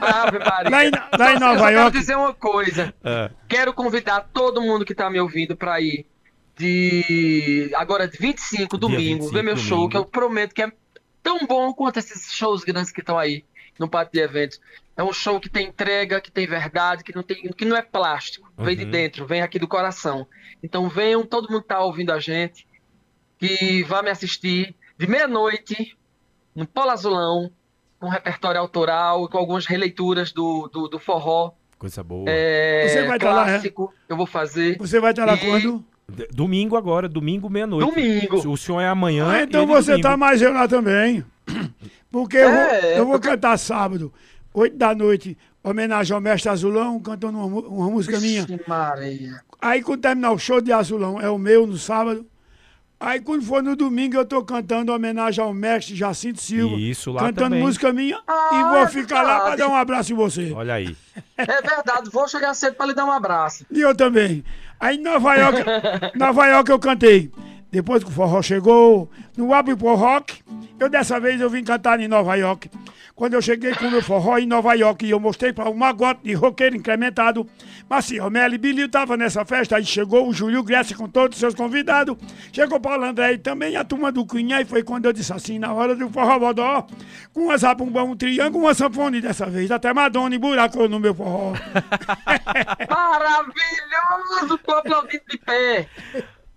Maria. 0.00 0.70
Lá 0.70 0.84
em- 0.86 0.90
lá 1.18 1.32
em 1.34 1.38
Nova 1.38 1.70
eu 1.70 1.76
York- 1.76 1.76
quero 1.76 1.90
dizer 2.00 2.16
uma 2.16 2.32
coisa. 2.34 2.94
É. 3.04 3.30
Quero 3.48 3.74
convidar 3.74 4.28
todo 4.32 4.62
mundo 4.62 4.84
que 4.84 4.94
tá 4.94 5.10
me 5.10 5.20
ouvindo 5.20 5.54
pra 5.56 5.80
ir 5.80 6.06
de 6.56 7.70
agora 7.74 8.06
de 8.08 8.16
25 8.18 8.76
domingo, 8.78 9.24
25, 9.24 9.32
ver 9.32 9.42
meu 9.42 9.56
show, 9.56 9.76
domingo. 9.78 9.90
que 9.90 9.96
eu 9.96 10.04
prometo 10.04 10.54
que 10.54 10.62
é 10.62 10.72
tão 11.22 11.46
bom 11.46 11.72
quanto 11.72 11.98
esses 11.98 12.32
shows 12.32 12.64
grandes 12.64 12.90
que 12.92 13.00
estão 13.00 13.18
aí 13.18 13.44
no 13.78 13.88
pátio 13.88 14.12
de 14.12 14.20
eventos. 14.20 14.60
É 14.96 15.02
um 15.02 15.12
show 15.12 15.40
que 15.40 15.48
tem 15.48 15.66
entrega, 15.68 16.20
que 16.20 16.30
tem 16.30 16.46
verdade, 16.46 17.02
que 17.02 17.14
não 17.14 17.22
tem, 17.22 17.42
que 17.50 17.64
não 17.64 17.76
é 17.76 17.82
plástico, 17.82 18.50
vem 18.58 18.76
de 18.76 18.84
Uhum. 18.84 18.90
dentro, 18.90 19.26
vem 19.26 19.40
aqui 19.40 19.58
do 19.58 19.66
coração. 19.66 20.26
Então 20.62 20.88
venham, 20.88 21.24
todo 21.24 21.50
mundo 21.50 21.62
tá 21.62 21.80
ouvindo 21.80 22.12
a 22.12 22.18
gente, 22.18 22.66
que 23.38 23.82
vá 23.84 24.02
me 24.02 24.10
assistir 24.10 24.74
de 24.98 25.06
meia-noite 25.06 25.96
no 26.54 26.66
Polo 26.66 26.90
Azulão, 26.90 27.50
com 28.02 28.08
repertório 28.08 28.60
autoral, 28.60 29.28
com 29.28 29.38
algumas 29.38 29.64
releituras 29.64 30.32
do, 30.32 30.68
do, 30.72 30.88
do 30.88 30.98
forró. 30.98 31.52
Coisa 31.78 32.02
boa. 32.02 32.24
É, 32.28 32.88
Você 32.88 33.06
vai 33.06 33.16
tá 33.16 33.32
lá, 33.32 33.42
é? 33.42 33.44
clássico, 33.52 33.94
eu 34.08 34.16
vou 34.16 34.26
fazer. 34.26 34.76
você 34.76 34.98
vai 34.98 35.12
estar 35.12 35.24
lá 35.24 35.34
E- 35.34 35.38
quando? 35.38 35.84
D- 36.08 36.28
Domingo 36.32 36.76
agora, 36.76 37.08
domingo 37.08 37.48
meia-noite. 37.48 37.88
Domingo. 37.88 38.48
O 38.50 38.56
senhor 38.56 38.80
é 38.80 38.88
amanhã. 38.88 39.28
Ah, 39.30 39.42
então 39.44 39.68
você 39.68 39.92
domingo. 39.92 40.08
tá 40.08 40.16
mais 40.16 40.42
eu 40.42 40.52
lá 40.52 40.66
também. 40.66 41.24
Porque 42.10 42.36
eu 42.38 42.50
vou, 42.50 42.58
É, 42.60 42.98
eu 42.98 43.04
vou 43.06 43.14
porque- 43.14 43.28
cantar 43.28 43.56
sábado, 43.56 44.12
8 44.52 44.76
da 44.76 44.94
noite, 44.96 45.38
homenagem 45.62 46.12
ao 46.12 46.20
mestre 46.20 46.50
Azulão, 46.50 46.98
cantando 46.98 47.38
uma, 47.38 47.60
uma 47.68 47.88
música 47.88 48.18
minha. 48.18 48.44
Vixe 48.44 48.60
Maria. 48.66 49.40
Aí 49.60 49.80
quando 49.80 50.00
terminar 50.02 50.32
o 50.32 50.38
show 50.38 50.60
de 50.60 50.72
Azulão, 50.72 51.20
é 51.20 51.30
o 51.30 51.38
meu 51.38 51.66
no 51.68 51.78
sábado. 51.78 52.26
Aí 53.04 53.20
quando 53.20 53.42
for 53.44 53.62
no 53.62 53.74
domingo, 53.74 54.16
eu 54.16 54.24
tô 54.24 54.44
cantando 54.44 54.92
homenagem 54.92 55.42
ao 55.42 55.52
mestre 55.52 55.96
Jacinto 55.96 56.40
Silva. 56.40 56.76
Isso, 56.76 57.10
lá 57.10 57.20
Cantando 57.22 57.50
também. 57.50 57.60
música 57.62 57.92
minha 57.92 58.14
e 58.16 58.20
Ah, 58.28 58.68
vou 58.70 58.78
é 58.82 58.86
ficar 58.86 59.22
lá 59.22 59.34
pra 59.40 59.48
verdade. 59.50 59.56
dar 59.62 59.68
um 59.68 59.74
abraço 59.76 60.12
em 60.12 60.16
você. 60.16 60.52
Olha 60.52 60.74
aí. 60.74 60.96
É 61.36 61.44
verdade, 61.44 62.08
vou 62.12 62.28
chegar 62.28 62.54
cedo 62.54 62.74
pra 62.74 62.86
lhe 62.86 62.94
dar 62.94 63.04
um 63.04 63.10
abraço. 63.10 63.66
E 63.70 63.80
eu 63.80 63.92
também. 63.94 64.44
Aí 64.78 64.96
em 64.96 65.02
Nova 65.02 65.34
York, 65.34 65.58
Nova 66.16 66.46
York 66.46 66.70
eu 66.70 66.78
cantei. 66.78 67.30
depois 67.72 68.04
que 68.04 68.10
o 68.10 68.12
forró 68.12 68.40
chegou, 68.40 69.10
no 69.36 69.52
Abre 69.52 69.74
Pro 69.74 69.94
Rock, 69.96 70.40
eu 70.82 70.88
dessa 70.88 71.20
vez 71.20 71.40
eu 71.40 71.48
vim 71.48 71.62
cantar 71.62 72.00
em 72.00 72.08
Nova 72.08 72.34
York. 72.34 72.68
Quando 73.14 73.34
eu 73.34 73.42
cheguei 73.42 73.74
com 73.74 73.86
o 73.86 73.90
meu 73.90 74.02
forró 74.02 74.38
em 74.38 74.46
Nova 74.46 74.74
York 74.74 75.06
e 75.06 75.10
eu 75.10 75.20
mostrei 75.20 75.52
para 75.52 75.70
uma 75.70 75.92
gota 75.92 76.20
de 76.24 76.34
roqueiro 76.34 76.76
incrementado, 76.76 77.46
Marcial 77.88 78.28
Melo 78.30 78.54
e 78.54 78.58
Billy 78.58 78.88
tava 78.88 79.16
nessa 79.16 79.44
festa, 79.44 79.76
aí 79.76 79.84
chegou 79.84 80.28
o 80.28 80.32
Júlio 80.32 80.62
Grécia 80.62 80.96
com 80.96 81.08
todos 81.08 81.36
os 81.36 81.40
seus 81.40 81.54
convidados, 81.54 82.16
chegou 82.52 82.80
Paulo 82.80 83.04
André 83.04 83.34
e 83.34 83.38
também 83.38 83.76
a 83.76 83.84
turma 83.84 84.10
do 84.10 84.26
Cunha, 84.26 84.60
e 84.60 84.64
foi 84.64 84.82
quando 84.82 85.04
eu 85.04 85.12
disse 85.12 85.32
assim, 85.32 85.58
na 85.58 85.72
hora 85.72 85.94
do 85.94 86.08
forró 86.10 86.38
bodó, 86.38 86.86
com 87.32 87.44
uma 87.44 87.56
zabumbão, 87.56 88.10
um 88.10 88.16
triângulo, 88.16 88.64
uma 88.64 88.74
sanfone 88.74 89.20
dessa 89.20 89.46
vez, 89.46 89.70
até 89.70 89.92
Madonna 89.92 90.34
e 90.34 90.38
buracou 90.38 90.88
no 90.88 90.98
meu 90.98 91.14
forró. 91.14 91.52
Maravilhoso! 92.90 94.58
Tô 94.64 94.72
aplaudindo 94.72 95.22
de 95.28 95.38
pé. 95.38 95.88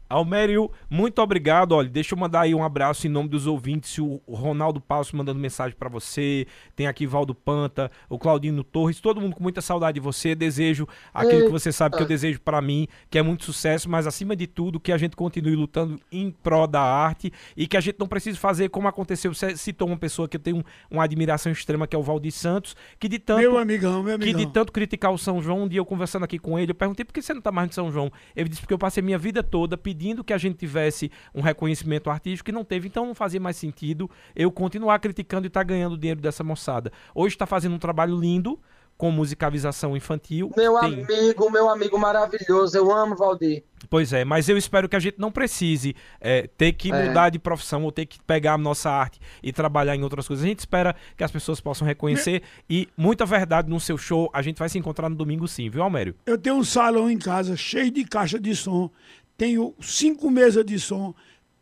Almério, 0.08 0.70
muito 0.90 1.20
obrigado. 1.20 1.72
Olha, 1.72 1.90
deixa 1.90 2.14
eu 2.14 2.20
mandar 2.20 2.42
aí 2.42 2.54
um 2.54 2.64
abraço 2.64 3.08
em 3.08 3.10
nome 3.10 3.28
dos 3.28 3.48
ouvintes. 3.48 3.98
O 3.98 4.22
Ronaldo 4.28 4.80
Passo 4.80 5.16
mandando 5.16 5.40
mensagem 5.40 5.76
para 5.78 5.90
você. 5.90 6.46
Tem 6.76 6.86
aqui 6.86 7.08
Valdo 7.08 7.34
Panta, 7.34 7.92
o 8.08 8.20
Claudino 8.20 8.64
Torres, 8.64 9.00
todo 9.00 9.20
mundo 9.20 9.36
com 9.36 9.42
muita 9.42 9.62
saudade 9.62 9.96
de 9.96 10.00
você. 10.00 10.36
Desejo 10.36 10.88
aquilo 11.12 11.46
que 11.46 11.52
você 11.52 11.72
sabe 11.72 11.98
que 11.98 12.04
eu 12.04 12.08
desejo 12.08 12.40
para 12.40 12.62
mim, 12.62 12.88
que 13.10 13.18
é 13.18 13.22
muito 13.24 13.46
sucesso, 13.46 13.90
mas 13.90 14.06
acima 14.06 14.36
de 14.36 14.46
tudo, 14.46 14.80
que 14.80 14.92
a 14.92 14.98
gente 14.98 15.16
continue 15.16 15.56
lutando 15.56 16.00
em 16.12 16.30
prol 16.30 16.68
da 16.68 16.82
arte 16.82 17.34
e 17.58 17.66
que 17.66 17.76
a 17.76 17.82
gente 17.82 17.98
não 18.00 18.08
precise 18.08 18.38
fazer 18.38 18.70
como 18.70 18.88
aconteceu. 18.88 19.34
Você 19.34 19.58
citou 19.58 19.88
uma 19.88 19.98
pessoa 19.98 20.28
que 20.28 20.38
eu 20.38 20.42
tenho 20.42 20.64
uma 20.90 21.04
admiração 21.04 21.52
extrema, 21.52 21.88
que 21.88 21.96
é 21.96 22.00
o 22.00 22.04
Valdir 22.04 22.32
Santos, 22.32 22.76
que 23.00 23.10
de 23.10 23.18
tanto. 23.18 23.40
Meu 23.40 23.58
amigão, 23.58 24.04
meu 24.04 24.16
amigão. 24.16 24.40
Que 24.40 24.46
de 24.46 24.52
tanto 24.52 24.72
criticar 24.72 25.12
o 25.12 25.18
São 25.18 25.42
João, 25.42 25.64
um 25.64 25.68
dia 25.68 25.80
eu 25.80 25.86
conversando 25.86 26.26
aqui 26.26 26.38
com 26.38 26.60
ele, 26.60 26.72
eu 26.72 26.76
perguntei 26.76 27.04
por 27.04 27.14
que 27.14 27.24
você 27.24 27.34
não 27.34 27.42
tá 27.42 27.52
mais 27.52 27.70
no 27.70 27.74
São 27.74 27.92
João. 27.92 28.12
Ele 28.36 28.48
disse 28.48 28.62
porque 28.62 28.74
eu 28.74 28.78
passei 28.78 29.02
minha 29.02 29.18
vida 29.18 29.42
toda 29.42 29.76
pedindo 29.76 29.95
pedindo 29.96 30.26
que 30.26 30.34
a 30.34 30.38
gente 30.38 30.58
tivesse 30.58 31.10
um 31.34 31.40
reconhecimento 31.42 32.10
artístico 32.10 32.48
que 32.48 32.52
não 32.52 32.66
teve, 32.66 32.90
então 32.90 33.06
não 33.06 33.16
fazia 33.16 33.40
mais 33.40 33.56
sentido 33.56 34.12
eu 34.36 34.52
continuar 34.52 35.00
criticando 35.00 35.46
e 35.46 35.48
estar 35.48 35.62
tá 35.62 35.64
ganhando 35.64 35.98
dinheiro 35.98 36.20
dessa 36.20 36.44
moçada. 36.44 36.92
Hoje 37.16 37.34
está 37.36 37.46
fazendo 37.46 37.76
um 37.76 37.80
trabalho 37.80 38.20
lindo 38.20 38.60
com 38.98 39.12
musicalização 39.12 39.96
infantil. 39.96 40.52
Meu 40.56 40.80
tem... 40.80 41.04
amigo, 41.04 41.50
meu 41.50 41.70
amigo 41.70 41.98
maravilhoso, 41.98 42.78
eu 42.78 42.92
amo 42.92 43.16
Valdir. 43.16 43.64
Pois 43.90 44.14
é, 44.14 44.26
mas 44.26 44.50
eu 44.50 44.58
espero 44.58 44.90
que 44.90 44.96
a 44.96 45.00
gente 45.00 45.20
não 45.20 45.32
precise 45.32 45.96
é, 46.20 46.48
ter 46.58 46.74
que 46.74 46.92
é. 46.92 47.08
mudar 47.08 47.30
de 47.30 47.38
profissão 47.38 47.84
ou 47.84 47.92
ter 47.92 48.06
que 48.06 48.20
pegar 48.24 48.54
a 48.54 48.58
nossa 48.58 48.90
arte 48.90 49.20
e 49.44 49.54
trabalhar 49.54 49.96
em 49.96 50.04
outras 50.04 50.28
coisas. 50.28 50.44
A 50.44 50.48
gente 50.48 50.60
espera 50.60 50.96
que 51.16 51.24
as 51.24 51.32
pessoas 51.32 51.62
possam 51.62 51.86
reconhecer 51.86 52.42
e 52.70 52.88
muita 52.98 53.26
verdade 53.26 53.70
no 53.70 53.80
seu 53.80 53.98
show. 53.98 54.30
A 54.34 54.42
gente 54.42 54.58
vai 54.58 54.70
se 54.70 54.78
encontrar 54.78 55.10
no 55.10 55.16
domingo 55.16 55.48
sim, 55.48 55.70
viu, 55.70 55.84
Almério? 55.84 56.16
Eu 56.26 56.38
tenho 56.38 56.56
um 56.56 56.64
salão 56.64 57.10
em 57.10 57.18
casa 57.18 57.56
cheio 57.56 57.92
de 57.92 58.06
caixa 58.06 58.40
de 58.40 58.56
som 58.56 58.90
tenho 59.38 59.74
cinco 59.82 60.30
mesas 60.30 60.66
de 60.66 60.80
som, 60.80 61.14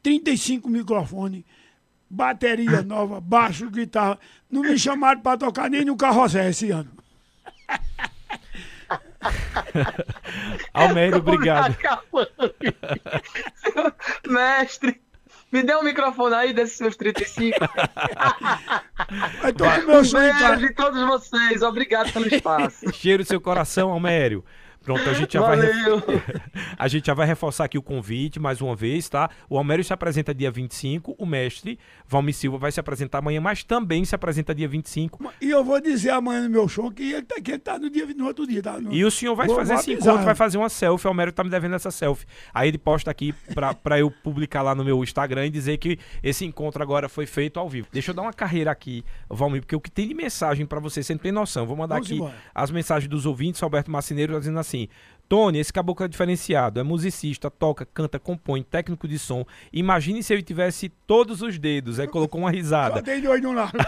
35 0.02 0.70
microfones, 0.70 1.44
bateria 2.10 2.82
nova, 2.84 3.20
baixo, 3.20 3.70
guitarra. 3.70 4.20
Não 4.50 4.62
me 4.62 4.78
chamaram 4.78 5.22
para 5.22 5.38
tocar 5.38 5.70
nem 5.70 5.86
no 5.86 5.98
carrossel 5.98 6.50
esse 6.50 6.72
ano. 6.72 6.92
Almeida, 10.74 11.18
obrigado. 11.18 11.78
Mestre, 14.28 15.02
me 15.52 15.64
dê 15.64 15.76
um 15.76 15.84
microfone 15.84 16.36
aí 16.36 16.54
desses 16.54 16.78
seus 16.78 16.96
35. 16.98 17.58
Vai 19.42 19.54
tocar 19.54 19.86
meu 19.86 20.00
um 20.00 20.02
beijo 20.02 20.58
de 20.58 20.74
todos 20.74 21.00
vocês. 21.08 21.62
Obrigado 21.62 22.12
pelo 22.12 22.28
espaço. 22.28 22.92
Cheiro 22.92 23.24
seu 23.24 23.40
coração, 23.40 23.92
Almério. 23.92 24.44
Pronto, 24.84 25.10
a 25.10 25.14
gente 25.14 25.34
já 25.34 25.42
vai 25.42 25.58
a 26.78 26.88
gente 26.90 27.08
já 27.08 27.14
vai 27.14 27.26
reforçar 27.26 27.64
aqui 27.64 27.78
o 27.78 27.82
convite 27.82 28.38
mais 28.38 28.62
uma 28.62 28.76
vez, 28.76 29.08
tá? 29.08 29.30
O 29.50 29.58
Almério 29.58 29.84
se 29.84 29.94
apresenta 29.94 30.34
dia 30.34 30.52
25, 30.52 31.16
o 31.18 31.26
mestre 31.26 31.80
Valmir 32.06 32.36
Silva 32.36 32.58
vai 32.58 32.72
se 32.72 32.82
apresentar 32.82 33.20
amanhã, 33.20 33.40
mas 33.40 33.64
também 33.64 34.04
se 34.04 34.14
apresenta 34.14 34.54
dia 34.54 34.68
25. 34.68 35.34
E 35.42 35.50
eu 35.50 35.64
vou 35.64 35.80
dizer 35.80 36.10
amanhã 36.10 36.44
no 36.44 36.50
meu 36.50 36.68
show 36.68 36.92
que 36.92 37.14
ele 37.14 37.22
tá, 37.22 37.40
que 37.42 37.52
ele 37.52 37.60
tá 37.60 37.80
no 37.80 37.90
dia 37.90 38.06
no 38.14 38.26
outro 38.26 38.46
dia, 38.46 38.62
tá? 38.62 38.80
No... 38.80 38.94
E 38.94 39.06
o 39.06 39.10
senhor 39.10 39.36
vai 39.36 39.48
vou, 39.48 39.56
fazer 39.56 39.74
vou 39.74 39.82
esse 39.82 39.94
encontro, 39.94 40.26
vai 40.26 40.36
fazer 40.36 40.58
uma 40.58 40.70
selfie, 40.70 41.08
o 41.08 41.10
Almério 41.10 41.32
tá 41.32 41.46
me 41.46 41.50
devendo 41.50 41.76
essa 41.76 41.90
selfie. 41.90 42.26
Aí 42.54 42.68
ele 42.68 42.78
posta 42.78 43.10
aqui 43.10 43.34
pra, 43.54 43.74
pra 43.74 43.98
eu 43.98 44.12
publicar 44.12 44.62
lá 44.62 44.76
no 44.76 44.84
meu 44.84 45.02
Instagram 45.02 45.46
e 45.46 45.50
dizer 45.50 45.78
que 45.78 45.98
esse 46.22 46.44
encontro 46.44 46.84
agora 46.84 47.08
foi 47.08 47.26
feito 47.26 47.58
ao 47.58 47.70
vivo. 47.70 47.88
Deixa 47.92 48.12
eu 48.12 48.16
dar 48.16 48.24
uma 48.24 48.34
carreira 48.34 48.70
aqui, 48.70 49.04
Valmir, 49.30 49.62
porque 49.62 49.76
o 49.76 49.80
que 49.80 49.90
tem 49.90 50.10
de 50.10 50.14
mensagem 50.14 50.66
para 50.66 50.82
você, 50.82 51.02
você 51.02 51.14
não 51.14 51.20
tem 51.20 51.32
noção. 51.32 51.66
Vou 51.66 51.78
mandar 51.78 51.96
Vamos 51.96 52.08
aqui 52.10 52.18
embora. 52.18 52.36
as 52.54 52.70
mensagens 52.70 53.10
dos 53.10 53.26
ouvintes, 53.26 53.64
Alberto 53.64 53.90
Marceneiro 53.90 54.38
dizendo 54.38 54.60
assim 54.60 54.73
assim: 54.74 54.88
Tony, 55.30 55.60
esse 55.60 55.72
caboclo 55.72 56.06
é 56.06 56.08
diferenciado, 56.08 56.80
é 56.80 56.84
musicista, 56.84 57.50
toca, 57.50 57.86
canta, 57.86 58.20
compõe, 58.20 58.64
técnico 58.64 59.08
de 59.08 59.18
som. 59.18 59.46
Imagine 59.72 60.22
se 60.22 60.34
ele 60.34 60.44
tivesse 60.44 60.90
todos 61.08 61.42
os 61.42 61.58
dedos. 61.58 62.00
Aí 62.00 62.08
colocou 62.08 62.42
uma 62.42 62.52
risada. 62.52 63.02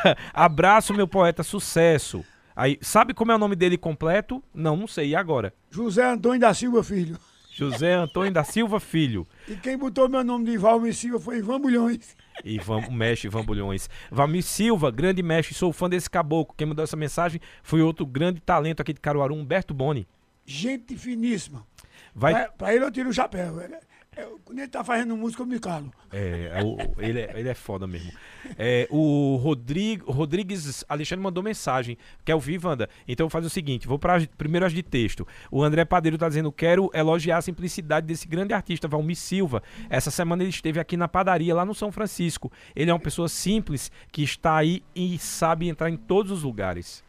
Abraço, 0.33 0.93
meu 0.93 1.07
poeta, 1.07 1.43
sucesso. 1.43 2.23
Aí, 2.55 2.77
sabe 2.81 3.13
como 3.13 3.31
é 3.31 3.35
o 3.35 3.39
nome 3.39 3.55
dele 3.55 3.77
completo? 3.77 4.41
Não, 4.53 4.77
não 4.77 4.87
sei. 4.87 5.09
E 5.09 5.15
agora? 5.15 5.53
José 5.69 6.05
Antônio 6.05 6.39
da 6.39 6.53
Silva 6.53 6.83
Filho. 6.83 7.17
José 7.51 7.93
Antônio 7.93 8.31
da 8.31 8.43
Silva 8.43 8.79
Filho. 8.79 9.27
E 9.47 9.55
quem 9.55 9.77
botou 9.77 10.09
meu 10.09 10.23
nome 10.23 10.45
de 10.45 10.57
Valmir 10.57 10.93
Silva 10.93 11.19
foi 11.19 11.37
Ivan 11.37 11.59
Bulhões. 11.59 12.15
Ivan, 12.43 12.89
mestre 12.89 13.27
Ivan 13.27 13.45
Bulhões. 13.45 13.89
Valmir 14.11 14.43
Silva, 14.43 14.89
grande 14.89 15.21
mestre, 15.21 15.53
sou 15.53 15.71
fã 15.71 15.89
desse 15.89 16.09
caboclo. 16.09 16.55
Quem 16.57 16.67
mandou 16.67 16.83
essa 16.83 16.97
mensagem 16.97 17.39
foi 17.61 17.81
outro 17.81 18.05
grande 18.05 18.41
talento 18.41 18.81
aqui 18.81 18.93
de 18.93 18.99
Caruaru, 18.99 19.35
Humberto 19.35 19.73
Boni 19.73 20.07
gente 20.45 20.97
finíssima. 20.97 21.65
Vai... 22.13 22.49
Pra, 22.51 22.73
ele 22.73 22.85
eu 22.85 22.91
tiro 22.91 23.09
o 23.09 23.13
chapéu. 23.13 23.59
É, 23.59 23.79
é, 24.17 24.25
quando 24.45 24.59
ele 24.59 24.67
tá 24.69 24.81
fazendo 24.81 25.17
música, 25.17 25.43
eu 25.43 25.45
me 25.45 25.59
calo. 25.59 25.91
É, 26.11 26.51
é 26.53 26.63
o, 26.63 26.77
ele, 26.97 27.19
é, 27.19 27.33
ele 27.35 27.49
é 27.49 27.53
foda 27.53 27.85
mesmo. 27.85 28.13
É, 28.57 28.87
o 28.89 29.35
Rodrigo, 29.35 30.09
Rodrigues 30.09 30.85
Alexandre 30.87 31.21
mandou 31.21 31.43
mensagem. 31.43 31.97
Quer 32.23 32.33
ouvir, 32.33 32.63
Wanda? 32.63 32.89
Então 33.05 33.29
faz 33.29 33.45
o 33.45 33.49
seguinte: 33.49 33.87
vou 33.87 33.99
para 33.99 34.25
primeiro 34.37 34.65
as 34.65 34.71
de 34.71 34.81
texto. 34.81 35.27
O 35.51 35.61
André 35.61 35.83
Padeiro 35.83 36.17
tá 36.17 36.29
dizendo: 36.29 36.51
quero 36.51 36.89
elogiar 36.93 37.37
a 37.37 37.41
simplicidade 37.41 38.07
desse 38.07 38.25
grande 38.25 38.53
artista, 38.53 38.87
Valmir 38.87 39.17
Silva. 39.17 39.61
Essa 39.89 40.09
semana 40.09 40.43
ele 40.43 40.51
esteve 40.51 40.79
aqui 40.79 40.95
na 40.95 41.09
padaria, 41.09 41.53
lá 41.53 41.65
no 41.65 41.75
São 41.75 41.91
Francisco. 41.91 42.49
Ele 42.73 42.89
é 42.89 42.93
uma 42.93 42.99
pessoa 42.99 43.27
simples 43.27 43.91
que 44.13 44.23
está 44.23 44.55
aí 44.55 44.81
e 44.95 45.17
sabe 45.17 45.67
entrar 45.67 45.89
em 45.89 45.97
todos 45.97 46.31
os 46.31 46.43
lugares. 46.43 47.03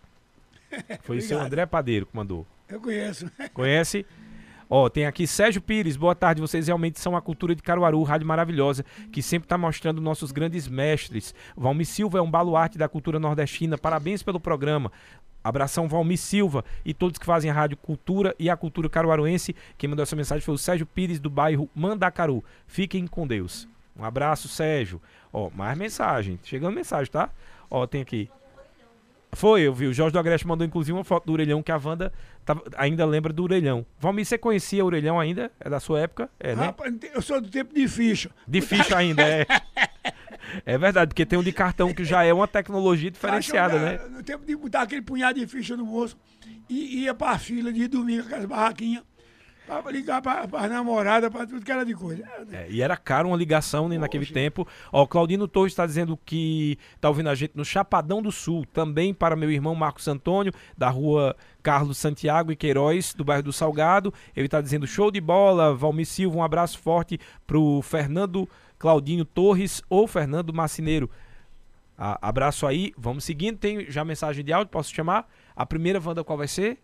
Foi 1.02 1.18
o 1.18 1.22
seu 1.22 1.38
André 1.38 1.64
Padeiro 1.66 2.06
que 2.06 2.16
mandou. 2.16 2.44
Eu 2.68 2.80
conheço. 2.80 3.30
Conhece? 3.54 4.04
Ó, 4.68 4.88
tem 4.88 5.06
aqui 5.06 5.26
Sérgio 5.26 5.62
Pires, 5.62 5.96
boa 5.96 6.14
tarde. 6.14 6.40
Vocês 6.40 6.66
realmente 6.66 6.98
são 6.98 7.16
a 7.16 7.22
cultura 7.22 7.54
de 7.54 7.62
Caruaru, 7.62 8.02
rádio 8.02 8.26
maravilhosa, 8.26 8.84
que 9.12 9.22
sempre 9.22 9.46
está 9.46 9.56
mostrando 9.56 10.00
nossos 10.00 10.32
grandes 10.32 10.66
mestres. 10.66 11.32
Valmir 11.56 11.86
Silva 11.86 12.18
é 12.18 12.20
um 12.20 12.30
baluarte 12.30 12.76
da 12.76 12.88
cultura 12.88 13.20
nordestina. 13.20 13.78
Parabéns 13.78 14.24
pelo 14.24 14.40
programa. 14.40 14.90
Abração 15.44 15.86
Valmir 15.86 16.18
Silva 16.18 16.64
e 16.84 16.92
todos 16.92 17.18
que 17.18 17.24
fazem 17.24 17.48
a 17.48 17.54
Rádio 17.54 17.76
Cultura 17.76 18.34
e 18.36 18.50
a 18.50 18.56
Cultura 18.56 18.88
Caruaruense. 18.88 19.54
Quem 19.78 19.88
mandou 19.88 20.02
essa 20.02 20.16
mensagem 20.16 20.44
foi 20.44 20.54
o 20.54 20.58
Sérgio 20.58 20.86
Pires, 20.86 21.20
do 21.20 21.30
bairro 21.30 21.70
Mandacaru. 21.72 22.42
Fiquem 22.66 23.06
com 23.06 23.24
Deus. 23.24 23.68
Um 23.96 24.04
abraço, 24.04 24.48
Sérgio. 24.48 25.00
Ó, 25.32 25.48
mais 25.54 25.78
mensagem. 25.78 26.40
Chegando 26.42 26.74
mensagem, 26.74 27.12
tá? 27.12 27.30
Ó, 27.70 27.86
tem 27.86 28.02
aqui. 28.02 28.28
Foi, 29.32 29.62
eu 29.62 29.74
vi. 29.74 29.86
O 29.86 29.92
Jorge 29.92 30.12
do 30.12 30.18
Agreste 30.18 30.46
mandou 30.46 30.66
inclusive 30.66 30.96
uma 30.96 31.04
foto 31.04 31.26
do 31.26 31.32
orelhão 31.32 31.62
que 31.62 31.70
a 31.70 31.76
Wanda 31.76 32.12
tava, 32.44 32.62
ainda 32.76 33.04
lembra 33.04 33.32
do 33.32 33.42
orelhão. 33.42 33.84
Valmir, 33.98 34.24
você 34.24 34.38
conhecia 34.38 34.82
o 34.82 34.86
orelhão 34.86 35.20
ainda? 35.20 35.50
É 35.60 35.68
da 35.68 35.78
sua 35.78 36.00
época? 36.00 36.30
É, 36.40 36.54
né? 36.54 36.66
Rapaz, 36.66 36.94
eu 37.14 37.20
sou 37.20 37.40
do 37.40 37.48
tempo 37.48 37.74
de 37.74 37.86
ficha. 37.86 38.30
De 38.46 38.60
ficha 38.60 38.96
ainda, 38.96 39.22
é. 39.22 39.46
É 40.64 40.78
verdade, 40.78 41.08
porque 41.08 41.26
tem 41.26 41.38
um 41.38 41.42
de 41.42 41.52
cartão 41.52 41.92
que 41.92 42.04
já 42.04 42.22
é 42.22 42.32
uma 42.32 42.46
tecnologia 42.46 43.10
diferenciada, 43.10 43.78
né? 43.78 44.00
No 44.10 44.22
tempo 44.22 44.46
de 44.46 44.54
botar 44.54 44.82
aquele 44.82 45.02
punhado 45.02 45.40
de 45.40 45.46
ficha 45.46 45.76
no 45.76 45.84
bolso 45.84 46.16
e 46.68 47.02
ia 47.02 47.14
pra 47.14 47.36
fila 47.38 47.72
de 47.72 47.88
dormir 47.88 48.20
com 48.20 48.26
aquelas 48.28 48.44
barraquinhas 48.46 49.02
para 49.66 49.90
ligar 49.90 50.22
para 50.22 50.42
as 50.42 50.70
namoradas, 50.70 51.30
para 51.30 51.46
tudo 51.46 51.64
que 51.64 51.72
era 51.72 51.84
de 51.84 51.94
coisa. 51.94 52.22
É, 52.52 52.66
e 52.70 52.80
era 52.80 52.96
caro 52.96 53.28
uma 53.28 53.36
ligação 53.36 53.88
né, 53.88 53.98
naquele 53.98 54.26
tempo. 54.26 54.66
Ó, 54.92 55.02
o 55.02 55.08
Claudino 55.08 55.48
Torres 55.48 55.72
está 55.72 55.84
dizendo 55.84 56.18
que 56.24 56.78
está 56.94 57.08
ouvindo 57.08 57.28
a 57.28 57.34
gente 57.34 57.52
no 57.54 57.64
Chapadão 57.64 58.22
do 58.22 58.30
Sul, 58.30 58.64
também 58.72 59.12
para 59.12 59.34
meu 59.34 59.50
irmão 59.50 59.74
Marcos 59.74 60.06
Antônio, 60.06 60.52
da 60.76 60.88
rua 60.88 61.36
Carlos 61.62 61.98
Santiago 61.98 62.52
e 62.52 62.56
Queiroz, 62.56 63.12
do 63.12 63.24
bairro 63.24 63.42
do 63.42 63.52
Salgado. 63.52 64.14
Ele 64.36 64.46
está 64.46 64.60
dizendo 64.60 64.86
show 64.86 65.10
de 65.10 65.20
bola, 65.20 65.74
Valmir 65.74 66.06
Silva, 66.06 66.36
um 66.36 66.42
abraço 66.42 66.78
forte 66.78 67.18
para 67.46 67.58
o 67.58 67.82
Fernando 67.82 68.48
Claudinho 68.78 69.24
Torres 69.24 69.82
ou 69.90 70.06
Fernando 70.06 70.52
Macineiro. 70.52 71.10
Ah, 71.98 72.18
abraço 72.20 72.66
aí, 72.66 72.92
vamos 72.96 73.24
seguindo. 73.24 73.58
Tem 73.58 73.90
já 73.90 74.04
mensagem 74.04 74.44
de 74.44 74.52
áudio, 74.52 74.70
posso 74.70 74.94
chamar? 74.94 75.28
A 75.54 75.64
primeira, 75.64 76.00
Wanda, 76.04 76.22
qual 76.22 76.36
vai 76.36 76.48
ser? 76.48 76.78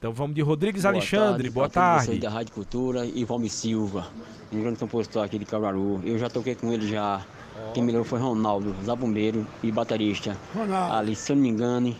Então 0.00 0.14
vamos 0.14 0.34
de 0.34 0.40
Rodrigues 0.40 0.80
boa 0.80 0.94
Alexandre, 0.94 1.42
tarde, 1.42 1.50
boa 1.50 1.68
tarde. 1.68 2.18
da 2.18 2.30
Rádio 2.30 2.54
Cultura 2.54 3.04
e 3.04 3.22
Valmir 3.22 3.50
Silva, 3.50 4.06
um 4.50 4.58
grande 4.58 4.78
compositor 4.78 5.22
aqui 5.22 5.38
de 5.38 5.44
Caruaru. 5.44 6.00
Eu 6.02 6.18
já 6.18 6.30
toquei 6.30 6.54
com 6.54 6.72
ele 6.72 6.88
já. 6.88 7.20
Oh. 7.54 7.72
Quem 7.72 7.82
me 7.82 7.92
levou 7.92 8.06
foi 8.06 8.18
Ronaldo, 8.18 8.74
zabumbeiro 8.82 9.46
e 9.62 9.70
baterista. 9.70 10.34
Ronaldo. 10.54 10.94
Ali, 10.94 11.14
se 11.14 11.30
eu 11.30 11.36
não 11.36 11.42
me 11.42 11.50
engano, 11.50 11.94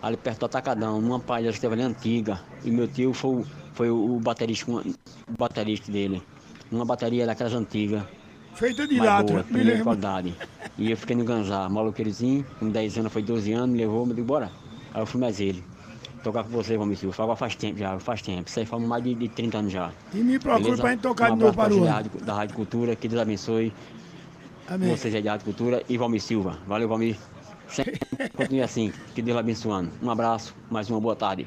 ali 0.00 0.16
perto 0.16 0.38
do 0.38 0.46
Atacadão, 0.46 1.00
numa 1.00 1.18
palha 1.18 1.48
que 1.48 1.54
esteve 1.56 1.74
ali 1.74 1.82
antiga. 1.82 2.40
E 2.64 2.70
meu 2.70 2.86
tio 2.86 3.12
foi, 3.12 3.44
foi 3.74 3.90
o, 3.90 4.20
baterista, 4.20 4.70
o 4.70 4.84
baterista 5.36 5.90
dele. 5.90 6.22
uma 6.70 6.84
bateria 6.84 7.26
daquelas 7.26 7.54
antigas. 7.54 8.04
Feita 8.54 8.86
de 8.86 9.00
lata, 9.00 9.42
primeira 9.42 9.82
qualidade. 9.82 10.32
E 10.78 10.92
eu 10.92 10.96
fiquei 10.96 11.16
no 11.16 11.24
Ganzá, 11.24 11.68
maluqueirozinho, 11.68 12.46
com 12.60 12.68
10 12.68 12.98
anos, 12.98 13.12
foi 13.12 13.22
12 13.22 13.52
anos, 13.52 13.70
me 13.70 13.78
levou, 13.78 14.06
me 14.06 14.14
disse, 14.14 14.28
bora. 14.28 14.48
Aí 14.94 15.02
eu 15.02 15.06
fui 15.06 15.20
mais 15.20 15.40
ele. 15.40 15.71
Tocar 16.22 16.44
com 16.44 16.50
você, 16.50 16.76
Valmir 16.76 16.96
Silva. 16.96 17.22
Agora 17.22 17.36
faz 17.36 17.54
tempo 17.56 17.78
já, 17.78 17.98
faz 17.98 18.22
tempo. 18.22 18.48
Isso 18.48 18.60
aí 18.60 18.66
faz 18.66 18.82
mais 18.82 19.02
de, 19.02 19.14
de 19.14 19.28
30 19.28 19.58
anos 19.58 19.72
já. 19.72 19.90
E 20.14 20.18
me 20.18 20.38
procura 20.38 20.62
Beleza? 20.62 20.82
pra 20.82 20.90
gente 20.92 21.00
tocar 21.00 21.32
um 21.32 21.36
de 21.36 21.44
novo 21.44 21.56
para 21.56 21.74
o 21.74 21.84
da, 21.84 22.02
da 22.02 22.34
Rádio 22.34 22.54
Cultura, 22.54 22.94
que 22.94 23.08
Deus 23.08 23.20
abençoe 23.20 23.72
Amém. 24.68 24.90
vocês 24.90 25.14
aí 25.14 25.22
da 25.22 25.32
Rádio 25.32 25.46
Cultura 25.46 25.82
e 25.88 25.98
Valmir 25.98 26.22
Silva. 26.22 26.58
Valeu, 26.66 26.88
Valmir. 26.88 27.16
Sempre 27.68 27.98
Continue 28.36 28.62
assim, 28.62 28.92
que 29.14 29.22
Deus 29.22 29.38
abençoando. 29.38 29.90
Um 30.02 30.10
abraço, 30.10 30.54
mais 30.70 30.88
uma 30.88 31.00
boa 31.00 31.16
tarde. 31.16 31.46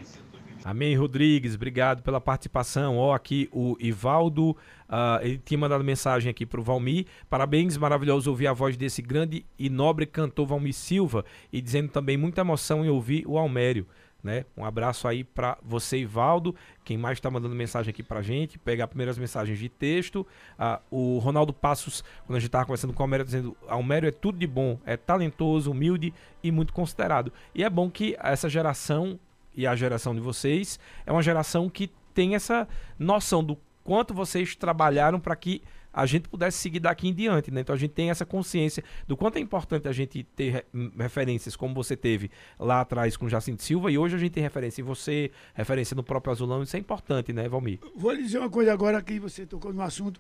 Amém, 0.66 0.96
Rodrigues, 0.96 1.54
obrigado 1.54 2.02
pela 2.02 2.20
participação. 2.20 2.98
Ó, 2.98 3.14
aqui 3.14 3.48
o 3.52 3.78
Ivaldo, 3.80 4.58
ah, 4.90 5.20
ele 5.22 5.38
tinha 5.38 5.60
mandado 5.60 5.84
mensagem 5.84 6.28
aqui 6.28 6.44
pro 6.44 6.64
Valmir. 6.64 7.06
Parabéns, 7.30 7.78
maravilhoso 7.78 8.32
ouvir 8.32 8.48
a 8.48 8.54
voz 8.54 8.76
desse 8.76 9.00
grande 9.00 9.46
e 9.60 9.70
nobre 9.70 10.08
cantor 10.08 10.48
Valmir 10.48 10.74
Silva 10.74 11.24
e 11.54 11.62
dizendo 11.62 11.90
também 11.90 12.18
muita 12.18 12.42
emoção 12.42 12.84
em 12.84 12.90
ouvir 12.90 13.24
o 13.28 13.38
Almério. 13.38 13.86
Né? 14.26 14.44
Um 14.58 14.66
abraço 14.66 15.08
aí 15.08 15.24
para 15.24 15.56
você, 15.62 16.00
Ivaldo. 16.00 16.56
Quem 16.84 16.98
mais 16.98 17.20
está 17.20 17.30
mandando 17.30 17.54
mensagem 17.54 17.92
aqui 17.92 18.02
pra 18.02 18.24
gente, 18.24 18.58
pegar 18.58 18.88
primeiras 18.88 19.20
mensagens 19.20 19.60
de 19.60 19.70
texto. 19.70 20.26
Ah, 20.58 20.82
o 20.90 21.20
Ronaldo 21.20 21.54
Passos, 21.54 22.04
quando 22.26 22.38
a 22.38 22.40
gente 22.40 22.48
estava 22.48 22.66
conversando 22.66 22.92
com 22.92 23.04
o 23.04 23.04
Almério, 23.04 23.24
dizendo: 23.24 23.56
Almério 23.68 24.10
é 24.10 24.12
tudo 24.12 24.40
de 24.40 24.48
bom, 24.48 24.80
é 24.84 24.98
talentoso, 24.98 25.70
humilde 25.70 26.12
e 26.44 26.52
muito 26.52 26.74
considerado. 26.74 27.32
E 27.54 27.64
é 27.64 27.70
bom 27.70 27.88
que 27.88 28.18
essa 28.20 28.50
geração 28.50 29.20
e 29.54 29.68
a 29.68 29.76
geração 29.76 30.16
de 30.16 30.22
vocês 30.22 30.80
é 31.06 31.12
uma 31.12 31.22
geração 31.22 31.70
que 31.70 31.92
tem 32.12 32.34
essa 32.34 32.68
noção 32.98 33.44
do 33.44 33.56
quanto 33.84 34.12
vocês 34.12 34.56
trabalharam 34.56 35.20
para 35.20 35.36
que 35.36 35.62
a 35.96 36.06
gente 36.06 36.28
pudesse 36.28 36.58
seguir 36.58 36.82
daqui 36.82 37.08
em 37.08 37.14
diante, 37.14 37.50
né? 37.50 37.62
Então 37.62 37.74
a 37.74 37.78
gente 37.78 37.92
tem 37.92 38.10
essa 38.10 38.26
consciência 38.26 38.84
do 39.08 39.16
quanto 39.16 39.38
é 39.38 39.40
importante 39.40 39.88
a 39.88 39.94
gente 39.94 40.24
ter 40.36 40.66
hum, 40.74 40.92
referências 41.00 41.56
como 41.56 41.74
você 41.74 41.96
teve 41.96 42.30
lá 42.60 42.82
atrás 42.82 43.16
com 43.16 43.30
Jacinto 43.30 43.64
Silva 43.64 43.90
e 43.90 43.98
hoje 43.98 44.14
a 44.16 44.18
gente 44.18 44.34
tem 44.34 44.44
referência 44.44 44.82
em 44.82 44.84
você, 44.84 45.32
referência 45.54 45.96
no 45.96 46.04
próprio 46.04 46.34
Azulão, 46.34 46.62
isso 46.64 46.76
é 46.76 46.80
importante, 46.80 47.32
né, 47.32 47.48
Valmir? 47.48 47.80
Vou 47.96 48.12
lhe 48.12 48.24
dizer 48.24 48.40
uma 48.40 48.50
coisa 48.50 48.74
agora 48.74 49.02
que 49.02 49.18
você 49.22 49.46
tocou 49.46 49.72
no 49.72 49.82
assunto. 49.82 50.20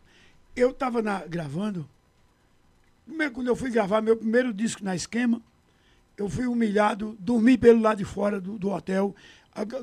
Eu 0.56 0.70
estava 0.70 1.02
gravando, 1.28 1.86
quando 3.34 3.48
eu 3.48 3.56
fui 3.56 3.70
gravar 3.70 4.02
meu 4.02 4.16
primeiro 4.16 4.54
disco 4.54 4.82
na 4.82 4.96
esquema, 4.96 5.42
eu 6.18 6.30
fui 6.30 6.46
humilhado, 6.46 7.18
dormi 7.20 7.58
pelo 7.58 7.82
lado 7.82 7.98
de 7.98 8.06
fora 8.06 8.40
do, 8.40 8.58
do 8.58 8.70
hotel, 8.70 9.14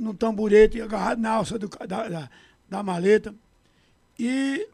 no 0.01 0.14
tamborete, 0.14 0.80
agarrado 0.80 1.20
na 1.20 1.32
alça 1.32 1.59
do 1.59 1.68
da, 1.68 2.09
da, 2.09 2.30
da 2.66 2.82
maleta. 2.82 3.34
E 4.18 4.66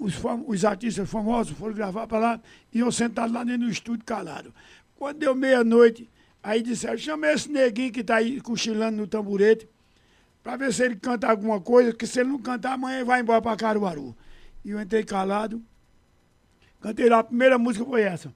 os, 0.00 0.14
fam- 0.14 0.42
os 0.46 0.64
artistas 0.64 1.08
famosos 1.08 1.56
foram 1.56 1.74
gravar 1.74 2.06
para 2.06 2.18
lá 2.18 2.40
e 2.72 2.80
eu 2.80 2.90
sentado 2.90 3.32
lá 3.32 3.44
dentro 3.44 3.66
do 3.66 3.70
estúdio 3.70 4.04
calado. 4.04 4.52
Quando 4.96 5.18
deu 5.18 5.34
meia-noite, 5.34 6.08
aí 6.42 6.62
disseram, 6.62 6.98
chama 6.98 7.26
esse 7.30 7.50
neguinho 7.50 7.92
que 7.92 8.00
está 8.00 8.16
aí 8.16 8.40
cochilando 8.40 8.96
no 8.96 9.06
tamborete 9.06 9.68
para 10.42 10.56
ver 10.56 10.72
se 10.72 10.82
ele 10.82 10.96
canta 10.96 11.28
alguma 11.30 11.60
coisa, 11.60 11.92
que 11.92 12.06
se 12.06 12.20
ele 12.20 12.30
não 12.30 12.38
cantar, 12.38 12.72
amanhã 12.72 12.96
ele 12.96 13.04
vai 13.04 13.20
embora 13.20 13.42
para 13.42 13.56
Caruaru. 13.56 14.16
E 14.64 14.70
eu 14.70 14.80
entrei 14.80 15.04
calado, 15.04 15.62
cantei 16.80 17.08
lá, 17.08 17.18
a 17.18 17.24
primeira 17.24 17.58
música 17.58 17.84
foi 17.84 18.02
essa. 18.02 18.32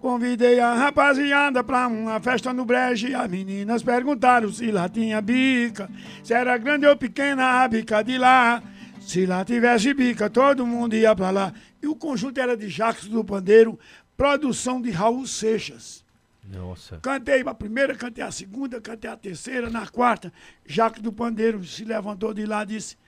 Convidei 0.00 0.60
a 0.60 0.74
rapaziada 0.74 1.64
pra 1.64 1.88
uma 1.88 2.20
festa 2.20 2.52
no 2.52 2.64
brejo 2.64 3.08
e 3.08 3.14
as 3.14 3.28
meninas 3.28 3.82
perguntaram 3.82 4.52
se 4.52 4.70
lá 4.70 4.88
tinha 4.88 5.20
bica, 5.20 5.90
se 6.22 6.32
era 6.32 6.56
grande 6.56 6.86
ou 6.86 6.96
pequena 6.96 7.62
a 7.62 7.68
bica 7.68 8.02
de 8.04 8.16
lá. 8.16 8.62
Se 9.08 9.24
lá 9.24 9.42
tivesse 9.42 9.94
bica, 9.94 10.28
todo 10.28 10.66
mundo 10.66 10.94
ia 10.94 11.16
pra 11.16 11.30
lá. 11.30 11.54
E 11.82 11.86
o 11.86 11.96
conjunto 11.96 12.38
era 12.38 12.54
de 12.54 12.68
Jacques 12.68 13.08
do 13.08 13.24
Pandeiro, 13.24 13.80
produção 14.14 14.82
de 14.82 14.90
Raul 14.90 15.26
Seixas. 15.26 16.04
Nossa. 16.44 16.98
Cantei 16.98 17.40
a 17.40 17.54
primeira, 17.54 17.94
cantei 17.94 18.22
a 18.22 18.30
segunda, 18.30 18.82
cantei 18.82 19.10
a 19.10 19.16
terceira, 19.16 19.70
na 19.70 19.86
quarta, 19.86 20.30
Jacques 20.66 21.00
do 21.00 21.10
Pandeiro 21.10 21.64
se 21.64 21.86
levantou 21.86 22.34
de 22.34 22.44
lá 22.44 22.64
e 22.64 22.66
disse: 22.66 22.98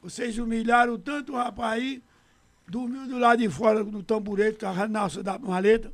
Vocês 0.00 0.38
humilharam 0.38 0.96
tanto 0.96 1.32
o 1.32 1.36
rapaz 1.36 1.72
aí, 1.72 2.04
dormiu 2.68 3.08
do 3.08 3.18
lado 3.18 3.40
de 3.40 3.48
fora 3.48 3.82
do 3.82 4.00
tamborete, 4.00 4.60
com 4.60 4.66
a 4.66 4.86
naça 4.86 5.24
da 5.24 5.40
maleta. 5.40 5.92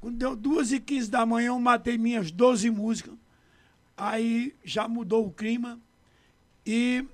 Quando 0.00 0.16
deu 0.16 0.34
duas 0.34 0.72
e 0.72 0.80
quinze 0.80 1.08
da 1.08 1.24
manhã, 1.24 1.50
eu 1.50 1.60
matei 1.60 1.96
minhas 1.96 2.32
12 2.32 2.72
músicas. 2.72 3.14
Aí 3.96 4.52
já 4.64 4.88
mudou 4.88 5.24
o 5.24 5.30
clima. 5.30 5.78
E 6.66 7.06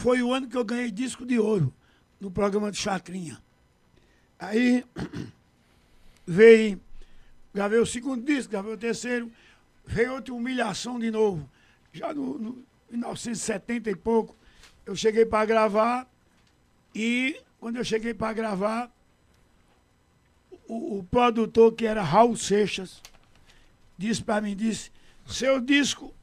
foi 0.00 0.22
o 0.22 0.32
ano 0.32 0.48
que 0.48 0.56
eu 0.56 0.64
ganhei 0.64 0.90
disco 0.90 1.24
de 1.24 1.38
ouro 1.38 1.72
no 2.20 2.30
programa 2.30 2.70
de 2.70 2.78
Chacrinha. 2.78 3.40
Aí 4.38 4.84
veio 6.26 6.80
Gravei 7.52 7.80
o 7.80 7.86
segundo 7.86 8.24
disco, 8.24 8.52
gravei 8.52 8.72
o 8.72 8.78
terceiro. 8.78 9.30
Veio 9.84 10.14
outra 10.14 10.32
humilhação 10.32 10.98
de 10.98 11.10
novo. 11.10 11.50
Já 11.92 12.14
no, 12.14 12.38
no 12.38 12.64
1970 12.90 13.90
e 13.90 13.96
pouco, 13.96 14.36
eu 14.86 14.94
cheguei 14.94 15.26
para 15.26 15.44
gravar. 15.44 16.08
E 16.94 17.40
quando 17.58 17.76
eu 17.76 17.84
cheguei 17.84 18.14
para 18.14 18.32
gravar, 18.32 18.90
o, 20.68 20.98
o 20.98 21.04
produtor, 21.04 21.72
que 21.72 21.86
era 21.86 22.02
Raul 22.02 22.36
Seixas, 22.36 23.02
disse 23.98 24.22
para 24.22 24.40
mim, 24.40 24.54
disse, 24.54 24.92
seu 25.26 25.60
disco, 25.60 26.14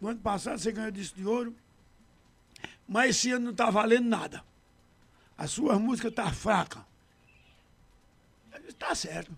no 0.00 0.08
ano 0.08 0.20
passado 0.20 0.58
você 0.58 0.72
ganhou 0.72 0.90
disco 0.90 1.16
de 1.16 1.26
ouro, 1.26 1.54
mas 2.90 3.10
esse 3.10 3.30
ano 3.30 3.44
não 3.44 3.52
está 3.52 3.70
valendo 3.70 4.08
nada. 4.08 4.42
A 5.38 5.46
sua 5.46 5.78
música 5.78 6.08
está 6.08 6.28
fraca. 6.32 6.84
Eu 8.52 8.60
disse, 8.62 8.74
tá 8.74 8.92
certo. 8.96 9.30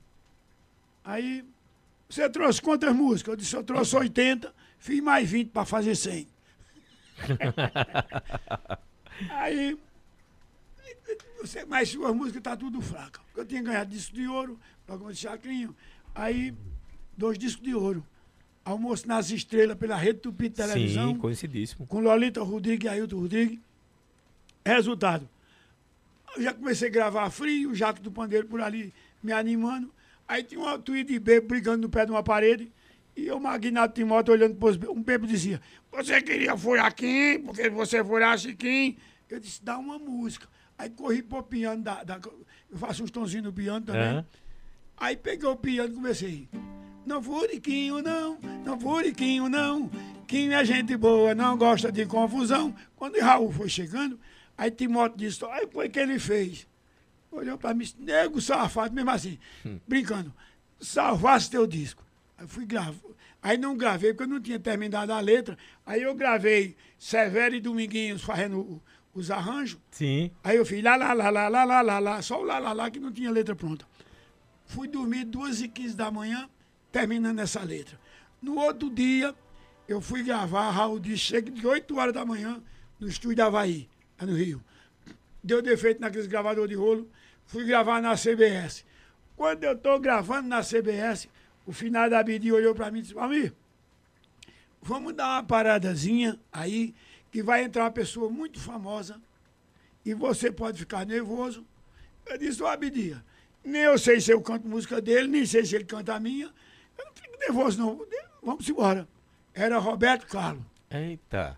Aí, 1.05 1.45
você 2.09 2.31
trouxe 2.31 2.63
quantas 2.63 2.97
músicas? 2.97 3.33
Eu 3.33 3.37
disse, 3.37 3.55
eu 3.55 3.63
trouxe 3.63 3.95
80, 3.95 4.55
fiz 4.79 5.03
mais 5.03 5.29
20 5.29 5.51
para 5.51 5.67
fazer 5.67 5.95
100. 5.95 6.27
Aí, 9.33 9.79
você, 11.39 11.67
mas 11.67 11.91
sua 11.91 12.15
música 12.15 12.41
tá 12.41 12.57
tudo 12.57 12.81
fraca. 12.81 13.21
Eu 13.37 13.45
tinha 13.45 13.63
ganhado 13.63 13.91
disco 13.91 14.15
de 14.15 14.27
ouro, 14.27 14.59
programa 14.87 15.13
de 15.13 15.19
Chacrinho. 15.19 15.77
Aí, 16.15 16.55
dois 17.19 17.39
discos 17.39 17.63
de 17.63 17.75
ouro. 17.75 18.03
Almoço 18.65 19.09
nas 19.09 19.31
estrelas 19.31 19.77
pela 19.77 19.97
Rede 19.97 20.21
Tupi 20.21 20.49
de 20.49 20.55
Televisão 20.57 21.11
Sim, 21.13 21.19
conhecidíssimo. 21.19 21.87
com 21.87 21.99
Lolita 22.01 22.43
Rodrigues 22.43 22.85
e 22.87 22.89
Ailton 22.89 23.17
Rodrigues. 23.21 23.59
Resultado. 24.65 25.29
Eu 26.37 26.43
já 26.43 26.55
comecei 26.55 26.89
a 26.89 26.91
gravar 26.91 27.29
frio, 27.31 27.71
o 27.71 27.75
Jato 27.75 28.01
do 28.01 28.11
Pandeiro 28.11 28.47
por 28.47 28.61
ali 28.61 28.95
me 29.23 29.33
animando. 29.33 29.93
Aí 30.29 30.43
tinha 30.45 30.61
um 30.61 30.81
tweet 30.81 31.13
de 31.13 31.19
bebo 31.19 31.49
brigando 31.49 31.83
no 31.83 31.89
pé 31.89 32.07
de 32.07 32.13
uma 32.13 32.23
parede. 32.23 32.71
E 33.17 33.27
eu, 33.27 33.39
Magnado 33.39 33.93
Timóteo, 33.93 34.33
olhando 34.33 34.55
para 34.55 34.69
os. 34.71 34.77
Um 34.89 35.03
bebo 35.03 35.27
dizia: 35.27 35.61
Você 35.91 36.23
queria 36.23 36.57
furar 36.57 36.95
quem? 36.95 37.41
Porque 37.43 37.69
você 37.69 38.03
furasse 38.03 38.55
quem? 38.55 38.97
Eu 39.29 39.41
disse: 39.41 39.63
Dá 39.63 39.77
uma 39.77 39.99
música. 39.99 40.49
Aí 40.79 40.89
corri 40.89 41.21
pro 41.23 41.43
piano. 41.43 41.83
Da, 41.83 42.03
da- 42.05 42.21
eu 42.71 42.79
faço 42.79 43.03
uns 43.03 43.11
tonzinhos 43.11 43.45
no 43.45 43.53
piano 43.53 43.85
também. 43.85 44.03
Aham. 44.03 44.27
Aí 44.97 45.17
peguei 45.17 45.47
o 45.49 45.57
piano 45.57 45.93
e 45.93 45.95
comecei. 45.97 46.49
Não 47.05 47.23
furiquinho 47.23 48.01
não, 48.03 48.39
não 48.65 48.79
furiquinho 48.79 49.49
não. 49.49 49.91
Quem 50.27 50.53
é 50.55 50.65
gente 50.65 50.97
boa, 50.97 51.35
não 51.35 51.57
gosta 51.57 51.91
de 51.91 52.07
confusão. 52.07 52.75
Quando 52.97 53.19
Raul 53.21 53.53
foi 53.53 53.69
chegando, 53.69 54.19
aí 54.57 54.71
Timóteo 54.71 55.19
disse, 55.19 55.45
aí 55.47 55.69
foi 55.71 55.89
que 55.89 55.99
ele 55.99 56.19
fez. 56.19 56.67
Olhou 57.31 57.59
para 57.59 57.75
mim, 57.75 57.87
nego 57.99 58.41
safado, 58.41 58.95
mesmo 58.95 59.11
assim, 59.11 59.39
hum. 59.65 59.79
brincando. 59.87 60.33
Salvasse 60.81 61.51
teu 61.51 61.67
disco. 61.67 62.05
Aí 62.39 62.47
fui 62.47 62.65
gravar. 62.65 62.99
Aí 63.43 63.59
não 63.59 63.77
gravei, 63.77 64.13
porque 64.13 64.25
eu 64.25 64.35
não 64.35 64.41
tinha 64.41 64.59
terminado 64.59 65.13
a 65.13 65.19
letra. 65.19 65.59
Aí 65.85 66.03
eu 66.03 66.15
gravei 66.15 66.77
Severo 66.99 67.57
e 67.57 67.61
Dominguinhos 67.61 68.23
fazendo 68.23 68.81
os 69.13 69.31
arranjos. 69.31 69.81
Sim. 69.91 70.31
Aí 70.45 70.57
eu 70.57 70.65
fiz 70.65 70.83
lá, 70.83 70.97
lá, 70.97 71.13
lá, 71.13 71.31
lá, 71.31 71.49
lá, 71.49 71.83
lá, 71.83 71.99
lá, 71.99 72.23
só 72.23 72.41
o 72.41 72.45
lá, 72.45 72.59
lá, 72.59 72.73
lá, 72.73 72.91
que 72.91 73.01
não 73.01 73.13
tinha 73.13 73.31
letra 73.31 73.57
pronta. 73.57 73.85
Fui 74.67 74.89
dormir 74.89 75.25
duas 75.25 75.61
e 75.61 75.69
quinze 75.69 75.97
da 75.97 76.11
manhã, 76.11 76.49
terminando 76.93 77.41
essa 77.41 77.63
letra. 77.63 77.99
No 78.41 78.59
outro 78.59 78.91
dia, 78.91 79.35
eu 79.89 80.01
fui 80.01 80.23
gravar, 80.23 80.71
Raul 80.71 81.01
disse, 81.01 81.19
chega 81.19 81.51
de 81.51 81.67
8 81.67 81.97
horas 81.97 82.15
da 82.15 82.25
manhã, 82.25 82.63
no 83.01 83.09
estúdio 83.09 83.39
da 83.39 83.47
Havaí, 83.47 83.89
lá 84.21 84.27
no 84.27 84.37
Rio. 84.37 84.63
Deu 85.43 85.61
defeito 85.61 86.01
naqueles 86.01 86.27
gravadores 86.27 86.71
de 86.71 86.77
rolo, 86.77 87.11
fui 87.47 87.65
gravar 87.65 88.01
na 88.01 88.15
CBS. 88.15 88.85
Quando 89.37 89.65
eu 89.65 89.73
estou 89.73 89.99
gravando 89.99 90.49
na 90.49 90.63
CBS, 90.63 91.29
o 91.67 91.73
final 91.73 92.09
da 92.09 92.21
Abidi 92.21 92.53
olhou 92.53 92.75
para 92.75 92.91
mim 92.91 93.01
e 93.01 93.03
disse, 93.03 93.19
Almir, 93.19 93.53
vamos 94.81 95.15
dar 95.15 95.37
uma 95.37 95.43
paradazinha 95.43 96.39
aí, 96.53 96.95
que 97.31 97.43
vai 97.43 97.65
entrar 97.65 97.85
uma 97.85 97.91
pessoa 97.91 98.29
muito 98.31 98.61
famosa, 98.61 99.21
e 100.05 100.13
você 100.13 100.51
pode 100.53 100.79
ficar 100.79 101.07
nervoso. 101.07 101.65
Eu 102.27 102.37
disse, 102.39 102.63
ô 102.63 102.67
Abidia, 102.67 103.25
nem 103.65 103.83
eu 103.83 103.99
sei 103.99 104.21
se 104.21 104.33
eu 104.33 104.41
canto 104.41 104.69
música 104.69 105.01
dele, 105.01 105.29
nem 105.29 105.47
sei 105.47 105.65
se 105.65 105.75
ele 105.75 105.85
canta 105.85 106.15
a 106.15 106.21
minha. 106.21 106.53
Nervoso, 107.43 107.79
não. 107.79 108.07
Vamos 108.43 108.69
embora. 108.69 109.09
Era 109.55 109.79
Roberto 109.79 110.27
Carlos. 110.27 110.65
Eita. 110.91 111.57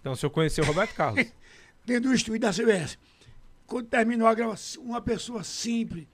Então 0.00 0.12
o 0.12 0.16
senhor 0.16 0.30
conheceu 0.30 0.64
o 0.64 0.66
Roberto 0.66 0.94
Carlos? 0.94 1.26
dentro 1.84 2.10
do 2.10 2.14
estúdio 2.14 2.40
da 2.40 2.52
CBS. 2.52 2.98
Quando 3.66 3.86
terminou 3.86 4.28
a 4.28 4.34
gravação, 4.34 4.82
uma 4.82 5.00
pessoa 5.00 5.42
simples. 5.42 6.06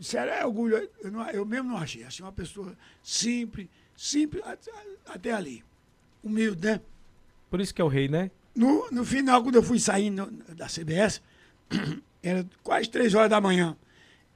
Sério, 0.00 0.32
é 0.32 0.44
orgulho. 0.44 0.88
Eu, 1.02 1.10
não, 1.10 1.30
eu 1.30 1.44
mesmo 1.44 1.70
não 1.70 1.76
achei. 1.76 2.02
Assim, 2.04 2.22
uma 2.22 2.32
pessoa 2.32 2.76
simples, 3.02 3.68
simples 3.96 4.42
até, 4.44 4.72
até 5.06 5.32
ali. 5.32 5.64
Humilde, 6.22 6.66
né? 6.66 6.80
Por 7.48 7.60
isso 7.60 7.74
que 7.74 7.80
é 7.80 7.84
o 7.84 7.88
rei, 7.88 8.08
né? 8.08 8.30
No, 8.54 8.90
no 8.90 9.04
final, 9.04 9.42
quando 9.42 9.56
eu 9.56 9.62
fui 9.62 9.78
saindo 9.78 10.26
da 10.54 10.66
CBS, 10.66 11.22
era 12.22 12.46
quase 12.62 12.88
três 12.88 13.14
horas 13.14 13.30
da 13.30 13.40
manhã. 13.40 13.76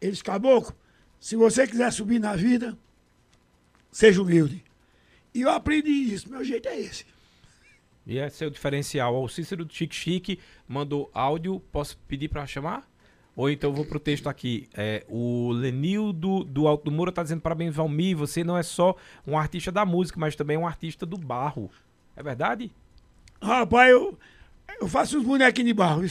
Eles, 0.01 0.22
caboclo, 0.22 0.74
se 1.18 1.36
você 1.36 1.66
quiser 1.66 1.92
subir 1.92 2.18
na 2.18 2.36
vida, 2.36 2.78
seja 3.91 4.22
humilde. 4.22 4.62
E 5.34 5.43
eu 5.43 5.51
aprendi 5.51 5.91
isso, 5.91 6.30
meu 6.30 6.45
jeito 6.45 6.68
é 6.68 6.78
esse. 6.78 7.05
E 8.07 8.18
é 8.18 8.28
seu 8.28 8.51
diferencial. 8.51 9.22
O 9.22 9.28
Cícero 9.28 9.64
do 9.64 9.72
Chique 9.72 9.95
Chique 9.95 10.38
mandou 10.66 11.11
áudio, 11.14 11.61
posso 11.70 11.97
pedir 12.09 12.28
para 12.28 12.47
chamar? 12.47 12.88
Ou 13.36 13.49
então 13.49 13.70
eu 13.70 13.74
vou 13.74 13.84
pro 13.84 14.01
texto 14.01 14.28
aqui. 14.28 14.68
É, 14.74 15.05
o 15.09 15.53
Lenildo 15.53 16.45
do 16.45 16.66
Alto 16.66 16.84
do 16.84 16.91
Moura 16.91 17.12
tá 17.12 17.22
dizendo 17.22 17.41
parabéns, 17.41 17.74
Valmir. 17.74 18.16
Você 18.16 18.43
não 18.43 18.59
é 18.59 18.62
só 18.62 18.97
um 19.26 19.38
artista 19.38 19.70
da 19.70 19.86
música, 19.86 20.18
mas 20.18 20.34
também 20.34 20.57
um 20.57 20.66
artista 20.66 21.07
do 21.07 21.16
barro. 21.16 21.70
É 22.16 22.22
verdade? 22.22 22.70
Rapaz, 23.41 23.91
eu, 23.91 24.18
eu 24.80 24.88
faço 24.88 25.18
os 25.18 25.24
bonequinhos 25.24 25.68
de 25.68 25.74
barro. 25.74 26.05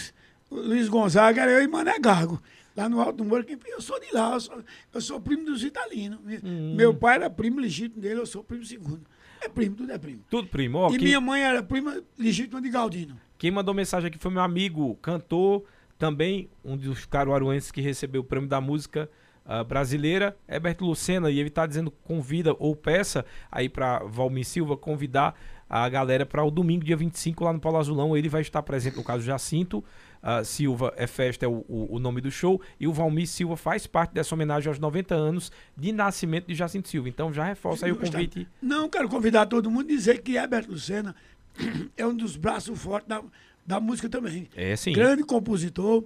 O 0.50 0.56
Luiz 0.56 0.88
Gonzaga 0.88 1.42
era 1.42 1.52
eu 1.52 1.62
e 1.62 1.68
Mané 1.68 2.00
Gargo. 2.00 2.42
Lá 2.76 2.88
no 2.88 3.00
Alto 3.02 3.18
do 3.18 3.26
Moura, 3.26 3.46
eu 3.68 3.82
sou 3.82 4.00
de 4.00 4.14
lá, 4.14 4.34
eu 4.34 4.40
sou, 4.40 4.64
eu 4.94 5.02
sou 5.02 5.22
primo 5.22 5.46
dos 5.46 5.64
italianos. 5.64 6.20
Hum. 6.44 6.76
Meu 6.76 6.94
pai 6.94 7.16
era 7.16 7.30
primo 7.30 7.60
legítimo 7.60 8.02
dele, 8.02 8.20
eu 8.20 8.26
sou 8.26 8.44
primo 8.44 8.64
segundo. 8.64 9.02
É 9.42 9.48
primo, 9.48 9.76
tudo 9.76 9.92
é 9.92 9.98
primo. 9.98 10.24
Tudo 10.30 10.48
primo. 10.48 10.80
Oh, 10.80 10.94
e 10.94 10.98
minha 10.98 11.22
mãe 11.22 11.42
era 11.42 11.64
prima 11.64 12.02
legítima 12.18 12.62
de 12.62 12.70
Galdino. 12.70 13.20
Quem 13.38 13.52
mandou 13.52 13.74
mensagem 13.74 14.08
aqui 14.08 14.18
foi 14.18 14.32
meu 14.32 14.42
amigo, 14.42 14.96
cantor, 15.02 15.64
também 15.98 16.50
um 16.64 16.76
dos 16.76 17.06
caruaruenses 17.06 17.72
que 17.72 17.82
recebeu 17.82 18.22
o 18.22 18.24
prêmio 18.24 18.50
da 18.50 18.60
música 18.60 19.10
uh, 19.46 19.64
brasileira, 19.64 20.36
Herbert 20.48 20.78
Lucena, 20.82 21.32
e 21.32 21.40
ele 21.40 21.50
está 21.50 21.66
dizendo 21.66 21.90
convida 21.90 22.56
ou 22.60 22.76
peça 22.76 23.26
aí 23.52 23.70
para 23.70 24.00
Valmir 24.00 24.46
Silva 24.46 24.76
convidar 24.76 25.36
a 25.70 25.88
galera 25.88 26.26
para 26.26 26.44
o 26.44 26.50
domingo, 26.50 26.84
dia 26.84 26.98
25, 26.98 27.44
lá 27.44 27.54
no 27.54 27.60
Paulo 27.60 27.78
Azulão. 27.78 28.18
Ele 28.18 28.28
vai 28.28 28.42
estar 28.42 28.62
presente, 28.64 28.98
no 28.98 29.04
caso 29.04 29.24
Jacinto. 29.24 29.84
Uh, 30.22 30.44
Silva 30.44 30.94
é 30.98 31.08
festa, 31.08 31.46
é 31.46 31.48
o, 31.48 31.64
o, 31.68 31.96
o, 31.96 32.00
nome 32.00 32.20
do 32.20 32.30
show. 32.30 32.62
E 32.80 32.88
o 32.88 32.94
Valmir 32.94 33.28
Silva 33.28 33.56
faz 33.56 33.88
parte 33.88 34.14
dessa 34.14 34.36
homenagem 34.36 34.68
aos 34.68 34.78
90 34.78 35.16
anos 35.16 35.52
de 35.78 35.92
nascimento 35.92 36.48
de 36.48 36.56
Jacinto 36.56 36.90
Silva. 36.90 37.08
Então 37.08 37.32
já 37.32 37.46
reforça 37.46 37.86
aí 37.86 37.92
o 37.92 37.96
convite. 37.96 38.48
Não, 38.62 38.90
quero 38.90 39.08
convidar 39.08 39.46
todo 39.46 39.72
mundo 39.72 39.86
a 39.86 39.88
dizer 39.88 40.22
que 40.22 40.36
Herbert 40.36 40.68
Lucena 40.68 41.16
é 41.96 42.06
um 42.06 42.14
dos 42.14 42.36
braços 42.36 42.78
fortes 42.78 43.08
da, 43.08 43.24
da 43.66 43.80
música 43.80 44.10
também. 44.10 44.50
É 44.56 44.76
sim. 44.76 44.92
Grande 44.92 45.24
compositor, 45.24 46.04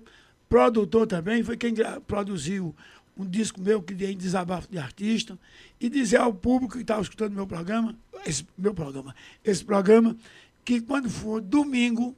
produtor 0.47 1.07
também, 1.07 1.43
foi 1.43 1.57
quem 1.57 1.73
produziu 2.05 2.75
um 3.17 3.25
disco 3.25 3.61
meu 3.61 3.81
que 3.81 3.93
dei 3.93 4.11
em 4.11 4.17
desabafo 4.17 4.67
de 4.69 4.77
artista 4.77 5.37
e 5.79 5.89
dizer 5.89 6.17
ao 6.17 6.33
público 6.33 6.75
que 6.75 6.81
estava 6.81 7.01
escutando 7.01 7.33
meu 7.33 7.47
programa, 7.47 7.95
esse 8.25 8.45
meu 8.57 8.73
programa, 8.73 9.15
esse 9.43 9.63
programa, 9.63 10.15
que 10.65 10.81
quando 10.81 11.09
for 11.09 11.41
domingo, 11.41 12.15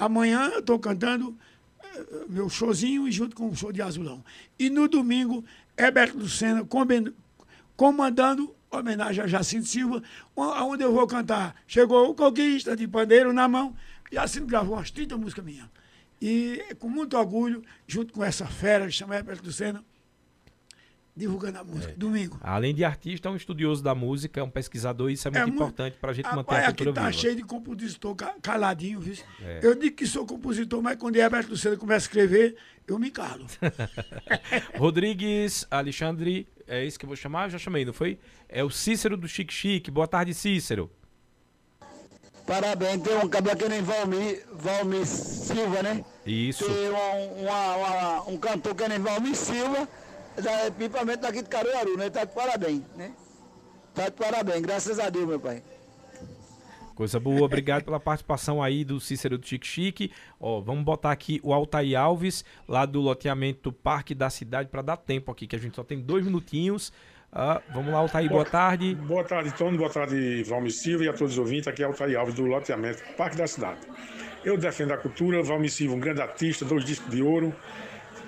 amanhã 0.00 0.50
eu 0.52 0.60
estou 0.60 0.78
cantando 0.78 1.28
uh, 1.28 2.26
meu 2.28 2.48
showzinho 2.48 3.10
junto 3.12 3.36
com 3.36 3.48
o 3.48 3.54
show 3.54 3.70
de 3.70 3.82
Azulão. 3.82 4.24
E 4.58 4.70
no 4.70 4.88
domingo, 4.88 5.44
Herbert 5.76 6.14
Lucena 6.16 6.66
comandando 7.76 8.54
homenagem 8.70 9.24
a 9.24 9.26
Jacinto 9.26 9.66
Silva, 9.66 10.02
onde 10.34 10.82
eu 10.82 10.92
vou 10.92 11.06
cantar. 11.06 11.54
Chegou 11.66 12.08
o 12.08 12.14
coquista 12.14 12.76
de 12.76 12.88
pandeiro 12.88 13.32
na 13.32 13.46
mão, 13.46 13.76
Jacinto 14.10 14.46
gravou 14.46 14.76
umas 14.76 14.90
30 14.90 15.16
músicas 15.18 15.44
minhas. 15.44 15.66
E 16.20 16.74
com 16.78 16.88
muito 16.88 17.16
orgulho, 17.16 17.62
junto 17.86 18.12
com 18.12 18.24
essa 18.24 18.46
fera 18.46 18.86
que 18.86 18.92
chama 18.92 19.16
Herbert 19.16 19.40
Lucena, 19.42 19.84
divulgando 21.20 21.58
a 21.58 21.64
música. 21.64 21.92
É. 21.92 21.94
Domingo. 21.94 22.38
Além 22.42 22.74
de 22.74 22.84
artista, 22.84 23.28
é 23.28 23.32
um 23.32 23.36
estudioso 23.36 23.82
da 23.82 23.94
música, 23.94 24.40
é 24.40 24.42
um 24.42 24.50
pesquisador, 24.50 25.10
e 25.10 25.12
isso 25.12 25.28
é 25.28 25.30
muito 25.30 25.44
é 25.44 25.48
importante 25.54 25.96
para 26.00 26.10
a 26.10 26.14
gente 26.14 26.34
manter 26.34 26.56
a 26.56 26.66
cultura 26.66 26.90
aqui 26.90 27.00
tá 27.00 27.06
viva. 27.06 27.12
cheio 27.12 27.36
de 27.36 27.42
compositor 27.42 28.16
caladinho, 28.42 29.00
viu? 29.00 29.14
É. 29.42 29.60
Eu 29.62 29.74
digo 29.74 29.94
que 29.94 30.06
sou 30.06 30.26
compositor, 30.26 30.82
mas 30.82 30.96
quando 30.96 31.16
Herbert 31.16 31.46
Lucena 31.48 31.76
começa 31.76 32.06
a 32.06 32.08
escrever, 32.08 32.56
eu 32.88 32.98
me 32.98 33.10
calo. 33.10 33.46
Rodrigues 34.76 35.66
Alexandre, 35.70 36.48
é 36.66 36.84
isso 36.84 36.98
que 36.98 37.04
eu 37.04 37.08
vou 37.08 37.16
chamar? 37.16 37.50
Já 37.50 37.58
chamei, 37.58 37.84
não 37.84 37.92
foi? 37.92 38.18
É 38.48 38.64
o 38.64 38.70
Cícero 38.70 39.16
do 39.16 39.28
Chique 39.28 39.52
Chique. 39.52 39.90
Boa 39.90 40.08
tarde, 40.08 40.32
Cícero. 40.32 40.90
Parabéns, 42.46 43.00
tem 43.02 43.16
um 43.16 43.28
cabelo 43.28 43.56
que 43.56 43.68
nem 43.68 43.80
Valmir, 43.80 44.44
Valmir 44.52 45.06
Silva, 45.06 45.84
né? 45.84 46.04
Isso. 46.26 46.64
Tem 46.64 46.90
um, 46.90 47.42
uma, 47.42 47.76
uma, 47.76 48.28
um 48.28 48.36
cantor 48.36 48.74
que 48.74 48.88
nem 48.88 48.98
Valmir 48.98 49.36
Silva 49.36 49.78
é 49.82 49.99
principalmente 50.76 51.20
daqui 51.20 51.42
de 51.42 51.48
Caruaru, 51.48 51.96
né? 51.96 52.10
Tá 52.10 52.24
de 52.24 52.34
parabéns, 52.34 52.82
né? 52.96 53.12
Tá 53.94 54.06
de 54.06 54.12
parabéns, 54.12 54.60
graças 54.60 54.98
a 54.98 55.10
Deus, 55.10 55.26
meu 55.26 55.40
pai. 55.40 55.62
Coisa 56.94 57.18
boa, 57.18 57.42
obrigado 57.42 57.84
pela 57.84 57.98
participação 57.98 58.62
aí 58.62 58.84
do 58.84 59.00
Cícero 59.00 59.38
do 59.38 59.46
Chique 59.46 59.66
Chique. 59.66 60.12
Ó, 60.38 60.60
vamos 60.60 60.84
botar 60.84 61.10
aqui 61.10 61.40
o 61.42 61.54
Altair 61.54 61.98
Alves, 61.98 62.44
lá 62.68 62.84
do 62.84 63.00
loteamento 63.00 63.72
Parque 63.72 64.14
da 64.14 64.28
Cidade, 64.28 64.68
para 64.68 64.82
dar 64.82 64.98
tempo 64.98 65.32
aqui, 65.32 65.46
que 65.46 65.56
a 65.56 65.58
gente 65.58 65.74
só 65.74 65.82
tem 65.82 65.98
dois 65.98 66.26
minutinhos. 66.26 66.92
Ah, 67.32 67.62
vamos 67.72 67.90
lá, 67.90 68.00
Altair, 68.00 68.28
boa, 68.28 68.42
boa, 68.42 68.50
tarde. 68.50 68.94
Boa 68.94 69.24
tarde, 69.24 69.50
Tony, 69.54 69.78
boa 69.78 69.88
tarde, 69.88 70.42
Valmir 70.42 70.72
Silva 70.72 71.04
e 71.04 71.08
a 71.08 71.12
todos 71.14 71.32
os 71.32 71.38
ouvintes. 71.38 71.68
Aqui 71.68 71.82
é 71.82 71.86
Altair 71.86 72.18
Alves, 72.18 72.34
do 72.34 72.44
loteamento 72.44 73.02
Parque 73.16 73.36
da 73.38 73.46
Cidade. 73.46 73.80
Eu 74.44 74.58
defendo 74.58 74.92
a 74.92 74.98
cultura, 74.98 75.42
Valmir 75.42 75.70
Silva, 75.70 75.94
um 75.94 76.00
grande 76.00 76.20
artista, 76.20 76.66
dois 76.66 76.84
discos 76.84 77.10
de 77.10 77.22
ouro. 77.22 77.54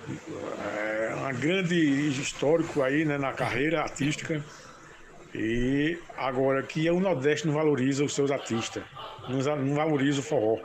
É 0.09 1.15
um 1.15 1.39
grande 1.39 1.77
histórico 2.21 2.83
aí 2.83 3.05
né, 3.05 3.19
na 3.19 3.33
carreira 3.33 3.81
artística. 3.81 4.43
E 5.35 5.99
agora 6.17 6.63
que 6.63 6.91
o 6.91 7.01
Nordeste 7.01 7.47
não 7.47 7.55
valoriza 7.55 8.05
os 8.05 8.15
seus 8.15 8.31
artistas, 8.31 8.83
não 9.29 9.75
valoriza 9.75 10.21
o 10.21 10.23
forró. 10.23 10.59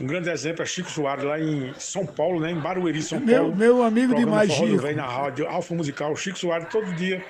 Um 0.00 0.06
grande 0.06 0.30
exemplo 0.30 0.62
é 0.62 0.66
Chico 0.66 0.90
Soares, 0.90 1.24
lá 1.24 1.38
em 1.38 1.72
São 1.74 2.06
Paulo, 2.06 2.40
né, 2.40 2.50
em 2.50 2.58
Barueri, 2.58 3.02
São 3.02 3.20
meu, 3.20 3.42
Paulo. 3.42 3.56
Meu 3.56 3.82
amigo 3.82 4.14
demais, 4.14 4.50
Chico. 4.50 4.78
Vem 4.78 4.96
na 4.96 5.06
rádio 5.06 5.46
Alfa 5.46 5.74
Musical. 5.74 6.16
Chico 6.16 6.38
Soares, 6.38 6.68
todo 6.68 6.92
dia, 6.94 7.22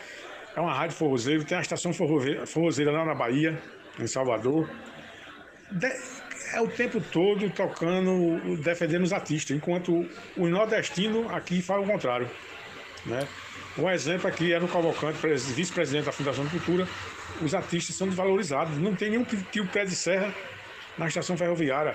é 0.56 0.60
uma 0.60 0.72
rádio 0.72 0.96
forrozeiro. 0.96 1.44
Tem 1.44 1.58
a 1.58 1.60
estação 1.60 1.92
forrozeira 1.92 2.92
lá 2.92 3.04
na 3.04 3.14
Bahia, 3.14 3.60
em 3.98 4.06
Salvador. 4.06 4.70
De 5.72 5.92
é 6.52 6.60
o 6.60 6.68
tempo 6.68 7.00
todo 7.00 7.48
tocando, 7.50 8.56
defendendo 8.58 9.02
os 9.02 9.12
artistas, 9.12 9.56
enquanto 9.56 10.08
o 10.36 10.46
nordestino 10.46 11.28
aqui 11.34 11.62
faz 11.62 11.82
o 11.82 11.86
contrário. 11.86 12.28
Né? 13.06 13.26
Um 13.78 13.88
exemplo 13.88 14.28
aqui 14.28 14.52
é 14.52 14.58
no 14.58 14.68
Cavalcante, 14.68 15.18
vice-presidente 15.54 16.04
da 16.04 16.12
Fundação 16.12 16.44
de 16.44 16.50
Cultura, 16.50 16.88
os 17.40 17.54
artistas 17.54 17.96
são 17.96 18.08
desvalorizados, 18.08 18.76
não 18.78 18.94
tem 18.94 19.10
nenhum 19.10 19.24
tio 19.24 19.66
pé 19.68 19.84
de 19.84 19.94
serra 19.94 20.34
na 20.98 21.06
estação 21.06 21.36
ferroviária. 21.36 21.94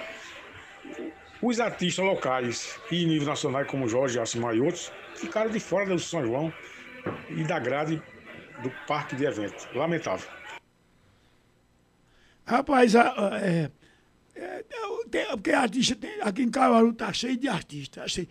Os 1.42 1.60
artistas 1.60 2.04
locais 2.04 2.80
e 2.90 3.06
nível 3.06 3.28
nacional, 3.28 3.66
como 3.66 3.88
Jorge 3.88 4.20
Assimar 4.20 4.56
e 4.56 4.62
outros, 4.62 4.92
ficaram 5.16 5.52
de 5.52 5.60
fora 5.60 5.86
do 5.86 6.00
São 6.00 6.26
João 6.26 6.54
e 7.30 7.44
da 7.44 7.60
grade 7.60 8.02
do 8.64 8.72
parque 8.88 9.16
de 9.16 9.26
eventos. 9.26 9.68
Lamentável. 9.76 10.28
Rapaz, 12.48 12.96
é, 12.96 13.70
é, 14.36 14.64
tem, 15.10 15.26
porque 15.28 15.52
artista 15.52 15.96
tem, 15.96 16.22
aqui 16.22 16.44
em 16.44 16.52
Caruaru 16.52 16.94
tá 16.94 17.12
cheio 17.14 17.38
de 17.38 17.48
artistas. 17.48 18.12
Cheio, 18.12 18.28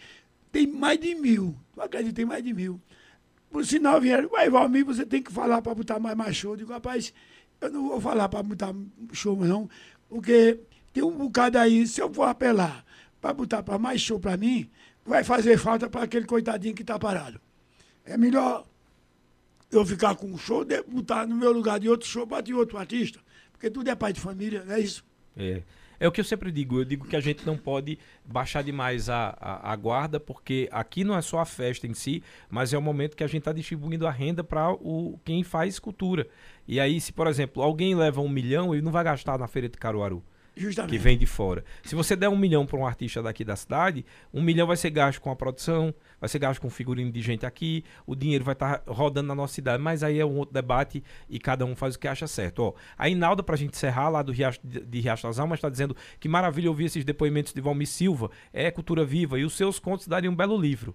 tem 0.53 0.67
mais 0.67 1.01
de 1.01 1.15
mil. 1.15 1.57
Tu 1.73 1.81
acredita, 1.81 2.15
tem 2.15 2.25
mais 2.25 2.45
de 2.45 2.53
mil. 2.53 2.81
Por 3.51 3.65
sinal, 3.65 4.01
vieram, 4.01 4.29
vai, 4.29 4.51
Valmir, 4.51 4.85
você 4.85 5.07
tem 5.07 5.23
que 5.23 5.33
falar 5.33 5.63
para 5.63 5.75
botar 5.75 5.99
mais, 5.99 6.17
mais 6.17 6.37
show. 6.37 6.53
Eu 6.53 6.57
digo, 6.57 6.73
rapaz, 6.73 7.15
eu 7.61 7.71
não 7.71 7.89
vou 7.89 8.01
falar 8.01 8.29
para 8.29 8.43
botar 8.43 8.75
show, 9.13 9.37
não, 9.37 9.69
porque 10.09 10.61
tem 10.93 11.03
um 11.03 11.17
bocado 11.17 11.59
aí, 11.59 11.87
se 11.87 12.01
eu 12.01 12.13
for 12.13 12.25
apelar 12.25 12.85
para 13.21 13.33
botar 13.33 13.63
para 13.63 13.79
mais 13.79 14.01
show 14.01 14.19
para 14.21 14.37
mim, 14.37 14.69
vai 15.05 15.25
fazer 15.25 15.57
falta 15.57 15.89
para 15.89 16.03
aquele 16.03 16.27
coitadinho 16.27 16.75
que 16.75 16.83
está 16.83 16.99
parado. 16.99 17.41
É 18.05 18.17
melhor 18.19 18.67
eu 19.71 19.85
ficar 19.87 20.15
com 20.15 20.27
um 20.27 20.37
show, 20.37 20.67
botar 20.87 21.27
no 21.27 21.35
meu 21.35 21.53
lugar 21.53 21.81
de 21.81 21.89
outro 21.89 22.07
show, 22.07 22.27
bater 22.27 22.55
outro 22.55 22.77
artista, 22.77 23.19
porque 23.53 23.71
tudo 23.71 23.89
é 23.89 23.95
pai 23.95 24.13
de 24.13 24.21
família, 24.21 24.65
não 24.65 24.75
é 24.75 24.81
isso? 24.81 25.05
É. 25.37 25.63
É 26.05 26.07
o 26.07 26.13
que 26.13 26.21
eu 26.21 26.25
sempre 26.25 26.53
digo. 26.53 26.81
Eu 26.81 26.85
digo 26.85 27.07
que 27.07 27.17
a 27.17 27.21
gente 27.21 27.47
não 27.47 27.57
pode 27.57 27.99
baixar 28.27 28.63
demais 28.63 29.09
a, 29.09 29.35
a, 29.41 29.73
a 29.73 29.75
guarda, 29.75 30.21
porque 30.21 30.69
aqui 30.71 31.03
não 31.03 31.17
é 31.17 31.23
só 31.23 31.39
a 31.39 31.47
festa 31.47 31.87
em 31.87 31.95
si, 31.95 32.23
mas 32.51 32.75
é 32.75 32.77
o 32.77 32.83
momento 32.83 33.17
que 33.17 33.25
a 33.25 33.27
gente 33.27 33.39
está 33.39 33.55
distribuindo 33.55 34.07
a 34.07 34.11
renda 34.11 34.45
para 34.45 34.67
quem 35.25 35.43
faz 35.43 35.79
cultura. 35.79 36.29
E 36.69 36.79
aí, 36.79 37.01
se, 37.01 37.11
por 37.11 37.27
exemplo, 37.27 37.63
alguém 37.63 37.95
leva 37.95 38.21
um 38.21 38.29
milhão, 38.29 38.75
ele 38.75 38.83
não 38.83 38.93
vai 38.93 39.03
gastar 39.03 39.39
na 39.39 39.49
feira 39.49 39.67
de 39.67 39.79
Caruaru. 39.79 40.23
Justamente. 40.57 40.91
que 40.93 40.99
vem 40.99 41.19
de 41.19 41.27
fora. 41.27 41.65
Se 41.83 41.95
você 41.95 42.15
der 42.15 42.29
um 42.29 42.37
milhão 42.37 42.65
para 42.65 42.79
um 42.79 42.87
artista 42.87 43.23
daqui 43.23 43.45
da 43.45 43.57
cidade, 43.57 44.05
um 44.33 44.41
milhão 44.41 44.67
vai 44.67 44.77
ser 44.77 44.91
gasto 44.91 45.21
com 45.21 45.31
a 45.31 45.37
produção, 45.37 45.93
vai 46.21 46.29
ser 46.29 46.39
gasto 46.39 46.61
com 46.61 46.71
figurino 46.71 47.11
de 47.11 47.21
gente 47.21 47.45
aqui, 47.45 47.85
o 48.07 48.15
dinheiro 48.15 48.45
vai 48.45 48.53
estar 48.53 48.83
rodando 48.87 49.29
na 49.29 49.35
nossa 49.35 49.55
cidade, 49.55 49.83
mas 49.83 50.03
aí 50.03 50.19
é 50.19 50.25
um 50.25 50.37
outro 50.37 50.55
debate 50.55 51.03
e 51.29 51.39
cada 51.39 51.65
um 51.65 51.75
faz 51.75 51.97
o 51.97 51.99
que 51.99 52.07
acha 52.07 52.27
certo. 52.27 52.61
Ó, 52.61 52.75
a 52.97 53.09
Inalda, 53.09 53.43
pra 53.43 53.57
gente 53.57 53.75
encerrar, 53.75 54.09
lá 54.09 54.23
do 54.23 54.33
Riacho, 54.33 54.61
de, 54.63 54.81
de 54.81 55.01
Riacho 55.01 55.27
das 55.27 55.39
Almas, 55.39 55.59
está 55.59 55.69
dizendo 55.69 55.97
que 56.21 56.29
maravilha 56.29 56.71
ouvir 56.71 56.85
esses 56.85 57.05
depoimentos 57.05 57.53
de 57.53 57.61
Valmir 57.61 57.89
Silva, 57.89 58.31
é 58.53 58.71
cultura 58.71 59.05
viva 59.05 59.39
e 59.39 59.45
os 59.45 59.55
seus 59.55 59.79
contos 59.79 60.07
dariam 60.07 60.33
um 60.33 60.37
belo 60.37 60.57
livro. 60.57 60.95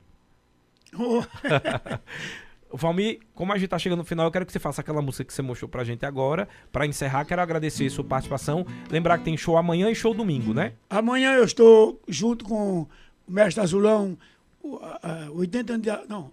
Oh, 0.93 1.23
Valmir, 2.71 3.19
como 3.33 3.51
a 3.51 3.57
gente 3.57 3.69
tá 3.69 3.79
chegando 3.79 3.99
no 3.99 4.05
final, 4.05 4.25
eu 4.27 4.31
quero 4.31 4.45
que 4.45 4.51
você 4.51 4.59
faça 4.59 4.81
aquela 4.81 5.01
música 5.01 5.23
que 5.23 5.33
você 5.33 5.41
mostrou 5.41 5.67
pra 5.67 5.83
gente 5.83 6.05
agora. 6.05 6.47
Pra 6.71 6.85
encerrar, 6.85 7.25
quero 7.25 7.41
agradecer 7.41 7.89
sua 7.89 8.03
participação. 8.03 8.65
Lembrar 8.91 9.17
que 9.17 9.23
tem 9.23 9.35
show 9.37 9.57
amanhã 9.57 9.89
e 9.89 9.95
show 9.95 10.13
domingo, 10.13 10.53
né? 10.53 10.73
Amanhã 10.89 11.33
eu 11.33 11.43
estou 11.43 11.99
junto 12.07 12.45
com 12.45 12.81
o 12.81 12.87
mestre 13.27 13.61
Azulão, 13.63 14.17
o, 14.61 14.77
a- 14.77 14.99
a- 15.27 15.31
80 15.31 15.73
anos 15.73 15.83
de. 15.83 16.07
Não. 16.07 16.31